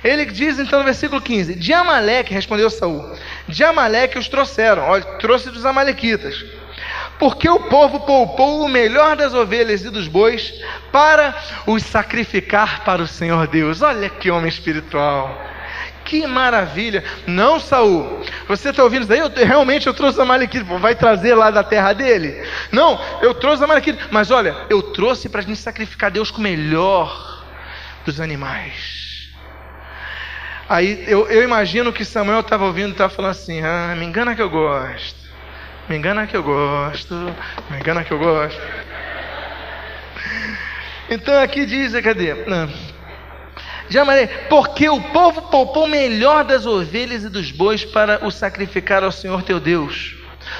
Ele 0.03 0.25
diz 0.25 0.59
então 0.59 0.79
no 0.79 0.85
versículo 0.85 1.21
15: 1.21 1.55
De 1.55 1.73
Amaleque, 1.73 2.33
respondeu 2.33 2.69
Saul, 2.69 3.15
de 3.49 3.63
Amaleque 3.63 4.17
os 4.17 4.29
trouxeram, 4.29 4.83
olha, 4.83 5.03
trouxe 5.17 5.49
dos 5.49 5.65
Amalequitas. 5.65 6.45
Porque 7.17 7.49
o 7.49 7.59
povo 7.59 7.99
poupou 8.01 8.63
o 8.63 8.69
melhor 8.69 9.17
das 9.17 9.33
ovelhas 9.33 9.83
e 9.83 9.89
dos 9.89 10.07
bois 10.07 10.53
para 10.91 11.35
os 11.67 11.83
sacrificar 11.83 12.85
para 12.85 13.01
o 13.01 13.07
Senhor 13.07 13.45
Deus. 13.47 13.81
Olha 13.81 14.09
que 14.09 14.31
homem 14.31 14.47
espiritual. 14.47 15.37
Que 16.05 16.25
maravilha! 16.25 17.03
Não, 17.27 17.59
Saul, 17.59 18.23
você 18.47 18.69
está 18.69 18.83
ouvindo 18.83 19.01
isso 19.01 19.09
daí? 19.09 19.19
Eu, 19.19 19.29
realmente 19.29 19.85
eu 19.85 19.93
trouxe 19.93 20.19
a 20.19 20.23
Amalequita, 20.23 20.65
vai 20.79 20.95
trazer 20.95 21.35
lá 21.35 21.51
da 21.51 21.63
terra 21.63 21.93
dele? 21.93 22.41
Não, 22.71 22.99
eu 23.21 23.33
trouxe 23.33 23.61
a 23.61 23.65
Amalequita, 23.65 24.07
mas 24.09 24.31
olha, 24.31 24.55
eu 24.69 24.81
trouxe 24.81 25.27
para 25.27 25.41
a 25.41 25.43
gente 25.43 25.59
sacrificar 25.59 26.09
Deus 26.09 26.31
com 26.31 26.39
o 26.39 26.43
melhor 26.43 27.45
dos 28.05 28.19
animais. 28.19 29.08
Aí 30.69 31.03
eu, 31.07 31.27
eu 31.27 31.43
imagino 31.43 31.91
que 31.91 32.05
Samuel 32.05 32.41
estava 32.41 32.63
ouvindo 32.63 32.89
e 32.89 32.91
estava 32.91 33.11
falando 33.11 33.31
assim: 33.31 33.59
ah, 33.63 33.95
me 33.97 34.05
engana 34.05 34.35
que 34.35 34.41
eu 34.41 34.49
gosto, 34.51 35.17
me 35.89 35.97
engana 35.97 36.27
que 36.27 36.37
eu 36.37 36.43
gosto, 36.43 37.15
me 37.71 37.79
engana 37.79 38.03
que 38.03 38.11
eu 38.11 38.19
gosto. 38.19 38.61
Então 41.09 41.41
aqui 41.41 41.65
diz, 41.65 41.99
cadê? 42.03 42.35
Não. 42.45 42.69
Jamaré, 43.89 44.27
porque 44.47 44.87
o 44.87 45.01
povo 45.01 45.41
poupou 45.49 45.87
melhor 45.87 46.43
das 46.43 46.67
ovelhas 46.67 47.23
e 47.23 47.29
dos 47.29 47.49
bois 47.49 47.83
para 47.83 48.23
o 48.23 48.29
sacrificar 48.29 49.03
ao 49.03 49.11
Senhor 49.11 49.41
teu 49.41 49.59
Deus. 49.59 50.15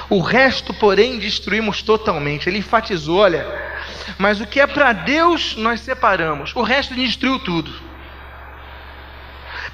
O 0.09 0.19
resto, 0.21 0.73
porém, 0.73 1.19
destruímos 1.19 1.83
totalmente. 1.83 2.49
Ele 2.49 2.57
enfatizou: 2.57 3.19
olha, 3.19 3.45
mas 4.17 4.41
o 4.41 4.47
que 4.47 4.59
é 4.59 4.65
para 4.65 4.91
Deus 4.91 5.55
nós 5.55 5.81
separamos, 5.81 6.51
o 6.55 6.63
resto 6.63 6.95
destruiu 6.95 7.37
tudo. 7.37 7.88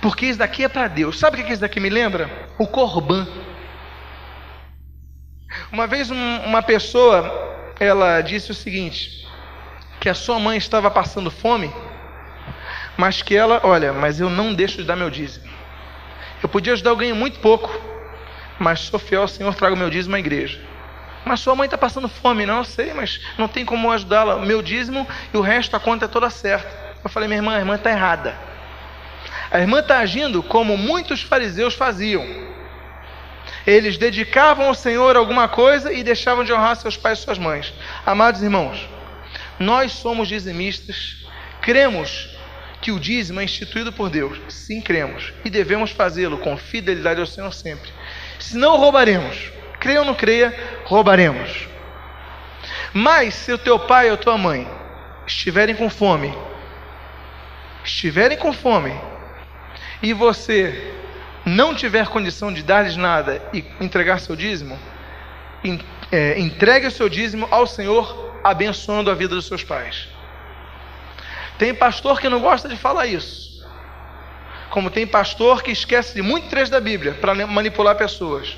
Porque 0.02 0.26
isso 0.26 0.40
daqui 0.40 0.64
é 0.64 0.70
para 0.70 0.88
Deus. 0.88 1.20
Sabe 1.20 1.42
o 1.42 1.46
que 1.46 1.52
isso 1.52 1.62
daqui 1.62 1.80
me 1.80 1.90
lembra? 1.90 2.30
O 2.58 2.68
corban. 2.68 3.28
Uma 5.72 5.88
vez 5.88 6.10
uma 6.12 6.62
pessoa, 6.62 7.74
ela 7.80 8.22
disse 8.22 8.52
o 8.52 8.56
seguinte, 8.56 9.28
que 10.00 10.10
a 10.10 10.14
sua 10.14 10.40
mãe 10.40 10.58
estava 10.58 10.92
passando 10.92 11.32
fome 11.32 11.74
mas 12.98 13.22
que 13.22 13.36
ela, 13.36 13.60
olha, 13.64 13.92
mas 13.94 14.20
eu 14.20 14.30
não 14.30 14.54
deixo 14.54 14.78
de 14.78 14.84
dar 14.84 14.96
meu 14.96 15.10
dízimo. 15.10 15.46
Eu 16.42 16.50
podia 16.50 16.74
ajudar 16.74 16.92
alguém 16.92 17.14
muito 17.14 17.40
pouco, 17.40 17.70
mas 18.60 18.82
sou 18.82 19.00
fiel 19.00 19.22
ao 19.22 19.28
Senhor, 19.28 19.54
trago 19.56 19.76
meu 19.76 19.90
dízimo 19.90 20.16
à 20.16 20.20
igreja. 20.20 20.60
Mas 21.26 21.40
sua 21.40 21.56
mãe 21.56 21.66
está 21.66 21.78
passando 21.78 22.08
fome, 22.08 22.46
não, 22.46 22.58
eu 22.58 22.64
sei, 22.64 22.94
mas 22.94 23.20
não 23.38 23.48
tem 23.48 23.66
como 23.66 23.92
ajudá-la. 23.92 24.38
Meu 24.38 24.62
dízimo 24.62 25.08
e 25.34 25.38
o 25.38 25.42
resto, 25.42 25.76
a 25.76 25.80
conta 25.80 26.06
é 26.06 26.08
toda 26.08 26.30
certa. 26.30 26.70
Eu 27.04 27.10
falei, 27.10 27.28
minha 27.28 27.40
irmã, 27.40 27.56
a 27.56 27.60
irmã 27.60 27.76
está 27.76 27.90
errada. 27.90 28.38
A 29.52 29.60
irmã 29.60 29.80
está 29.80 30.00
agindo 30.00 30.42
como 30.44 30.78
muitos 30.78 31.22
fariseus 31.22 31.74
faziam. 31.74 32.26
Eles 33.66 33.98
dedicavam 33.98 34.68
ao 34.68 34.76
Senhor 34.76 35.16
alguma 35.16 35.48
coisa 35.48 35.92
e 35.92 36.04
deixavam 36.04 36.44
de 36.44 36.54
honrar 36.54 36.76
seus 36.76 36.98
pais 36.98 37.20
e 37.20 37.22
suas 37.24 37.38
mães. 37.38 37.74
Amados 38.06 38.42
irmãos, 38.42 38.88
nós 39.60 39.92
somos 39.92 40.28
dizimistas, 40.28 41.26
cremos 41.62 42.30
que 42.82 42.92
o 42.92 43.00
dízimo 43.00 43.40
é 43.40 43.44
instituído 43.44 43.92
por 43.92 44.10
Deus. 44.10 44.40
Sim, 44.50 44.82
cremos. 44.82 45.34
E 45.44 45.50
devemos 45.50 45.92
fazê-lo 45.92 46.38
com 46.38 46.56
fidelidade 46.56 47.20
ao 47.20 47.26
Senhor 47.26 47.52
sempre. 47.52 47.90
Se 48.40 48.56
não 48.58 48.78
roubaremos, 48.78 49.52
creia 49.80 50.02
ou 50.02 50.06
não 50.06 50.14
creia, 50.14 50.54
roubaremos. 50.86 51.68
Mas 52.94 53.34
se 53.34 53.52
o 53.52 53.58
teu 53.58 53.80
pai 53.80 54.12
ou 54.12 54.18
tua 54.18 54.38
mãe 54.38 54.70
estiverem 55.26 55.76
com 55.76 55.90
fome, 55.90 56.32
estiverem 57.84 58.38
com 58.38 58.54
fome, 58.54 58.94
e 60.02 60.14
você 60.14 60.94
não 61.46 61.76
tiver 61.76 62.08
condição 62.08 62.52
de 62.52 62.64
dar-lhes 62.64 62.96
nada 62.96 63.42
e 63.54 63.64
entregar 63.80 64.20
seu 64.20 64.36
dízimo, 64.36 64.80
é, 66.12 66.40
entregue 66.40 66.88
o 66.88 66.92
seu 66.92 67.08
dízimo 67.08 67.48
ao 67.52 67.68
Senhor, 67.68 68.40
abençoando 68.44 69.10
a 69.10 69.14
vida 69.14 69.36
dos 69.36 69.48
seus 69.48 69.64
pais. 69.64 70.08
Tem 71.58 71.74
pastor 71.74 72.20
que 72.20 72.30
não 72.30 72.40
gosta 72.40 72.68
de 72.68 72.76
falar 72.76 73.08
isso. 73.08 73.66
Como 74.70 74.90
tem 74.90 75.08
pastor 75.08 75.64
que 75.64 75.72
esquece 75.72 76.14
de 76.16 76.22
muito 76.22 76.50
trecho 76.50 76.72
da 76.72 76.82
Bíblia 76.82 77.14
para 77.14 77.34
manipular 77.48 77.96
pessoas. 77.96 78.58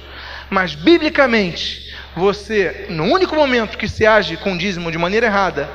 Mas 0.50 0.74
biblicamente, 0.74 1.96
você, 2.16 2.88
no 2.90 3.04
único 3.04 3.36
momento 3.36 3.78
que 3.78 3.88
se 3.88 4.06
age 4.06 4.38
com 4.38 4.58
dízimo 4.58 4.92
de 4.92 4.98
maneira 4.98 5.28
errada, 5.28 5.70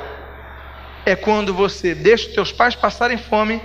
é 1.07 1.14
quando 1.14 1.55
você 1.55 1.94
deixa 1.94 2.29
os 2.29 2.35
teus 2.35 2.53
pais 2.53 2.75
passarem 2.75 3.18
fome, 3.18 3.61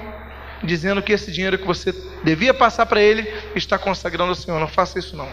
dizendo 0.64 1.02
que 1.02 1.14
esse 1.14 1.32
dinheiro 1.32 1.58
que 1.58 1.68
você 1.68 1.94
devia 2.24 2.54
passar 2.54 2.86
para 2.86 3.02
ele 3.02 3.32
está 3.56 3.78
consagrando 3.78 4.32
ao 4.32 4.36
Senhor. 4.36 4.60
Não 4.60 4.68
faça 4.68 5.00
isso 5.00 5.16
não. 5.16 5.30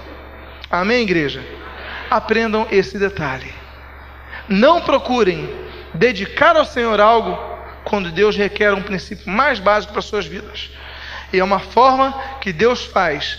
Amém, 0.71 1.03
igreja? 1.03 1.45
Aprendam 2.11 2.67
esse 2.71 2.99
detalhe. 2.99 3.53
Não 4.49 4.81
procurem 4.81 5.49
dedicar 5.95 6.57
ao 6.57 6.65
Senhor 6.65 7.01
algo 7.01 7.39
quando 7.85 8.11
Deus 8.11 8.37
requer 8.37 8.73
um 8.75 8.83
princípio 8.83 9.31
mais 9.31 9.59
básico 9.59 9.93
para 9.93 10.03
suas 10.03 10.27
vidas. 10.27 10.71
E 11.33 11.39
é 11.39 11.45
uma 11.45 11.61
forma 11.61 12.13
que 12.41 12.53
Deus 12.53 12.85
faz 12.85 13.39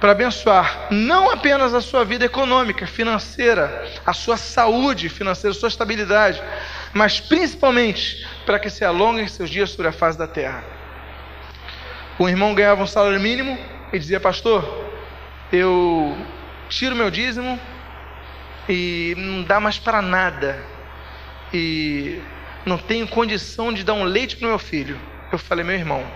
para 0.00 0.12
abençoar 0.12 0.88
não 0.90 1.30
apenas 1.30 1.74
a 1.74 1.80
sua 1.80 2.04
vida 2.04 2.24
econômica, 2.24 2.86
financeira, 2.86 3.86
a 4.04 4.14
sua 4.14 4.36
saúde 4.36 5.08
financeira, 5.08 5.54
a 5.54 5.58
sua 5.58 5.68
estabilidade, 5.68 6.42
mas 6.94 7.20
principalmente 7.20 8.26
para 8.46 8.58
que 8.58 8.70
se 8.70 8.84
alonguem 8.84 9.28
seus 9.28 9.50
dias 9.50 9.70
sobre 9.70 9.88
a 9.88 9.92
face 9.92 10.18
da 10.18 10.26
terra. 10.26 10.79
O 12.20 12.28
irmão 12.28 12.54
ganhava 12.54 12.82
um 12.82 12.86
salário 12.86 13.18
mínimo 13.18 13.58
e 13.90 13.98
dizia: 13.98 14.20
Pastor, 14.20 14.92
eu 15.50 16.14
tiro 16.68 16.94
meu 16.94 17.10
dízimo 17.10 17.58
e 18.68 19.14
não 19.16 19.42
dá 19.42 19.58
mais 19.58 19.78
para 19.78 20.02
nada. 20.02 20.62
E 21.50 22.20
não 22.66 22.76
tenho 22.76 23.08
condição 23.08 23.72
de 23.72 23.82
dar 23.82 23.94
um 23.94 24.04
leite 24.04 24.36
para 24.36 24.48
meu 24.48 24.58
filho. 24.58 25.00
Eu 25.32 25.38
falei, 25.38 25.64
meu 25.64 25.74
irmão, 25.74 26.06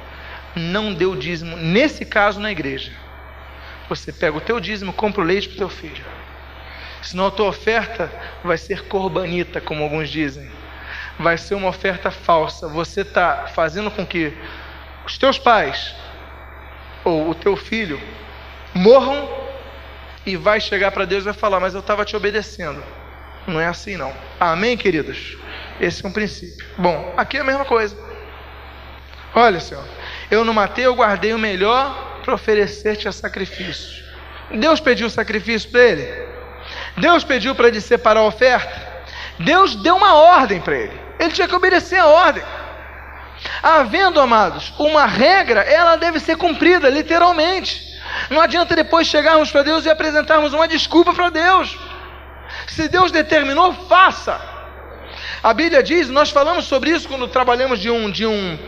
não 0.55 0.91
o 0.91 1.17
dízimo, 1.17 1.57
nesse 1.57 2.05
caso 2.05 2.39
na 2.39 2.53
igreja. 2.53 2.93
Você 3.89 4.13
pega 4.13 4.37
o 4.37 4.43
teu 4.43 4.61
dízimo, 4.61 4.93
compra 4.93 5.23
o 5.23 5.25
leite 5.25 5.49
para 5.49 5.55
o 5.55 5.59
teu 5.59 5.71
filho. 5.71 6.05
Senão 7.01 7.29
a 7.29 7.31
tua 7.31 7.49
oferta 7.49 8.13
vai 8.45 8.59
ser 8.59 8.83
corbanita, 8.89 9.59
como 9.59 9.83
alguns 9.83 10.11
dizem. 10.11 10.51
Vai 11.19 11.39
ser 11.39 11.55
uma 11.55 11.69
oferta 11.69 12.11
falsa. 12.11 12.69
Você 12.69 13.01
está 13.01 13.47
fazendo 13.47 13.91
com 13.91 14.05
que 14.05 14.35
os 15.07 15.19
teus 15.19 15.39
pais 15.39 15.95
ou 17.05 17.31
o 17.31 17.35
teu 17.35 17.57
filho 17.57 18.01
morram 18.75 19.29
e 20.27 20.37
vai 20.37 20.61
chegar 20.61 20.91
para 20.91 21.05
Deus 21.05 21.23
e 21.23 21.27
vai 21.27 21.35
falar, 21.35 21.61
mas 21.61 21.75
eu 21.75 21.81
estava 21.81 22.05
te 22.05 22.17
obedecendo. 22.17 22.83
Não 23.47 23.61
é 23.61 23.67
assim 23.67 23.97
não. 23.97 24.13
Amém, 24.41 24.77
queridos? 24.77 25.37
Esse 25.81 26.05
é 26.05 26.09
um 26.09 26.13
princípio. 26.13 26.67
Bom, 26.79 27.13
aqui 27.17 27.37
é 27.37 27.41
a 27.41 27.45
mesma 27.45 27.65
coisa. 27.65 27.97
Olha, 29.35 29.61
Senhor, 29.61 29.85
eu 30.31 30.45
não 30.45 30.55
matei, 30.55 30.87
eu 30.87 30.95
guardei 30.95 31.35
o 31.35 31.39
melhor 31.39 32.21
para 32.23 32.35
oferecer-te 32.35 33.07
a 33.07 33.13
sacrifício. 33.13 34.03
Deus 34.51 34.81
pediu 34.81 35.11
sacrifício 35.11 35.71
para 35.71 35.83
ele. 35.83 36.25
Deus 36.97 37.25
pediu 37.25 37.55
para 37.55 37.69
ele 37.69 37.81
separar 37.81 38.21
a 38.21 38.25
oferta. 38.25 38.95
Deus 39.39 39.75
deu 39.77 39.97
uma 39.97 40.15
ordem 40.15 40.61
para 40.61 40.77
ele. 40.77 41.01
Ele 41.19 41.33
tinha 41.33 41.49
que 41.49 41.55
obedecer 41.55 41.99
a 41.99 42.07
ordem. 42.07 42.43
Havendo, 43.63 44.21
amados, 44.21 44.73
uma 44.79 45.07
regra, 45.07 45.61
ela 45.61 45.97
deve 45.97 46.21
ser 46.21 46.37
cumprida, 46.37 46.89
literalmente. 46.89 47.83
Não 48.31 48.41
adianta 48.41 48.77
depois 48.77 49.07
chegarmos 49.07 49.51
para 49.51 49.63
Deus 49.63 49.85
e 49.85 49.91
apresentarmos 49.91 50.53
uma 50.53 50.69
desculpa 50.69 51.13
para 51.13 51.31
Deus. 51.31 51.77
Se 52.67 52.89
Deus 52.89 53.11
determinou, 53.11 53.73
faça. 53.89 54.41
A 55.43 55.53
Bíblia 55.53 55.83
diz, 55.83 56.09
nós 56.09 56.31
falamos 56.31 56.65
sobre 56.67 56.91
isso 56.91 57.09
quando 57.09 57.29
trabalhamos 57.29 57.79
de 57.79 57.91
um, 57.91 58.11
de 58.11 58.27
um, 58.27 58.59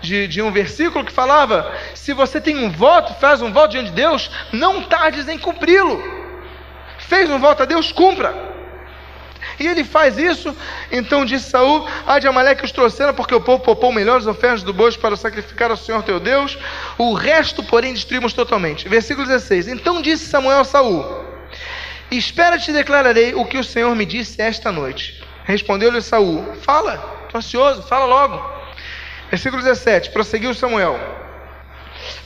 de, 0.00 0.26
de, 0.26 0.42
um 0.42 0.50
versículo 0.50 1.04
que 1.04 1.12
falava: 1.12 1.72
se 1.94 2.12
você 2.12 2.40
tem 2.40 2.58
um 2.58 2.70
voto, 2.70 3.14
faz 3.14 3.40
um 3.40 3.52
voto 3.52 3.72
diante 3.72 3.90
de 3.90 3.96
Deus, 3.96 4.30
não 4.52 4.82
tardes 4.82 5.28
em 5.28 5.38
cumpri-lo. 5.38 6.02
Fez 6.98 7.28
um 7.30 7.38
voto 7.38 7.62
a 7.62 7.66
Deus, 7.66 7.92
cumpra. 7.92 8.53
E 9.58 9.66
ele 9.66 9.84
faz 9.84 10.18
isso, 10.18 10.54
então 10.90 11.24
disse 11.24 11.50
Saul: 11.50 11.86
A 12.06 12.18
de 12.18 12.26
Amaleque 12.26 12.64
os 12.64 12.72
trouxeram, 12.72 13.14
porque 13.14 13.34
o 13.34 13.40
povo 13.40 13.62
poupou 13.62 13.92
melhores 13.92 14.26
ofertas 14.26 14.62
do 14.62 14.72
bojo 14.72 14.98
para 14.98 15.16
sacrificar 15.16 15.70
ao 15.70 15.76
Senhor 15.76 16.02
teu 16.02 16.18
Deus. 16.18 16.58
O 16.98 17.14
resto, 17.14 17.62
porém, 17.62 17.92
destruímos 17.92 18.32
totalmente. 18.32 18.88
Versículo 18.88 19.26
16: 19.26 19.68
Então 19.68 20.02
disse 20.02 20.26
Samuel 20.26 20.60
a 20.60 20.64
Saul: 20.64 21.24
Espera, 22.10 22.58
te 22.58 22.72
declararei 22.72 23.34
o 23.34 23.44
que 23.44 23.58
o 23.58 23.64
Senhor 23.64 23.94
me 23.94 24.04
disse 24.04 24.40
esta 24.40 24.70
noite. 24.72 25.22
Respondeu-lhe 25.44 26.00
Saul: 26.00 26.54
Fala, 26.62 26.94
estou 27.24 27.38
ansioso, 27.38 27.82
fala 27.82 28.06
logo. 28.06 28.42
Versículo 29.30 29.62
17: 29.62 30.10
Prosseguiu 30.10 30.54
Samuel: 30.54 30.98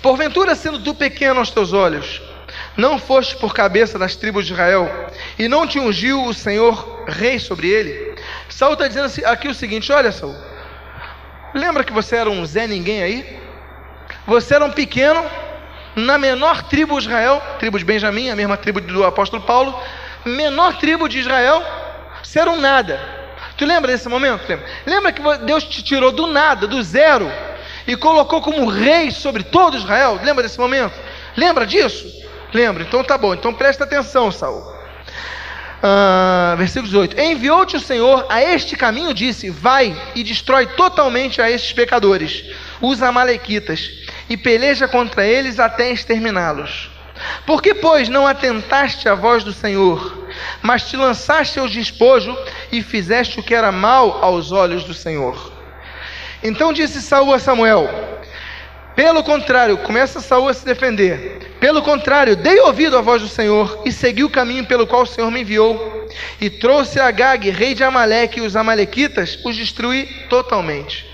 Porventura, 0.03 0.55
sendo 0.55 0.79
tu 0.81 0.95
pequeno 0.95 1.41
aos 1.41 1.51
teus 1.51 1.73
olhos, 1.73 2.21
não 2.79 2.97
foste 2.97 3.37
por 3.37 3.53
cabeça 3.53 3.99
das 3.99 4.14
tribos 4.14 4.47
de 4.47 4.53
Israel, 4.53 4.88
e 5.37 5.49
não 5.49 5.67
te 5.67 5.81
ungiu 5.81 6.25
o 6.25 6.33
Senhor 6.33 7.05
rei 7.09 7.41
sobre 7.41 7.69
ele? 7.69 8.14
Saul 8.49 8.75
está 8.75 8.87
dizendo 8.87 9.07
assim, 9.07 9.25
aqui 9.25 9.49
o 9.49 9.55
seguinte: 9.55 9.91
olha, 9.91 10.12
Saul, 10.12 10.37
lembra 11.53 11.83
que 11.83 11.93
você 11.93 12.14
era 12.14 12.31
um 12.31 12.47
Zé 12.47 12.69
Ninguém 12.69 13.03
aí? 13.03 13.41
Você 14.29 14.55
era 14.55 14.64
um 14.64 14.71
pequeno, 14.71 15.25
na 15.97 16.17
menor 16.17 16.62
tribo 16.69 17.01
de 17.01 17.09
Israel, 17.09 17.43
tribo 17.59 17.79
de 17.79 17.85
Benjamim, 17.85 18.31
a 18.31 18.37
mesma 18.37 18.57
tribo 18.57 18.81
do 18.81 19.05
apóstolo 19.05 19.43
Paulo, 19.43 19.77
menor 20.25 20.77
tribo 20.79 21.09
de 21.09 21.19
Israel, 21.19 21.61
você 22.23 22.38
era 22.38 22.51
um 22.51 22.61
nada. 22.61 23.01
Tu 23.57 23.64
lembra 23.64 23.91
desse 23.91 24.09
momento? 24.09 24.49
Lembra, 24.49 24.67
lembra 24.87 25.12
que 25.12 25.23
Deus 25.45 25.64
te 25.64 25.83
tirou 25.83 26.12
do 26.12 26.29
nada, 26.29 26.69
do 26.69 26.81
zero, 26.81 27.29
e 27.88 27.97
colocou 27.97 28.41
como 28.41 28.69
rei 28.69 29.11
sobre 29.11 29.43
todo 29.43 29.77
Israel? 29.77 30.21
Lembra 30.23 30.45
desse 30.45 30.61
momento? 30.61 30.95
Lembra 31.37 31.67
disso? 31.67 32.28
Lembra? 32.52 32.82
Então 32.82 33.04
tá 33.04 33.18
bom. 33.18 33.34
Então 33.34 33.52
presta 33.52 33.84
atenção, 33.84 34.30
Saul. 34.32 34.78
Ah, 35.82 36.54
versículo 36.58 36.87
18: 36.87 37.20
Enviou-te 37.20 37.76
o 37.76 37.80
Senhor 37.80 38.26
a 38.28 38.42
este 38.42 38.76
caminho, 38.76 39.14
disse: 39.14 39.48
Vai 39.48 39.96
e 40.14 40.24
destrói 40.24 40.66
totalmente 40.66 41.40
a 41.40 41.50
estes 41.50 41.72
pecadores, 41.72 42.44
os 42.80 43.02
Amalequitas, 43.02 43.90
e 44.28 44.37
peleja 44.37 44.88
contra 44.88 45.24
eles 45.24 45.61
até 45.61 45.92
exterminá-los. 45.92 46.90
Por 47.46 47.62
que, 47.62 47.74
pois, 47.74 48.08
não 48.08 48.26
atentaste 48.26 49.08
à 49.08 49.14
voz 49.14 49.42
do 49.44 49.52
Senhor, 49.52 50.28
mas 50.62 50.88
te 50.88 50.96
lançaste 50.96 51.58
ao 51.58 51.68
despojo 51.68 52.37
e 52.70 52.82
fizeste 52.82 53.40
o 53.40 53.42
que 53.42 53.54
era 53.54 53.72
mal 53.72 54.22
aos 54.22 54.52
olhos 54.52 54.84
do 54.84 54.94
Senhor? 54.94 55.52
Então 56.42 56.72
disse 56.72 57.00
Saul 57.00 57.32
a 57.34 57.38
Samuel: 57.38 57.88
Pelo 58.96 59.22
contrário, 59.22 59.78
começa 59.78 60.20
Saul 60.20 60.48
a 60.48 60.54
se 60.54 60.64
defender. 60.64 61.47
Pelo 61.61 61.83
contrário, 61.83 62.37
dei 62.37 62.61
ouvido 62.61 62.97
à 62.97 63.01
voz 63.01 63.21
do 63.21 63.29
Senhor 63.29 63.83
e 63.85 63.90
segui 63.90 64.23
o 64.23 64.31
caminho 64.31 64.64
pelo 64.64 64.87
qual 64.87 65.03
o 65.03 65.07
Senhor 65.07 65.31
me 65.31 65.40
enviou. 65.40 66.09
E 66.40 66.49
trouxe 66.49 67.01
a 67.01 67.11
Gag, 67.11 67.51
rei 67.51 67.75
de 67.75 67.83
Amaleque, 67.83 68.38
e 68.38 68.42
os 68.42 68.55
amalequitas, 68.55 69.38
os 69.44 69.57
destruí 69.57 70.07
totalmente. 70.29 71.05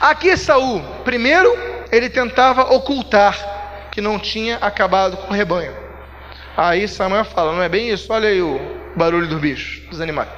Aqui 0.00 0.36
Saul, 0.36 0.82
primeiro, 1.04 1.56
ele 1.92 2.08
tentava 2.08 2.72
ocultar 2.74 3.88
que 3.92 4.00
não 4.00 4.18
tinha 4.18 4.56
acabado 4.56 5.16
com 5.18 5.32
o 5.32 5.36
rebanho. 5.36 5.74
Aí 6.56 6.86
Samuel 6.88 7.24
fala, 7.24 7.52
não 7.52 7.62
é 7.62 7.68
bem 7.68 7.90
isso? 7.90 8.12
Olha 8.12 8.28
aí 8.28 8.42
o 8.42 8.60
barulho 8.96 9.26
dos 9.26 9.38
bichos, 9.38 9.88
dos 9.88 10.00
animais. 10.00 10.28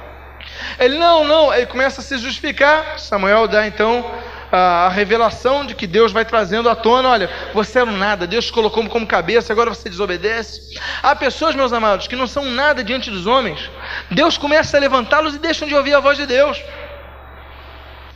Ele, 0.79 0.97
não, 0.97 1.23
não, 1.23 1.53
ele 1.53 1.65
começa 1.65 2.01
a 2.01 2.03
se 2.03 2.17
justificar. 2.17 2.99
Samuel 2.99 3.47
dá 3.47 3.65
então 3.65 4.05
a, 4.53 4.87
revelação 4.89 5.65
de 5.65 5.73
que 5.73 5.87
Deus 5.87 6.11
vai 6.11 6.23
trazendo 6.23 6.69
à 6.69 6.75
tona: 6.75 7.09
olha, 7.09 7.29
você 7.53 7.79
era 7.79 7.89
um 7.89 7.97
nada, 7.97 8.27
Deus 8.27 8.45
te 8.45 8.53
colocou 8.53 8.87
como 8.87 9.07
cabeça, 9.07 9.51
agora 9.51 9.73
você 9.73 9.89
desobedece. 9.89 10.77
Há 11.01 11.15
pessoas, 11.15 11.55
meus 11.55 11.73
amados, 11.73 12.07
que 12.07 12.15
não 12.15 12.27
são 12.27 12.45
nada 12.45 12.83
diante 12.83 13.09
dos 13.09 13.25
homens, 13.25 13.71
Deus 14.11 14.37
começa 14.37 14.77
a 14.77 14.79
levantá-los 14.79 15.33
e 15.33 15.39
deixam 15.39 15.67
de 15.67 15.73
ouvir 15.73 15.95
a 15.95 15.99
voz 15.99 16.17
de 16.17 16.27
Deus. 16.27 16.61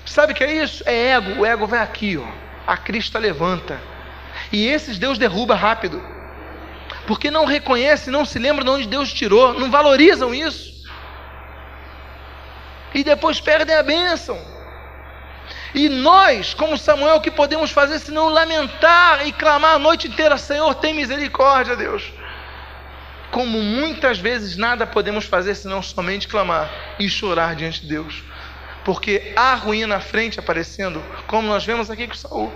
Sabe 0.05 0.33
o 0.33 0.35
que 0.35 0.43
é 0.43 0.63
isso? 0.63 0.83
É 0.85 1.09
ego, 1.09 1.41
o 1.41 1.45
ego 1.45 1.65
vai 1.65 1.79
aqui, 1.79 2.17
ó. 2.17 2.27
a 2.67 2.77
crista 2.77 3.17
levanta, 3.17 3.79
e 4.51 4.67
esses 4.67 4.99
Deus 4.99 5.17
derruba 5.17 5.55
rápido, 5.55 6.01
porque 7.07 7.31
não 7.31 7.45
reconhecem, 7.45 8.13
não 8.13 8.25
se 8.25 8.37
lembram 8.37 8.63
de 8.63 8.69
onde 8.69 8.87
Deus 8.87 9.11
tirou, 9.11 9.59
não 9.59 9.71
valorizam 9.71 10.35
isso, 10.35 10.71
e 12.93 13.03
depois 13.03 13.41
perdem 13.41 13.75
a 13.75 13.81
bênção. 13.81 14.56
E 15.73 15.89
nós, 15.89 16.53
como 16.53 16.77
Samuel, 16.77 17.17
o 17.17 17.21
que 17.21 17.31
podemos 17.31 17.71
fazer 17.71 17.99
senão 17.99 18.29
lamentar 18.29 19.27
e 19.27 19.31
clamar 19.31 19.75
a 19.75 19.79
noite 19.79 20.07
inteira: 20.07 20.37
Senhor, 20.37 20.73
tem 20.75 20.93
misericórdia, 20.93 21.75
Deus. 21.75 22.11
Como 23.31 23.61
muitas 23.61 24.17
vezes 24.17 24.55
nada 24.55 24.87
podemos 24.87 25.25
fazer 25.25 25.55
senão 25.55 25.81
somente 25.81 26.27
clamar 26.27 26.69
e 26.97 27.09
chorar 27.09 27.55
diante 27.55 27.81
de 27.81 27.87
Deus, 27.87 28.23
porque 28.85 29.33
há 29.35 29.53
ruim 29.55 29.85
na 29.85 29.99
frente 29.99 30.39
aparecendo, 30.39 31.03
como 31.27 31.47
nós 31.47 31.65
vemos 31.65 31.91
aqui 31.91 32.07
com 32.07 32.15
Saul. 32.15 32.51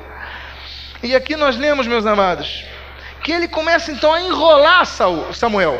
E 1.04 1.14
aqui 1.14 1.36
nós 1.36 1.58
lemos, 1.58 1.88
meus 1.88 2.06
amados, 2.06 2.64
que 3.24 3.32
ele 3.32 3.48
começa 3.48 3.92
então 3.92 4.14
a 4.14 4.22
enrolar 4.22 4.86
Saul, 4.86 5.34
Samuel. 5.34 5.78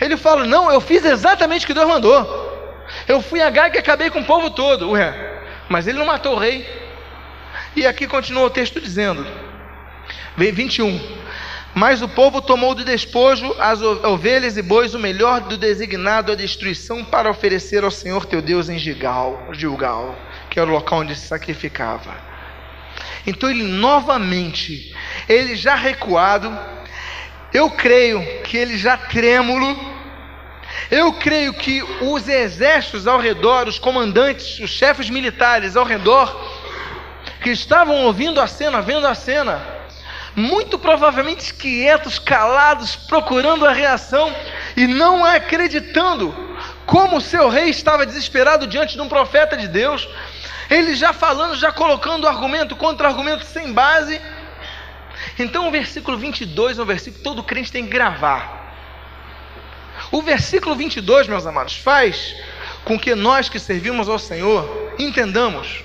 Ele 0.00 0.16
fala: 0.16 0.46
Não, 0.46 0.70
eu 0.70 0.80
fiz 0.80 1.04
exatamente 1.04 1.64
o 1.64 1.66
que 1.66 1.74
Deus 1.74 1.88
mandou. 1.88 2.48
Eu 3.08 3.20
fui 3.20 3.40
a 3.40 3.50
Gai 3.50 3.70
e 3.74 3.78
acabei 3.78 4.10
com 4.10 4.20
o 4.20 4.24
povo 4.24 4.50
todo. 4.50 4.90
Ué, 4.90 5.29
mas 5.70 5.86
ele 5.86 5.98
não 5.98 6.04
matou 6.04 6.34
o 6.34 6.38
rei. 6.38 6.68
E 7.74 7.86
aqui 7.86 8.06
continua 8.06 8.44
o 8.44 8.50
texto 8.50 8.80
dizendo, 8.80 9.24
21. 10.36 11.00
Mas 11.72 12.02
o 12.02 12.08
povo 12.08 12.42
tomou 12.42 12.74
do 12.74 12.84
despojo 12.84 13.54
as 13.56 13.80
ovelhas 13.80 14.56
e 14.56 14.62
bois, 14.62 14.92
o 14.92 14.98
melhor 14.98 15.40
do 15.42 15.56
designado 15.56 16.32
à 16.32 16.34
destruição, 16.34 17.04
para 17.04 17.30
oferecer 17.30 17.84
ao 17.84 17.90
Senhor 17.90 18.26
teu 18.26 18.42
Deus 18.42 18.68
em 18.68 18.76
Gilgal, 18.76 19.48
Gilgal 19.52 20.18
que 20.50 20.58
era 20.58 20.68
o 20.68 20.74
local 20.74 21.00
onde 21.00 21.14
se 21.14 21.28
sacrificava. 21.28 22.12
Então 23.24 23.48
ele 23.48 23.62
novamente, 23.62 24.92
ele 25.28 25.54
já 25.54 25.76
recuado, 25.76 26.58
eu 27.54 27.70
creio 27.70 28.42
que 28.42 28.56
ele 28.56 28.76
já 28.76 28.96
trêmulo, 28.96 29.78
eu 30.90 31.12
creio 31.14 31.52
que 31.52 31.82
os 32.00 32.28
exércitos 32.28 33.06
ao 33.06 33.18
redor, 33.18 33.66
os 33.66 33.78
comandantes, 33.78 34.58
os 34.60 34.70
chefes 34.70 35.10
militares 35.10 35.76
ao 35.76 35.84
redor, 35.84 36.28
que 37.42 37.50
estavam 37.50 38.04
ouvindo 38.04 38.40
a 38.40 38.46
cena, 38.46 38.80
vendo 38.80 39.06
a 39.06 39.14
cena, 39.14 39.60
muito 40.36 40.78
provavelmente 40.78 41.52
quietos, 41.54 42.18
calados, 42.18 42.94
procurando 42.94 43.66
a 43.66 43.72
reação 43.72 44.34
e 44.76 44.86
não 44.86 45.24
acreditando 45.24 46.34
como 46.86 47.20
seu 47.20 47.48
rei 47.48 47.68
estava 47.70 48.06
desesperado 48.06 48.66
diante 48.66 48.94
de 48.94 49.00
um 49.00 49.08
profeta 49.08 49.56
de 49.56 49.68
Deus, 49.68 50.08
ele 50.68 50.94
já 50.94 51.12
falando, 51.12 51.56
já 51.56 51.72
colocando 51.72 52.28
argumento 52.28 52.76
contra 52.76 53.08
argumento 53.08 53.44
sem 53.44 53.72
base. 53.72 54.20
Então 55.38 55.68
o 55.68 55.70
versículo 55.70 56.16
22 56.16 56.78
é 56.78 56.82
um 56.82 56.86
versículo 56.86 57.18
que 57.18 57.24
todo 57.24 57.42
crente 57.42 57.72
tem 57.72 57.84
que 57.84 57.90
gravar. 57.90 58.59
O 60.10 60.22
versículo 60.22 60.74
22, 60.74 61.28
meus 61.28 61.46
amados, 61.46 61.76
faz 61.76 62.34
com 62.84 62.98
que 62.98 63.14
nós 63.14 63.48
que 63.48 63.58
servimos 63.58 64.08
ao 64.08 64.18
Senhor 64.18 64.94
entendamos 64.98 65.84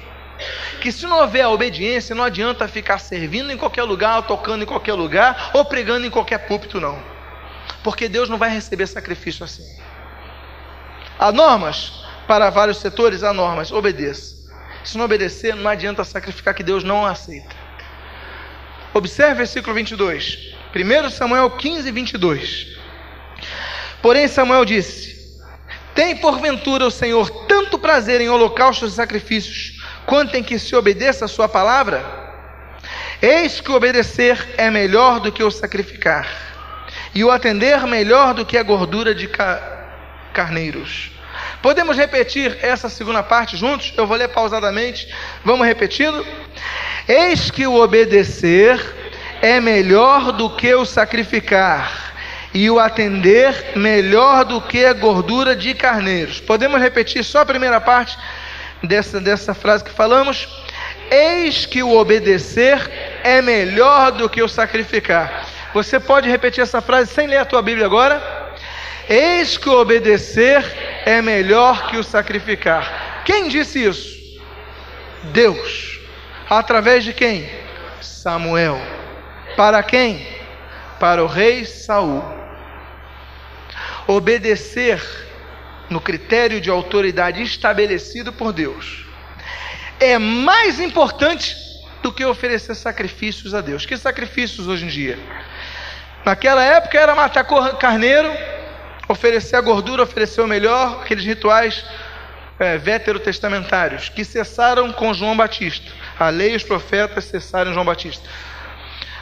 que 0.81 0.91
se 0.91 1.05
não 1.05 1.19
houver 1.19 1.47
obediência, 1.47 2.15
não 2.15 2.23
adianta 2.23 2.67
ficar 2.67 2.99
servindo 2.99 3.51
em 3.51 3.57
qualquer 3.57 3.83
lugar, 3.83 4.21
tocando 4.23 4.63
em 4.63 4.67
qualquer 4.67 4.93
lugar, 4.93 5.51
ou 5.53 5.65
pregando 5.65 6.05
em 6.05 6.09
qualquer 6.09 6.39
púlpito, 6.47 6.79
não. 6.79 7.01
Porque 7.83 8.07
Deus 8.07 8.29
não 8.29 8.38
vai 8.38 8.49
receber 8.49 8.88
sacrifício 8.88 9.43
assim. 9.43 9.65
Há 11.17 11.31
normas 11.31 12.03
para 12.27 12.49
vários 12.49 12.77
setores, 12.77 13.23
há 13.23 13.33
normas, 13.33 13.71
obedeça. 13.71 14.35
Se 14.83 14.97
não 14.97 15.05
obedecer, 15.05 15.55
não 15.55 15.69
adianta 15.69 16.03
sacrificar 16.03 16.53
que 16.53 16.63
Deus 16.63 16.83
não 16.83 17.05
aceita. 17.05 17.55
Observe 18.93 19.33
o 19.33 19.38
versículo 19.38 19.73
22. 19.73 20.53
1 20.75 21.09
Samuel 21.09 21.49
15, 21.51 21.91
22. 21.91 22.74
Porém, 24.06 24.28
Samuel 24.28 24.63
disse: 24.65 25.18
Tem 25.96 26.15
porventura 26.15 26.86
o 26.86 26.91
Senhor 26.91 27.28
tanto 27.48 27.80
prazer 27.80 28.22
em 28.22 28.30
holocaustos 28.30 28.94
e 28.94 28.96
sacrifícios, 28.96 29.82
quanto 30.06 30.38
em 30.38 30.44
que 30.44 30.60
se 30.60 30.76
obedeça 30.76 31.26
a 31.26 31.28
Sua 31.28 31.50
palavra? 31.50 32.06
Eis 33.20 33.60
que 33.60 33.72
obedecer 33.72 34.38
é 34.58 34.70
melhor 34.70 35.20
do 35.20 35.32
que 35.32 35.44
o 35.44 35.50
sacrificar, 35.50 36.28
e 37.15 37.24
o 37.24 37.32
atender 37.32 37.88
melhor 37.88 38.36
do 38.36 38.46
que 38.46 38.60
a 38.60 38.62
gordura 38.62 39.15
de 39.15 39.28
carneiros. 40.32 41.10
Podemos 41.63 41.98
repetir 41.98 42.60
essa 42.62 42.89
segunda 42.89 43.24
parte 43.24 43.58
juntos? 43.58 43.91
Eu 43.98 44.06
vou 44.06 44.18
ler 44.18 44.30
pausadamente. 44.30 45.12
Vamos 45.44 45.65
repetindo? 45.65 46.24
Eis 47.08 47.50
que 47.50 47.65
o 47.65 47.82
obedecer 47.82 48.80
é 49.41 49.60
melhor 49.60 50.32
do 50.32 50.48
que 50.52 50.76
o 50.76 50.86
sacrificar, 50.86 52.13
e 52.56 52.70
o 52.70 52.80
atender 52.80 53.74
melhor 53.76 54.46
do 54.46 54.62
que 54.62 54.86
a 54.86 54.94
gordura 54.94 55.54
de 55.54 55.74
carneiros. 55.74 56.39
Podemos 56.39 56.80
repetir 56.80 57.22
só 57.22 57.39
a 57.41 57.46
primeira 57.46 57.82
parte 57.82 58.18
dessa, 58.82 59.20
dessa 59.20 59.54
frase 59.54 59.84
que 59.84 59.91
falamos? 59.91 60.48
Eis 61.12 61.65
que 61.65 61.84
o 61.84 61.98
obedecer 61.98 62.80
é 63.26 63.41
melhor 63.41 64.13
do 64.13 64.30
que 64.30 64.41
o 64.41 64.48
sacrificar. 64.48 65.46
Você 65.74 66.00
pode 66.00 66.30
repetir 66.30 66.63
essa 66.63 66.80
frase 66.80 67.13
sem 67.13 67.28
ler 67.28 67.39
a 67.39 67.46
tua 67.46 67.62
Bíblia 67.62 67.86
agora? 67.86 68.24
Eis 69.10 69.58
que 69.58 69.68
o 69.68 69.78
obedecer 69.78 70.63
é 71.06 71.22
melhor 71.22 71.88
que 71.88 71.98
o 71.98 72.04
sacrificar. 72.06 73.24
Quem 73.26 73.50
disse 73.50 73.84
isso? 73.84 74.15
Deus. 75.34 76.00
Através 76.50 77.04
de 77.04 77.12
quem? 77.12 77.50
Samuel. 78.00 78.80
Para 79.58 79.84
quem? 79.84 80.26
Para 81.02 81.22
o 81.22 81.28
rei 81.28 81.65
Saul. 81.65 82.44
Obedecer 84.08 85.02
no 85.89 86.00
critério 86.00 86.62
de 86.62 86.70
autoridade 86.70 87.41
estabelecido 87.41 88.32
por 88.32 88.54
Deus 88.54 89.06
é 90.00 90.18
mais 90.18 90.80
importante 90.80 91.56
do 92.02 92.12
que 92.12 92.24
oferecer 92.26 92.76
sacrifícios 92.76 93.54
a 93.54 93.62
Deus. 93.62 93.86
Que 93.86 93.98
sacrifícios 93.98 94.68
hoje 94.68 94.86
em 94.86 94.89
dia? 94.89 95.18
Naquela 96.26 96.63
época 96.63 97.00
era 97.00 97.15
matar 97.15 97.46
carneiro, 97.80 98.32
oferecer 99.08 99.56
a 99.56 99.62
gordura, 99.62 100.04
oferecer 100.04 100.41
o 100.41 100.48
melhor, 100.48 101.02
aqueles 101.02 101.24
rituais 101.24 101.86
é, 102.60 102.78
veterotestamentários 102.78 104.10
que 104.10 104.24
cessaram 104.24 104.91
com 104.91 105.13
João 105.13 105.36
Batista. 105.36 105.91
A 106.20 106.30
lei 106.30 106.54
e 106.54 106.56
os 106.56 106.63
profetas 106.63 107.26
cessaram 107.26 107.74
João 107.74 107.86
Batista. 107.86 108.28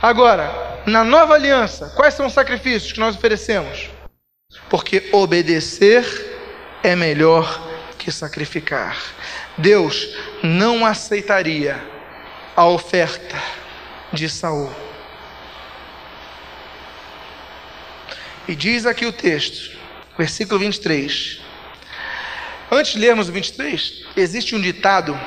Agora, 0.02 0.52
na 0.86 1.04
nova 1.04 1.36
aliança, 1.36 1.94
quais 1.96 2.14
são 2.14 2.26
os 2.26 2.34
sacrifícios 2.34 2.92
que 2.92 3.00
nós 3.00 3.16
oferecemos? 3.16 3.93
Porque 4.70 5.10
obedecer 5.12 6.04
é 6.84 6.96
melhor 6.96 7.72
que 7.98 8.12
sacrificar. 8.12 8.98
Deus 9.58 10.10
não 10.42 10.86
aceitaria 10.86 11.82
a 12.56 12.66
oferta 12.66 13.42
de 14.12 14.28
Saul. 14.30 14.72
E 18.48 18.56
diz 18.56 18.86
aqui 18.86 19.06
o 19.06 19.14
texto, 19.14 19.72
versículo 20.18 20.60
23. 20.60 21.40
Antes 22.70 22.94
de 22.94 23.00
lermos 23.00 23.30
o 23.30 23.32
23, 23.32 24.06
existe 24.18 24.56
um 24.56 24.62
ditado 24.62 25.18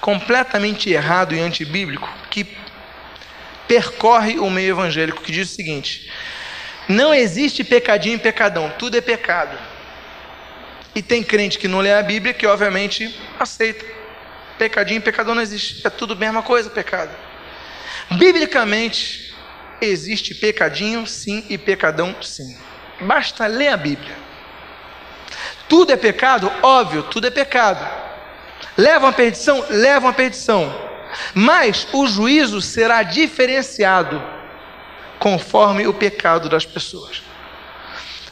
completamente 0.00 0.90
errado 0.90 1.34
e 1.34 1.40
antibíblico 1.40 2.08
que 2.30 2.46
percorre 3.66 4.38
o 4.38 4.50
meio 4.50 4.70
evangélico, 4.70 5.22
que 5.22 5.32
diz 5.32 5.50
o 5.50 5.54
seguinte: 5.54 6.12
não 6.88 7.12
existe 7.12 7.64
pecadinho 7.64 8.16
e 8.16 8.18
pecadão, 8.18 8.72
tudo 8.78 8.96
é 8.96 9.00
pecado. 9.00 9.56
E 10.94 11.02
tem 11.02 11.22
crente 11.22 11.58
que 11.58 11.68
não 11.68 11.80
lê 11.80 11.92
a 11.92 12.02
Bíblia 12.02 12.32
que, 12.32 12.46
obviamente, 12.46 13.18
aceita. 13.38 13.84
Pecadinho 14.56 14.98
e 14.98 15.02
pecadão 15.02 15.34
não 15.34 15.42
existe. 15.42 15.86
É 15.86 15.90
tudo 15.90 16.14
a 16.14 16.16
mesma 16.16 16.42
coisa, 16.42 16.70
pecado. 16.70 17.10
Biblicamente, 18.12 19.34
existe 19.80 20.34
pecadinho 20.34 21.06
sim 21.06 21.44
e 21.50 21.58
pecadão 21.58 22.16
sim. 22.22 22.56
Basta 23.00 23.46
ler 23.46 23.68
a 23.68 23.76
Bíblia. 23.76 24.16
Tudo 25.68 25.92
é 25.92 25.96
pecado? 25.96 26.50
Óbvio, 26.62 27.02
tudo 27.02 27.26
é 27.26 27.30
pecado. 27.30 27.86
Levam 28.76 29.10
a 29.10 29.12
perdição? 29.12 29.66
Levam 29.68 30.08
a 30.08 30.12
perdição. 30.14 30.74
Mas 31.34 31.86
o 31.92 32.06
juízo 32.06 32.62
será 32.62 33.02
diferenciado 33.02 34.35
conforme 35.18 35.86
o 35.86 35.94
pecado 35.94 36.48
das 36.48 36.64
pessoas. 36.64 37.22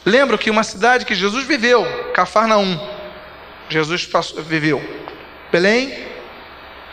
Lembro 0.05 0.37
que 0.37 0.51
uma 0.51 0.63
cidade 0.63 1.05
que 1.05 1.15
Jesus 1.15 1.45
viveu, 1.45 1.83
Cafarnaum, 2.13 2.79
Jesus 3.69 4.05
passou, 4.05 4.43
viveu. 4.43 4.81
Belém, 5.51 6.07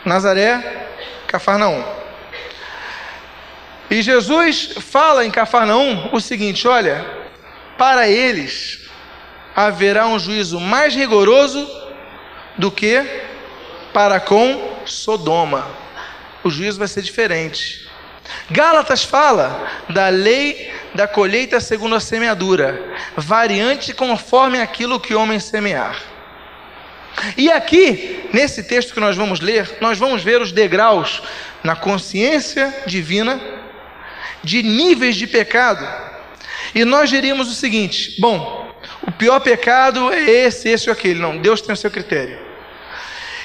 Nazaré, 0.05 0.89
Cafarnaum. 1.27 1.85
E 3.91 4.01
Jesus 4.01 4.75
fala 4.81 5.27
em 5.27 5.31
Cafarnaum 5.31 6.09
o 6.13 6.21
seguinte: 6.21 6.67
olha, 6.67 7.05
para 7.77 8.09
eles 8.09 8.81
haverá 9.55 10.07
um 10.07 10.19
juízo 10.19 10.59
mais 10.59 10.95
rigoroso 10.95 11.69
do 12.57 12.71
que 12.71 13.05
para 13.93 14.19
com 14.19 14.79
Sodoma. 14.87 15.67
O 16.43 16.51
juízo 16.51 16.79
vai 16.79 16.89
ser 16.89 17.03
diferente. 17.03 17.82
Gálatas 18.51 19.05
fala 19.05 19.69
da 19.89 20.09
lei 20.09 20.73
da 20.95 21.09
colheita 21.09 21.59
segundo 21.61 21.95
a 21.95 22.01
semeadura, 22.01 22.81
variante 23.17 23.93
conforme 23.93 24.61
aquilo 24.61 25.01
que 25.01 25.15
o 25.15 25.21
homem 25.21 25.41
semear. 25.41 25.97
E 27.37 27.51
aqui, 27.51 28.29
nesse 28.33 28.63
texto 28.63 28.95
que 28.95 29.01
nós 29.01 29.17
vamos 29.17 29.41
ler, 29.41 29.79
nós 29.81 29.99
vamos 29.99 30.23
ver 30.23 30.41
os 30.41 30.53
degraus 30.53 31.23
na 31.63 31.77
consciência 31.77 32.75
divina 32.87 33.41
de 34.43 34.63
níveis 34.63 35.17
de 35.17 35.27
pecado. 35.27 35.87
E 36.75 36.85
nós 36.85 37.11
diríamos 37.11 37.51
o 37.51 37.55
seguinte: 37.55 38.21
bom, 38.21 38.73
o 39.07 39.13
pior 39.13 39.41
pecado 39.41 40.13
é 40.13 40.23
esse, 40.23 40.69
esse 40.69 40.89
ou 40.89 40.93
aquele. 40.93 41.21
Não, 41.21 41.37
Deus 41.37 41.61
tem 41.61 41.73
o 41.73 41.77
seu 41.77 41.91
critério. 41.91 42.52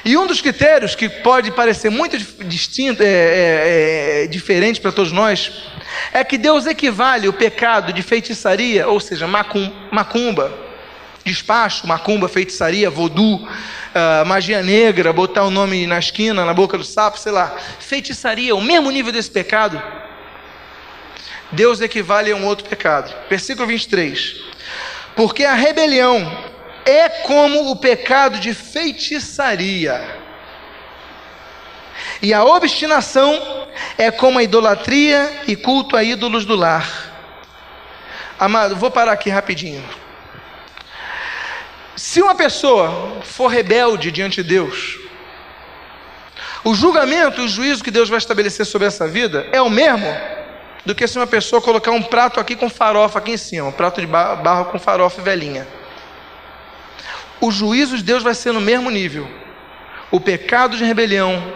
E 0.05 0.17
um 0.17 0.27
dos 0.27 0.41
critérios 0.41 0.95
que 0.95 1.09
pode 1.09 1.51
parecer 1.51 1.89
muito 1.89 2.17
distinto, 2.45 3.01
é, 3.03 3.05
é, 3.05 4.23
é 4.23 4.27
diferente 4.27 4.79
para 4.79 4.91
todos 4.91 5.11
nós, 5.11 5.51
é 6.13 6.23
que 6.23 6.37
Deus 6.37 6.65
equivale 6.65 7.27
o 7.27 7.33
pecado 7.33 7.91
de 7.91 8.01
feitiçaria, 8.01 8.87
ou 8.87 8.99
seja, 8.99 9.27
macum, 9.27 9.71
macumba, 9.91 10.53
despacho, 11.25 11.85
macumba, 11.87 12.29
feitiçaria, 12.29 12.89
voodoo, 12.89 13.35
uh, 13.37 14.25
magia 14.25 14.61
negra, 14.61 15.11
botar 15.11 15.43
o 15.43 15.51
nome 15.51 15.85
na 15.85 15.99
esquina, 15.99 16.45
na 16.45 16.53
boca 16.53 16.77
do 16.77 16.83
sapo, 16.83 17.19
sei 17.19 17.31
lá, 17.31 17.55
feitiçaria, 17.79 18.55
o 18.55 18.61
mesmo 18.61 18.89
nível 18.89 19.11
desse 19.11 19.29
pecado, 19.29 19.81
Deus 21.51 21.81
equivale 21.81 22.31
a 22.31 22.35
um 22.35 22.45
outro 22.45 22.67
pecado. 22.67 23.13
Versículo 23.29 23.67
23. 23.67 24.35
Porque 25.15 25.43
a 25.43 25.53
rebelião 25.53 26.55
é 26.87 27.09
como 27.09 27.69
o 27.69 27.75
pecado 27.75 28.39
de 28.39 28.53
feitiçaria. 28.53 30.25
E 32.21 32.33
a 32.33 32.45
obstinação 32.45 33.67
é 33.97 34.09
como 34.09 34.39
a 34.39 34.43
idolatria 34.43 35.41
e 35.45 35.55
culto 35.55 35.97
a 35.97 36.03
ídolos 36.03 36.45
do 36.45 36.55
lar. 36.55 36.87
Amado, 38.39 38.77
vou 38.77 38.89
parar 38.89 39.11
aqui 39.11 39.29
rapidinho. 39.29 39.83
Se 41.95 42.21
uma 42.21 42.35
pessoa 42.35 43.21
for 43.21 43.47
rebelde 43.47 44.09
diante 44.09 44.41
de 44.41 44.49
Deus, 44.49 44.97
o 46.63 46.73
julgamento 46.73 47.41
e 47.41 47.45
o 47.45 47.49
juízo 47.49 47.83
que 47.83 47.91
Deus 47.91 48.07
vai 48.07 48.19
estabelecer 48.19 48.65
sobre 48.65 48.87
essa 48.87 49.07
vida 49.07 49.45
é 49.51 49.61
o 49.61 49.69
mesmo 49.69 50.07
do 50.85 50.95
que 50.95 51.05
se 51.05 51.17
uma 51.17 51.27
pessoa 51.27 51.61
colocar 51.61 51.91
um 51.91 52.01
prato 52.01 52.39
aqui 52.39 52.55
com 52.55 52.69
farofa 52.69 53.19
aqui 53.19 53.31
em 53.31 53.37
cima, 53.37 53.67
um 53.67 53.73
prato 53.73 53.99
de 53.99 54.07
barro 54.07 54.65
com 54.65 54.79
farofa 54.79 55.19
e 55.19 55.23
velhinha 55.23 55.76
o 57.39 57.51
juízo 57.51 57.97
de 57.97 58.03
Deus 58.03 58.23
vai 58.23 58.33
ser 58.33 58.51
no 58.51 58.61
mesmo 58.61 58.89
nível. 58.89 59.29
O 60.09 60.19
pecado 60.19 60.77
de 60.77 60.83
rebelião 60.83 61.53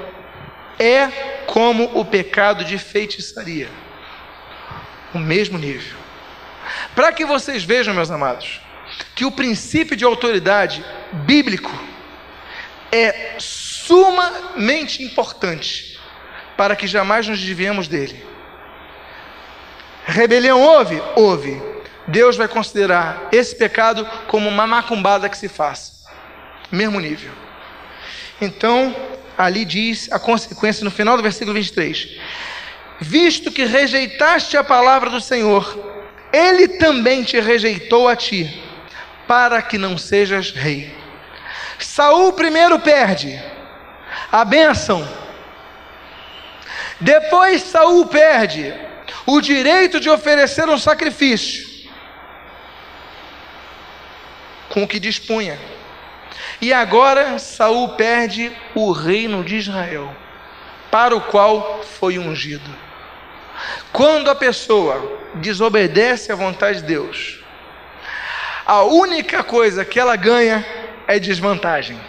é 0.78 1.08
como 1.48 2.00
o 2.00 2.06
pecado 2.06 2.64
de 2.64 2.78
feitiçaria. 2.78 3.70
O 5.14 5.20
mesmo 5.20 5.58
nível. 5.58 5.98
Para 6.96 7.12
que 7.12 7.26
vocês 7.26 7.64
vejam, 7.64 7.94
meus 7.94 8.12
amados, 8.12 8.62
que 9.16 9.26
o 9.26 9.32
princípio 9.32 9.96
de 9.96 10.06
autoridade 10.06 10.84
bíblico 11.12 11.72
é 12.92 13.36
sumamente 13.38 15.04
importante 15.04 16.00
para 16.58 16.76
que 16.76 16.88
jamais 16.88 17.28
nos 17.28 17.40
desviemos 17.40 17.88
dele. 17.88 18.24
Rebelião 20.06 20.62
houve? 20.62 21.02
Houve. 21.16 21.71
Deus 22.08 22.36
vai 22.36 22.48
considerar 22.48 23.30
esse 23.32 23.56
pecado 23.56 24.08
como 24.28 24.50
uma 24.50 24.66
macumbada 24.66 25.30
que 25.30 25.38
se 25.38 25.48
faz. 25.48 26.04
Mesmo 26.72 27.00
nível. 27.00 27.32
Então, 28.40 28.96
ali 29.38 29.66
diz 29.66 30.12
a 30.12 30.20
consequência 30.20 30.84
no 30.84 30.92
final 30.92 31.16
do 31.16 31.24
versículo 31.24 31.54
23: 31.54 32.18
Visto 33.00 33.52
que 33.52 33.66
rejeitaste 33.66 34.58
a 34.58 34.64
palavra 34.64 35.10
do 35.10 35.22
Senhor, 35.22 35.78
ele 36.34 36.68
também 36.68 37.24
te 37.24 37.40
rejeitou 37.40 38.08
a 38.08 38.16
ti, 38.16 38.64
para 39.28 39.62
que 39.62 39.78
não 39.78 39.98
sejas 39.98 40.52
rei. 40.52 40.96
Saul 41.78 42.34
primeiro 42.34 42.80
perde 42.80 43.40
a 44.32 44.44
bênção. 44.46 45.08
Depois 47.00 47.64
Saul 47.64 48.06
perde 48.08 48.74
o 49.26 49.42
direito 49.42 50.00
de 50.00 50.10
oferecer 50.10 50.70
um 50.70 50.78
sacrifício 50.78 51.71
com 54.72 54.84
o 54.84 54.88
que 54.88 55.00
dispunha. 55.00 55.60
E 56.62 56.74
agora 56.74 57.38
Saul 57.38 57.90
perde 57.90 58.52
o 58.74 58.92
reino 58.92 59.44
de 59.44 59.58
Israel, 59.58 60.16
para 60.90 61.16
o 61.16 61.22
qual 61.22 61.84
foi 61.84 62.18
ungido. 62.18 62.70
Quando 63.92 64.30
a 64.30 64.36
pessoa 64.36 65.20
desobedece 65.36 66.32
à 66.32 66.36
vontade 66.36 66.82
de 66.82 66.88
Deus, 66.88 67.40
a 68.66 68.84
única 68.84 69.44
coisa 69.44 69.84
que 69.84 70.00
ela 70.00 70.16
ganha 70.16 70.66
é 71.08 71.20
desvantagem. 71.20 72.00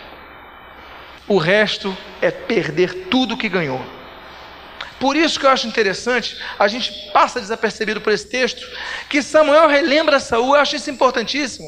O 1.26 1.36
resto 1.36 1.96
é 2.20 2.30
perder 2.30 3.08
tudo 3.08 3.36
que 3.36 3.48
ganhou. 3.48 3.84
Por 5.00 5.16
isso 5.16 5.40
que 5.40 5.46
eu 5.46 5.50
acho 5.50 5.66
interessante, 5.66 6.40
a 6.56 6.68
gente 6.68 7.10
passa 7.12 7.40
desapercebido 7.40 8.00
por 8.00 8.12
esse 8.12 8.28
texto, 8.28 8.64
que 9.08 9.20
Samuel 9.20 9.66
relembra 9.66 10.20
Saul, 10.20 10.54
eu 10.54 10.60
acho 10.60 10.76
isso 10.76 10.90
importantíssimo. 10.90 11.66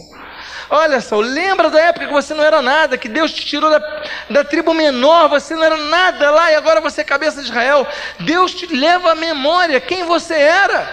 Olha 0.70 1.00
só, 1.00 1.20
lembra 1.20 1.70
da 1.70 1.80
época 1.80 2.06
que 2.06 2.12
você 2.12 2.32
não 2.32 2.42
era 2.42 2.62
nada, 2.62 2.96
que 2.96 3.08
Deus 3.08 3.32
te 3.32 3.44
tirou 3.44 3.70
da, 3.70 4.02
da 4.30 4.44
tribo 4.44 4.72
menor, 4.72 5.28
você 5.28 5.54
não 5.54 5.62
era 5.62 5.76
nada 5.76 6.30
lá 6.30 6.50
e 6.50 6.54
agora 6.54 6.80
você 6.80 7.02
é 7.02 7.04
cabeça 7.04 7.40
de 7.42 7.48
Israel. 7.48 7.86
Deus 8.20 8.54
te 8.54 8.66
leva 8.66 9.12
à 9.12 9.14
memória 9.14 9.80
quem 9.80 10.04
você 10.04 10.34
era, 10.34 10.88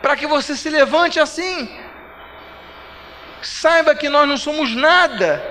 para 0.00 0.16
que 0.16 0.26
você 0.26 0.54
se 0.54 0.70
levante 0.70 1.18
assim. 1.18 1.68
Saiba 3.42 3.94
que 3.94 4.08
nós 4.08 4.28
não 4.28 4.36
somos 4.36 4.74
nada, 4.74 5.42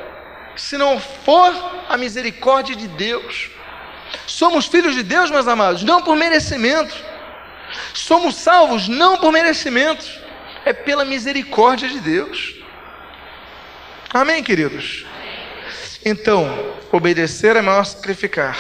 se 0.56 0.78
não 0.78 1.00
for 1.00 1.54
a 1.90 1.98
misericórdia 1.98 2.76
de 2.76 2.88
Deus. 2.88 3.50
Somos 4.26 4.66
filhos 4.66 4.96
de 4.96 5.04
Deus, 5.04 5.30
meus 5.30 5.48
amados, 5.48 5.84
não 5.84 6.02
por 6.02 6.16
merecimento. 6.16 6.96
Somos 7.94 8.36
salvos 8.36 8.88
não 8.88 9.18
por 9.18 9.32
merecimento, 9.32 10.06
é 10.66 10.74
pela 10.74 11.04
misericórdia 11.04 11.90
de 11.90 12.00
Deus. 12.00 12.61
Amém, 14.14 14.44
queridos? 14.44 15.06
Então, 16.04 16.76
obedecer 16.92 17.56
é 17.56 17.62
maior 17.62 17.86
sacrificar 17.86 18.58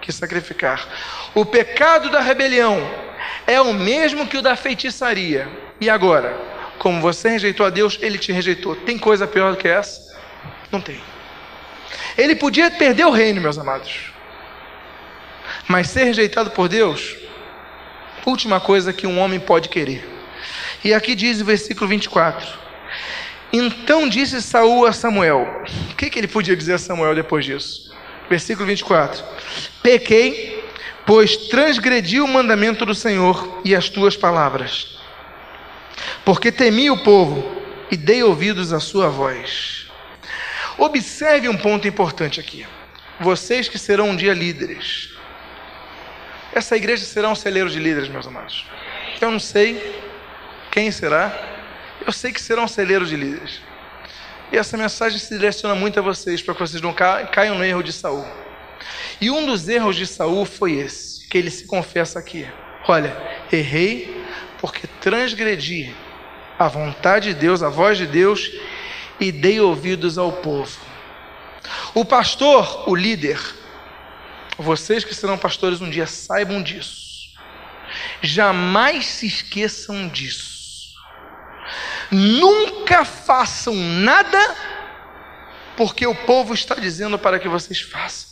que 0.00 0.12
sacrificar. 0.12 0.88
O 1.34 1.44
pecado 1.44 2.10
da 2.10 2.20
rebelião 2.20 2.78
é 3.46 3.60
o 3.60 3.72
mesmo 3.72 4.26
que 4.26 4.36
o 4.36 4.42
da 4.42 4.56
feitiçaria. 4.56 5.48
E 5.80 5.88
agora, 5.88 6.36
como 6.78 7.00
você 7.00 7.28
rejeitou 7.30 7.64
a 7.64 7.70
Deus, 7.70 7.98
ele 8.00 8.18
te 8.18 8.32
rejeitou. 8.32 8.74
Tem 8.74 8.98
coisa 8.98 9.26
pior 9.26 9.52
do 9.52 9.58
que 9.58 9.68
essa? 9.68 10.18
Não 10.72 10.80
tem. 10.80 11.00
Ele 12.16 12.34
podia 12.34 12.70
perder 12.70 13.06
o 13.06 13.10
reino, 13.10 13.40
meus 13.40 13.58
amados. 13.58 14.12
Mas 15.68 15.88
ser 15.88 16.04
rejeitado 16.04 16.50
por 16.50 16.68
Deus, 16.68 17.16
última 18.26 18.60
coisa 18.60 18.92
que 18.92 19.06
um 19.06 19.18
homem 19.18 19.38
pode 19.38 19.68
querer. 19.68 20.08
E 20.82 20.92
aqui 20.94 21.14
diz 21.14 21.40
o 21.40 21.44
versículo 21.44 21.88
24: 21.88 22.46
Então 23.52 24.08
disse 24.08 24.40
Saul 24.40 24.86
a 24.86 24.92
Samuel: 24.92 25.64
O 25.90 25.94
que, 25.96 26.08
que 26.08 26.18
ele 26.18 26.28
podia 26.28 26.56
dizer 26.56 26.74
a 26.74 26.78
Samuel 26.78 27.14
depois 27.14 27.44
disso? 27.44 27.94
Versículo 28.28 28.66
24: 28.66 29.24
Pequei, 29.82 30.64
pois 31.04 31.36
transgredi 31.48 32.20
o 32.20 32.28
mandamento 32.28 32.86
do 32.86 32.94
Senhor 32.94 33.60
e 33.64 33.74
as 33.74 33.88
tuas 33.88 34.16
palavras, 34.16 34.98
porque 36.24 36.52
temi 36.52 36.90
o 36.90 36.98
povo 36.98 37.60
e 37.90 37.96
dei 37.96 38.22
ouvidos 38.22 38.72
à 38.72 38.78
sua 38.78 39.08
voz. 39.08 39.86
Observe 40.78 41.48
um 41.48 41.56
ponto 41.56 41.86
importante 41.88 42.40
aqui. 42.40 42.64
Vocês 43.18 43.68
que 43.68 43.78
serão 43.78 44.10
um 44.10 44.16
dia 44.16 44.32
líderes, 44.32 45.10
essa 46.52 46.76
igreja 46.76 47.04
será 47.04 47.28
um 47.28 47.34
celeiro 47.34 47.68
de 47.68 47.78
líderes, 47.78 48.08
meus 48.08 48.26
amados. 48.26 48.64
Eu 49.20 49.30
não 49.30 49.38
sei 49.38 50.00
quem 50.70 50.90
será, 50.90 51.59
eu 52.06 52.12
sei 52.12 52.32
que 52.32 52.40
será 52.40 52.62
um 52.62 52.68
celeiro 52.68 53.06
de 53.06 53.16
líderes. 53.16 53.60
E 54.52 54.56
essa 54.56 54.76
mensagem 54.76 55.18
se 55.18 55.34
direciona 55.34 55.74
muito 55.74 55.98
a 55.98 56.02
vocês, 56.02 56.42
para 56.42 56.54
que 56.54 56.60
vocês 56.60 56.82
não 56.82 56.92
caiam 56.92 57.56
no 57.56 57.64
erro 57.64 57.82
de 57.82 57.92
Saul. 57.92 58.26
E 59.20 59.30
um 59.30 59.46
dos 59.46 59.68
erros 59.68 59.96
de 59.96 60.06
Saul 60.06 60.44
foi 60.44 60.72
esse, 60.72 61.28
que 61.28 61.38
ele 61.38 61.50
se 61.50 61.66
confessa 61.66 62.18
aqui. 62.18 62.46
Olha, 62.88 63.16
errei 63.52 64.24
porque 64.58 64.86
transgredi 65.00 65.94
a 66.58 66.68
vontade 66.68 67.32
de 67.32 67.40
Deus, 67.40 67.62
a 67.62 67.68
voz 67.68 67.96
de 67.96 68.06
Deus, 68.06 68.50
e 69.18 69.30
dei 69.30 69.60
ouvidos 69.60 70.18
ao 70.18 70.32
povo. 70.32 70.78
O 71.94 72.04
pastor, 72.04 72.88
o 72.88 72.94
líder, 72.94 73.38
vocês 74.58 75.04
que 75.04 75.14
serão 75.14 75.38
pastores 75.38 75.80
um 75.80 75.88
dia, 75.88 76.06
saibam 76.06 76.62
disso. 76.62 77.30
Jamais 78.20 79.06
se 79.06 79.26
esqueçam 79.26 80.08
disso. 80.08 80.59
Nunca 82.10 83.04
façam 83.04 83.74
nada 83.74 84.56
porque 85.76 86.06
o 86.06 86.14
povo 86.14 86.52
está 86.52 86.74
dizendo 86.74 87.18
para 87.18 87.38
que 87.38 87.48
vocês 87.48 87.80
façam. 87.80 88.30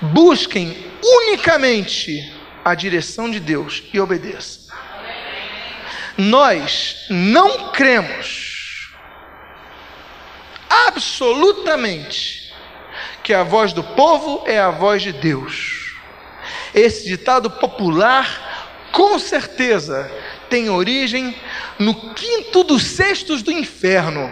Busquem 0.00 0.90
unicamente 1.02 2.32
a 2.64 2.74
direção 2.74 3.30
de 3.30 3.40
Deus 3.40 3.82
e 3.92 4.00
obedeçam. 4.00 4.62
Nós 6.16 7.06
não 7.10 7.70
cremos 7.72 8.92
absolutamente 10.68 12.52
que 13.22 13.32
a 13.32 13.42
voz 13.42 13.72
do 13.72 13.82
povo 13.82 14.44
é 14.46 14.58
a 14.58 14.70
voz 14.70 15.02
de 15.02 15.12
Deus. 15.12 15.94
Esse 16.74 17.04
ditado 17.04 17.50
popular, 17.50 18.70
com 18.92 19.18
certeza, 19.18 20.10
tem 20.48 20.68
origem 20.68 21.34
no 21.78 22.14
quinto 22.14 22.64
dos 22.64 22.82
sextos 22.82 23.42
do 23.42 23.50
inferno. 23.50 24.30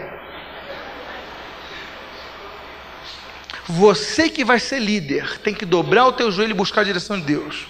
Você 3.67 4.29
que 4.29 4.45
vai 4.45 4.59
ser 4.59 4.81
líder 4.81 5.39
tem 5.39 5.55
que 5.55 5.65
dobrar 5.65 6.07
o 6.07 6.13
teu 6.13 6.31
joelho 6.31 6.51
e 6.51 6.55
buscar 6.55 6.81
a 6.81 6.85
direção 6.85 7.19
de 7.19 7.27
Deus. 7.27 7.67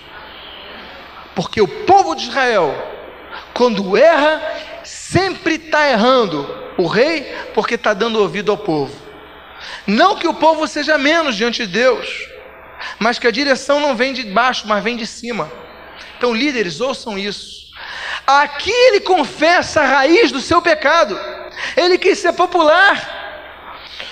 Porque 1.34 1.60
o 1.60 1.68
povo 1.68 2.14
de 2.14 2.28
Israel, 2.28 2.74
quando 3.52 3.96
erra, 3.96 4.42
sempre 4.82 5.54
está 5.54 5.90
errando. 5.90 6.58
O 6.78 6.86
rei, 6.86 7.22
porque 7.52 7.74
está 7.74 7.92
dando 7.92 8.18
ouvido 8.18 8.50
ao 8.50 8.56
povo. 8.56 8.94
Não 9.86 10.16
que 10.16 10.26
o 10.26 10.34
povo 10.34 10.66
seja 10.66 10.96
menos 10.96 11.36
diante 11.36 11.66
de 11.66 11.72
Deus, 11.72 12.26
mas 12.98 13.18
que 13.18 13.26
a 13.26 13.30
direção 13.30 13.78
não 13.78 13.94
vem 13.94 14.14
de 14.14 14.22
baixo, 14.24 14.66
mas 14.66 14.82
vem 14.82 14.96
de 14.96 15.06
cima. 15.06 15.50
Então, 16.16 16.34
líderes, 16.34 16.80
ouçam 16.80 17.18
isso. 17.18 17.69
Aqui 18.26 18.70
ele 18.70 19.00
confessa 19.00 19.80
a 19.80 19.86
raiz 19.86 20.30
do 20.30 20.40
seu 20.40 20.62
pecado. 20.62 21.18
Ele 21.76 21.98
quis 21.98 22.18
ser 22.18 22.32
popular. 22.32 23.19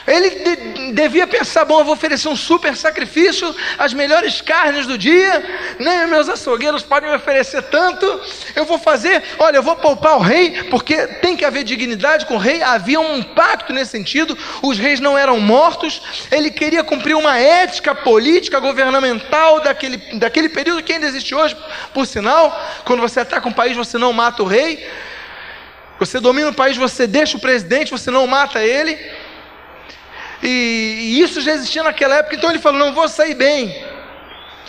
Ele 0.09 0.31
de, 0.31 0.93
devia 0.93 1.27
pensar: 1.27 1.65
bom, 1.67 1.81
eu 1.81 1.85
vou 1.85 1.95
oferecer 1.95 2.29
um 2.29 2.37
super 2.37 2.75
sacrifício, 2.75 3.55
as 3.79 3.93
melhores 3.93 4.41
carnes 4.41 4.87
do 4.87 4.97
dia, 4.97 5.77
nem 5.79 6.07
meus 6.07 6.29
açougueiros 6.29 6.83
podem 6.83 7.11
me 7.11 7.17
oferecer 7.17 7.63
tanto. 7.65 8.21
Eu 8.57 8.65
vou 8.65 8.79
fazer, 8.79 9.23
olha, 9.39 9.57
eu 9.57 9.63
vou 9.63 9.77
poupar 9.77 10.17
o 10.17 10.21
rei, 10.21 10.65
porque 10.65 11.07
tem 11.21 11.37
que 11.37 11.45
haver 11.45 11.63
dignidade 11.63 12.25
com 12.25 12.35
o 12.35 12.39
rei. 12.39 12.63
Havia 12.63 12.99
um 12.99 13.23
pacto 13.23 13.73
nesse 13.73 13.91
sentido, 13.91 14.37
os 14.63 14.79
reis 14.79 14.99
não 14.99 15.17
eram 15.17 15.39
mortos. 15.39 16.01
Ele 16.33 16.51
queria 16.51 16.83
cumprir 16.83 17.15
uma 17.15 17.39
ética 17.39 17.95
política, 17.95 18.59
governamental 18.59 19.61
daquele, 19.61 19.99
daquele 20.15 20.49
período 20.49 20.83
que 20.83 20.95
ainda 20.95 21.07
existe 21.07 21.35
hoje, 21.35 21.55
por 21.93 22.07
sinal. 22.07 22.59
Quando 22.85 23.01
você 23.01 23.21
ataca 23.21 23.47
um 23.47 23.53
país, 23.53 23.77
você 23.77 23.99
não 23.99 24.13
mata 24.13 24.43
o 24.43 24.47
rei. 24.47 24.89
Você 25.99 26.21
domina 26.21 26.49
o 26.49 26.55
país, 26.55 26.77
você 26.77 27.07
deixa 27.07 27.37
o 27.37 27.41
presidente, 27.41 27.91
você 27.91 28.11
não 28.11 28.27
mata 28.27 28.65
ele. 28.65 28.97
E, 30.43 31.21
isso 31.21 31.41
já 31.41 31.53
existia 31.53 31.83
naquela 31.83 32.17
época, 32.17 32.37
então 32.37 32.51
ele 32.51 32.59
falou: 32.59 32.79
não 32.79 32.93
vou 32.93 33.09
sair 33.09 33.35
bem. 33.35 33.75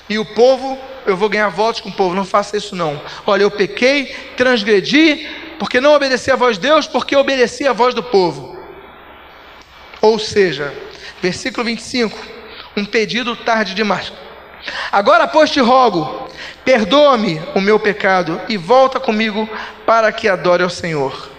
E 0.09 0.17
o 0.17 0.25
povo, 0.25 0.77
eu 1.05 1.15
vou 1.15 1.29
ganhar 1.29 1.49
votos 1.49 1.81
com 1.81 1.89
o 1.89 1.93
povo, 1.93 2.15
não 2.15 2.25
faça 2.25 2.57
isso 2.57 2.75
não. 2.75 2.99
Olha, 3.25 3.43
eu 3.43 3.51
pequei, 3.51 4.07
transgredi, 4.35 5.27
porque 5.59 5.79
não 5.79 5.93
obedeci 5.93 6.31
a 6.31 6.35
voz 6.35 6.57
de 6.57 6.67
Deus, 6.67 6.87
porque 6.87 7.15
obedeci 7.15 7.67
a 7.67 7.73
voz 7.73 7.93
do 7.93 8.01
povo. 8.01 8.57
Ou 10.01 10.17
seja, 10.17 10.73
versículo 11.21 11.65
25, 11.65 12.17
um 12.75 12.85
pedido 12.85 13.35
tarde 13.35 13.75
demais. 13.75 14.11
Agora, 14.91 15.27
pois, 15.27 15.51
te 15.51 15.59
rogo, 15.59 16.27
perdoa-me 16.65 17.41
o 17.53 17.61
meu 17.61 17.79
pecado 17.79 18.41
e 18.49 18.57
volta 18.57 18.99
comigo 18.99 19.47
para 19.85 20.11
que 20.11 20.27
adore 20.27 20.63
ao 20.63 20.69
Senhor. 20.69 21.29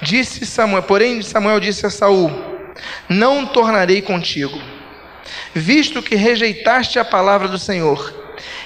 Disse 0.00 0.44
Samuel, 0.44 0.82
porém 0.82 1.22
Samuel 1.22 1.60
disse 1.60 1.86
a 1.86 1.90
Saul: 1.90 2.51
não 3.08 3.46
tornarei 3.46 4.02
contigo, 4.02 4.60
visto 5.54 6.02
que 6.02 6.14
rejeitaste 6.14 6.98
a 6.98 7.04
palavra 7.04 7.48
do 7.48 7.58
Senhor, 7.58 8.12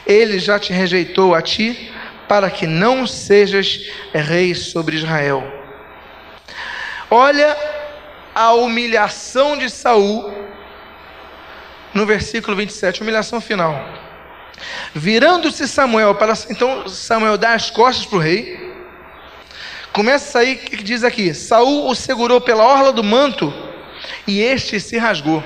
ele 0.07 0.39
já 0.39 0.59
te 0.59 0.73
rejeitou 0.73 1.35
a 1.35 1.43
ti, 1.43 1.93
para 2.29 2.51
que 2.51 2.67
não 2.67 3.07
sejas 3.07 3.89
rei 4.13 4.55
sobre 4.55 4.97
Israel. 4.97 5.45
Olha 7.11 7.57
a 8.35 8.53
humilhação 8.53 9.57
de 9.57 9.71
Saul 9.71 10.33
no 11.95 12.05
versículo 12.05 12.57
27, 12.57 13.01
humilhação 13.01 13.41
final. 13.41 13.81
Virando-se 14.95 15.69
Samuel 15.69 16.15
para 16.15 16.35
então 16.51 16.89
Samuel 16.89 17.39
dá 17.39 17.55
as 17.55 17.71
costas 17.71 18.07
para 18.07 18.19
o 18.19 18.21
rei. 18.21 18.75
Começa 19.93 20.29
a 20.29 20.33
sair 20.33 20.57
que 20.57 20.83
diz 20.83 21.05
aqui: 21.05 21.33
Saul 21.33 21.89
o 21.89 21.95
segurou 21.95 22.41
pela 22.41 22.65
orla 22.65 22.93
do 22.93 23.05
manto 23.05 23.53
e 24.27 24.41
este 24.43 24.79
se 24.81 24.99
rasgou. 24.99 25.43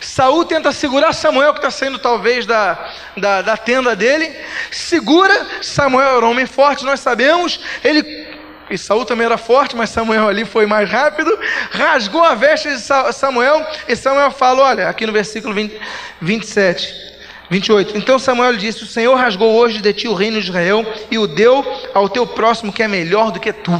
Saul 0.00 0.44
tenta 0.44 0.72
segurar 0.72 1.12
Samuel, 1.12 1.52
que 1.52 1.58
está 1.58 1.70
saindo 1.70 1.98
talvez 1.98 2.46
da, 2.46 2.92
da, 3.16 3.42
da, 3.42 3.56
tenda 3.56 3.96
dele. 3.96 4.34
Segura, 4.70 5.46
Samuel 5.62 6.16
era 6.16 6.26
um 6.26 6.30
homem 6.30 6.46
forte, 6.46 6.84
nós 6.84 7.00
sabemos. 7.00 7.60
Ele. 7.82 8.34
E 8.70 8.78
Saul 8.78 9.04
também 9.04 9.26
era 9.26 9.36
forte, 9.36 9.76
mas 9.76 9.90
Samuel 9.90 10.26
ali 10.26 10.44
foi 10.44 10.64
mais 10.64 10.90
rápido. 10.90 11.38
Rasgou 11.70 12.24
a 12.24 12.34
veste 12.34 12.68
de 12.68 12.80
Samuel. 13.12 13.66
E 13.86 13.94
Samuel 13.94 14.30
fala: 14.30 14.62
olha, 14.62 14.88
aqui 14.88 15.06
no 15.06 15.12
versículo 15.12 15.52
20, 15.54 15.78
27. 16.20 17.14
28. 17.50 17.98
Então 17.98 18.18
Samuel 18.18 18.56
disse: 18.56 18.82
O 18.82 18.86
Senhor 18.86 19.14
rasgou 19.14 19.52
hoje 19.52 19.80
de 19.80 19.92
ti 19.92 20.08
o 20.08 20.14
reino 20.14 20.40
de 20.40 20.48
Israel 20.48 20.84
e 21.10 21.18
o 21.18 21.26
deu 21.26 21.64
ao 21.92 22.08
teu 22.08 22.26
próximo 22.26 22.72
que 22.72 22.82
é 22.82 22.88
melhor 22.88 23.30
do 23.30 23.38
que 23.38 23.52
tu. 23.52 23.72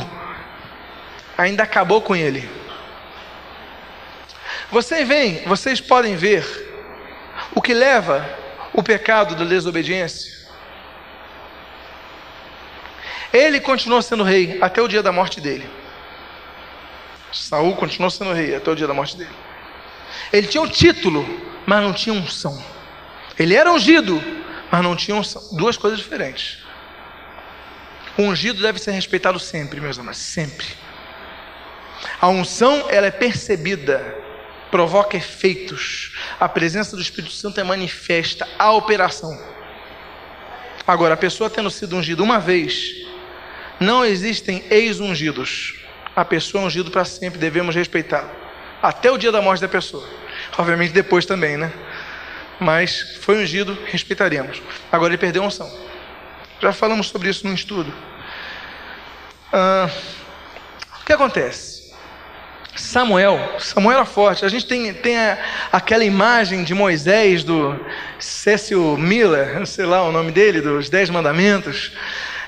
Ainda 1.37 1.63
acabou 1.63 2.01
com 2.01 2.15
ele. 2.15 2.49
Vocês 4.75 5.07
veem, 5.07 5.41
vocês 5.47 5.81
podem 5.81 6.17
ver 6.17 6.45
o 7.55 7.63
que 7.63 7.73
leva 7.73 8.29
o 8.73 8.83
pecado 8.83 9.37
da 9.37 9.45
desobediência. 9.45 10.35
Ele 13.33 13.61
continuou 13.61 14.03
sendo 14.03 14.25
rei 14.25 14.59
até 14.61 14.83
o 14.83 14.89
dia 14.89 15.01
da 15.01 15.13
morte 15.13 15.41
dele. 15.41 15.65
Saul 17.33 17.77
continuou 17.77 18.11
sendo 18.11 18.33
rei 18.33 18.53
até 18.53 18.69
o 18.69 18.75
dia 18.75 18.89
da 18.89 18.95
morte 18.95 19.17
dele. 19.17 19.31
Ele 20.33 20.49
tinha 20.49 20.61
um 20.61 20.69
título, 20.69 21.25
mas 21.65 21.81
não 21.81 21.93
tinha 21.93 22.13
unção. 22.13 22.61
Ele 23.39 23.55
era 23.55 23.71
ungido, 23.71 24.21
mas 24.73 24.83
não 24.83 24.97
tinha 24.97 25.17
unção. 25.17 25.41
Duas 25.53 25.77
coisas 25.77 26.01
diferentes. 26.01 26.65
O 28.19 28.23
ungido 28.23 28.61
deve 28.61 28.81
ser 28.81 28.91
respeitado 28.91 29.39
sempre, 29.39 29.81
meus 29.81 30.01
amados, 30.01 30.19
sempre. 30.19 30.67
A 32.21 32.27
unção, 32.27 32.87
ela 32.91 33.07
é 33.07 33.13
percebida, 33.13 34.24
provoca 34.75 35.17
efeitos. 35.17 36.17
A 36.41 36.49
presença 36.49 36.97
do 36.97 37.03
Espírito 37.03 37.33
Santo 37.33 37.61
é 37.61 37.63
manifesta, 37.63 38.45
a 38.59 38.73
operação. 38.73 39.41
Agora, 40.85 41.15
a 41.15 41.17
pessoa 41.17 41.49
tendo 41.49 41.71
sido 41.71 41.95
ungida 41.95 42.21
uma 42.21 42.41
vez, 42.41 43.07
não 43.79 44.05
existem 44.05 44.65
ex-ungidos. 44.69 45.77
A 46.17 46.25
pessoa 46.25 46.65
é 46.65 46.67
ungida 46.67 46.91
para 46.91 47.05
sempre, 47.05 47.39
devemos 47.39 47.77
respeitá-lo. 47.77 48.29
Até 48.83 49.13
o 49.13 49.17
dia 49.17 49.31
da 49.31 49.41
morte 49.41 49.61
da 49.61 49.69
pessoa. 49.69 50.09
Obviamente 50.59 50.91
depois 50.91 51.25
também, 51.25 51.57
né? 51.57 51.73
mas 52.59 53.17
foi 53.21 53.41
ungido, 53.41 53.79
respeitaríamos. 53.87 54.61
Agora 54.91 55.13
ele 55.13 55.19
perdeu 55.19 55.45
a 55.45 55.47
unção. 55.47 55.73
Já 56.61 56.73
falamos 56.73 57.11
sobre 57.11 57.29
isso 57.29 57.47
no 57.47 57.55
estudo. 57.55 57.95
Ah, 59.53 59.89
o 61.01 61.05
que 61.05 61.13
acontece? 61.13 61.84
Samuel, 62.77 63.57
Samuel 63.59 63.99
era 63.99 64.05
forte. 64.05 64.45
A 64.45 64.49
gente 64.49 64.67
tem, 64.67 64.93
tem 64.93 65.17
a, 65.17 65.39
aquela 65.73 66.05
imagem 66.05 66.65
de 66.65 66.75
Moisés, 66.75 67.45
do 67.45 67.79
Cecil 68.19 68.97
Miller, 68.97 69.65
sei 69.67 69.87
lá 69.87 70.03
o 70.03 70.13
nome 70.13 70.33
dele, 70.33 70.61
dos 70.61 70.89
Dez 70.89 71.09
Mandamentos, 71.09 71.93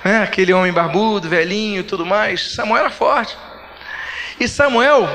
né? 0.05 0.22
aquele 0.22 0.53
homem 0.53 0.72
barbudo, 0.72 1.29
velhinho 1.29 1.81
e 1.81 1.85
tudo 1.85 2.05
mais. 2.05 2.55
Samuel 2.55 2.81
era 2.81 2.91
forte. 2.91 3.37
E 4.39 4.49
Samuel 4.49 5.09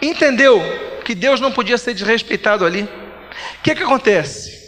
entendeu 0.00 0.62
que 1.04 1.14
Deus 1.14 1.40
não 1.40 1.50
podia 1.50 1.78
ser 1.78 1.94
desrespeitado 1.94 2.64
ali. 2.64 2.82
O 2.82 3.62
que, 3.62 3.74
que 3.74 3.82
acontece? 3.82 4.58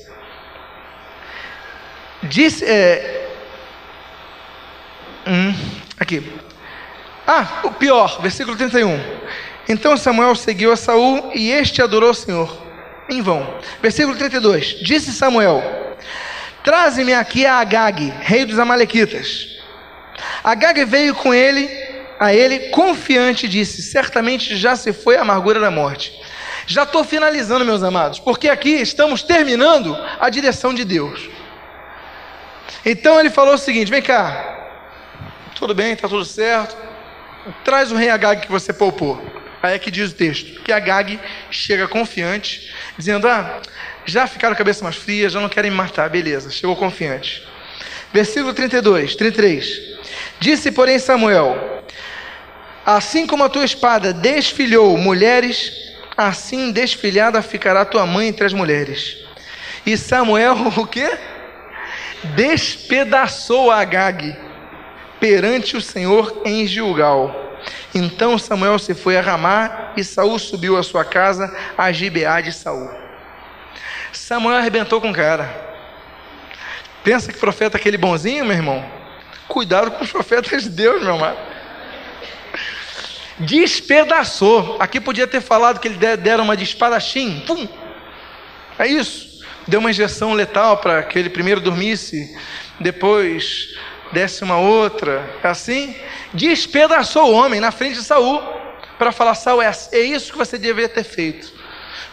Diz, 2.22 2.62
é, 2.62 3.28
hum, 5.26 5.54
aqui. 5.98 6.32
Ah, 7.26 7.60
o 7.64 7.70
pior, 7.70 8.20
versículo 8.20 8.56
31. 8.56 8.98
Então 9.70 9.96
Samuel 9.96 10.34
seguiu 10.34 10.72
a 10.72 10.76
Saul 10.76 11.30
e 11.32 11.52
este 11.52 11.80
adorou 11.80 12.10
o 12.10 12.14
Senhor 12.14 12.60
em 13.08 13.22
vão. 13.22 13.54
Versículo 13.80 14.16
32. 14.16 14.80
Disse 14.80 15.12
Samuel: 15.12 15.62
Traze-me 16.64 17.14
aqui 17.14 17.46
a 17.46 17.60
Agag, 17.60 18.12
rei 18.18 18.44
dos 18.44 18.58
amalequitas. 18.58 19.46
Agag 20.42 20.84
veio 20.86 21.14
com 21.14 21.32
ele, 21.32 21.70
a 22.18 22.34
ele 22.34 22.70
confiante 22.70 23.46
disse: 23.46 23.80
Certamente 23.80 24.56
já 24.56 24.74
se 24.74 24.92
foi 24.92 25.16
a 25.16 25.20
amargura 25.20 25.60
da 25.60 25.70
morte. 25.70 26.20
Já 26.66 26.82
estou 26.82 27.04
finalizando, 27.04 27.64
meus 27.64 27.84
amados, 27.84 28.18
porque 28.18 28.48
aqui 28.48 28.70
estamos 28.70 29.22
terminando 29.22 29.96
a 30.18 30.28
direção 30.28 30.74
de 30.74 30.84
Deus. 30.84 31.30
Então 32.84 33.20
ele 33.20 33.30
falou 33.30 33.54
o 33.54 33.58
seguinte: 33.58 33.88
vem 33.88 34.02
cá, 34.02 34.66
tudo 35.54 35.76
bem, 35.76 35.92
está 35.92 36.08
tudo 36.08 36.24
certo, 36.24 36.76
traz 37.64 37.92
o 37.92 37.94
rei 37.94 38.10
Agag 38.10 38.40
que 38.40 38.50
você 38.50 38.72
poupou. 38.72 39.38
Aí 39.62 39.74
é 39.74 39.78
que 39.78 39.90
diz 39.90 40.10
o 40.10 40.14
texto: 40.14 40.62
que 40.62 40.72
Agag 40.72 41.18
chega 41.50 41.86
confiante, 41.88 42.72
dizendo: 42.96 43.28
ah, 43.28 43.60
já 44.04 44.26
ficaram 44.26 44.54
a 44.54 44.56
cabeça 44.56 44.82
mais 44.82 44.96
fria, 44.96 45.28
já 45.28 45.40
não 45.40 45.48
querem 45.48 45.70
me 45.70 45.76
matar, 45.76 46.08
beleza, 46.08 46.50
chegou 46.50 46.76
confiante. 46.76 47.46
Versículo 48.12 48.52
32, 48.52 49.14
33. 49.14 49.80
Disse, 50.40 50.72
porém, 50.72 50.98
Samuel: 50.98 51.84
Assim 52.84 53.26
como 53.26 53.44
a 53.44 53.48
tua 53.48 53.64
espada 53.64 54.12
desfilhou 54.12 54.96
mulheres 54.96 55.90
assim 56.20 56.70
desfilhada 56.70 57.40
ficará 57.40 57.84
tua 57.84 58.04
mãe 58.04 58.28
entre 58.28 58.44
as 58.44 58.52
mulheres. 58.52 59.16
E 59.86 59.96
Samuel, 59.96 60.56
o 60.76 60.86
que? 60.86 61.08
Despedaçou 62.34 63.70
Agag 63.70 64.36
perante 65.18 65.76
o 65.76 65.80
Senhor 65.80 66.42
em 66.44 66.66
Gilgal. 66.66 67.49
Então 67.94 68.38
Samuel 68.38 68.78
se 68.78 68.94
foi 68.94 69.16
a 69.16 69.20
Ramá 69.20 69.92
e 69.96 70.04
Saul 70.04 70.38
subiu 70.38 70.76
à 70.76 70.82
sua 70.82 71.04
casa 71.04 71.54
a 71.76 71.90
Gibeá 71.92 72.40
de 72.40 72.52
Saul. 72.52 72.90
Samuel 74.12 74.58
arrebentou 74.58 75.00
com 75.00 75.10
o 75.10 75.14
cara. 75.14 75.68
Pensa 77.02 77.32
que 77.32 77.38
profeta 77.38 77.76
aquele 77.76 77.96
bonzinho, 77.96 78.44
meu 78.44 78.56
irmão? 78.56 78.84
Cuidado 79.48 79.90
com 79.90 80.04
os 80.04 80.10
profetas 80.10 80.62
de 80.62 80.68
Deus, 80.68 81.02
meu 81.02 81.14
amado 81.14 81.50
despedaçou. 83.40 84.76
Aqui 84.78 85.00
podia 85.00 85.26
ter 85.26 85.40
falado 85.40 85.80
que 85.80 85.88
ele 85.88 86.16
deram 86.16 86.44
uma 86.44 86.56
de 86.56 86.64
espadachim. 86.64 87.42
Pum! 87.46 87.66
É 88.78 88.86
isso. 88.86 89.40
Deu 89.66 89.80
uma 89.80 89.90
injeção 89.90 90.32
letal 90.32 90.78
para 90.78 91.02
que 91.02 91.18
ele 91.18 91.30
primeiro 91.30 91.60
dormisse, 91.60 92.36
depois 92.78 93.74
desse 94.12 94.42
uma 94.42 94.58
outra. 94.58 95.28
É 95.42 95.48
assim? 95.48 95.94
Despedaçou 96.32 97.30
o 97.30 97.34
homem 97.34 97.60
na 97.60 97.70
frente 97.70 97.94
de 97.94 98.02
Saul 98.02 98.42
para 98.98 99.12
falar: 99.12 99.34
Saul, 99.34 99.62
é, 99.62 99.70
é 99.92 100.00
isso 100.00 100.32
que 100.32 100.38
você 100.38 100.58
deveria 100.58 100.88
ter 100.88 101.04
feito. 101.04 101.52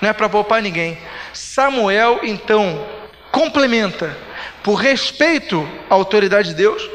Não 0.01 0.09
é 0.09 0.13
para 0.13 0.29
poupar 0.29 0.61
ninguém. 0.61 0.97
Samuel, 1.33 2.19
então, 2.23 2.85
complementa, 3.31 4.15
por 4.63 4.75
respeito 4.75 5.67
à 5.89 5.93
autoridade 5.93 6.49
de 6.49 6.55
Deus, 6.55 6.89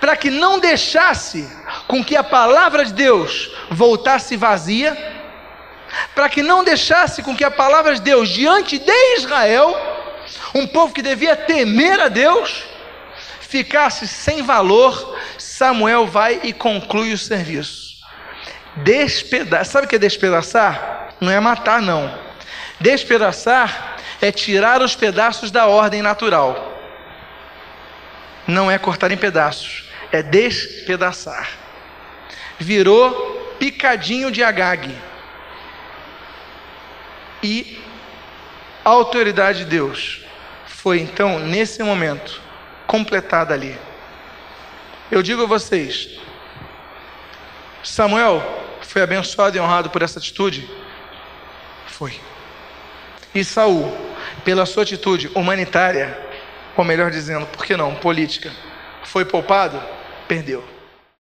para 0.00 0.16
que 0.16 0.30
não 0.30 0.58
deixasse 0.58 1.48
com 1.86 2.04
que 2.04 2.16
a 2.16 2.22
palavra 2.22 2.84
de 2.84 2.92
Deus 2.92 3.50
voltasse 3.70 4.36
vazia, 4.36 4.96
para 6.14 6.28
que 6.28 6.42
não 6.42 6.62
deixasse 6.62 7.22
com 7.22 7.34
que 7.36 7.44
a 7.44 7.50
palavra 7.50 7.94
de 7.94 8.02
Deus 8.02 8.28
diante 8.28 8.78
de 8.78 9.16
Israel, 9.16 9.76
um 10.54 10.66
povo 10.66 10.92
que 10.92 11.02
devia 11.02 11.34
temer 11.34 12.00
a 12.00 12.08
Deus, 12.08 12.64
ficasse 13.48 14.06
sem 14.06 14.42
valor, 14.42 15.18
Samuel 15.38 16.06
vai 16.06 16.40
e 16.42 16.52
conclui 16.52 17.12
o 17.12 17.18
serviço. 17.18 17.96
Despedaçar, 18.76 19.64
sabe 19.64 19.86
o 19.86 19.88
que 19.88 19.96
é 19.96 19.98
despedaçar? 19.98 21.14
Não 21.20 21.32
é 21.32 21.40
matar, 21.40 21.82
não. 21.82 22.16
Despedaçar 22.80 23.96
é 24.20 24.30
tirar 24.30 24.82
os 24.82 24.94
pedaços 24.94 25.50
da 25.50 25.66
ordem 25.66 26.02
natural. 26.02 26.78
Não 28.46 28.70
é 28.70 28.78
cortar 28.78 29.10
em 29.10 29.16
pedaços, 29.16 29.84
é 30.12 30.22
despedaçar 30.22 31.68
virou 32.58 33.54
picadinho 33.58 34.30
de 34.30 34.42
Agag. 34.42 34.94
E 37.42 37.80
a 38.84 38.90
autoridade 38.90 39.60
de 39.60 39.64
Deus 39.66 40.20
foi 40.66 41.00
então, 41.00 41.38
nesse 41.38 41.82
momento, 41.82 42.40
completada 42.88 43.54
ali. 43.54 43.78
Eu 45.10 45.22
digo 45.22 45.44
a 45.44 45.46
vocês, 45.46 46.18
Samuel 47.84 48.42
foi 48.80 49.02
abençoado 49.02 49.56
e 49.56 49.60
honrado 49.60 49.90
por 49.90 50.02
essa 50.02 50.18
atitude? 50.18 50.68
Foi. 51.86 52.18
E 53.34 53.44
Saul, 53.44 53.96
pela 54.44 54.66
sua 54.66 54.82
atitude 54.82 55.30
humanitária, 55.34 56.18
ou 56.76 56.84
melhor 56.84 57.10
dizendo, 57.10 57.46
por 57.46 57.64
que 57.64 57.76
não, 57.76 57.94
política, 57.94 58.50
foi 59.04 59.24
poupado? 59.24 59.80
Perdeu. 60.26 60.77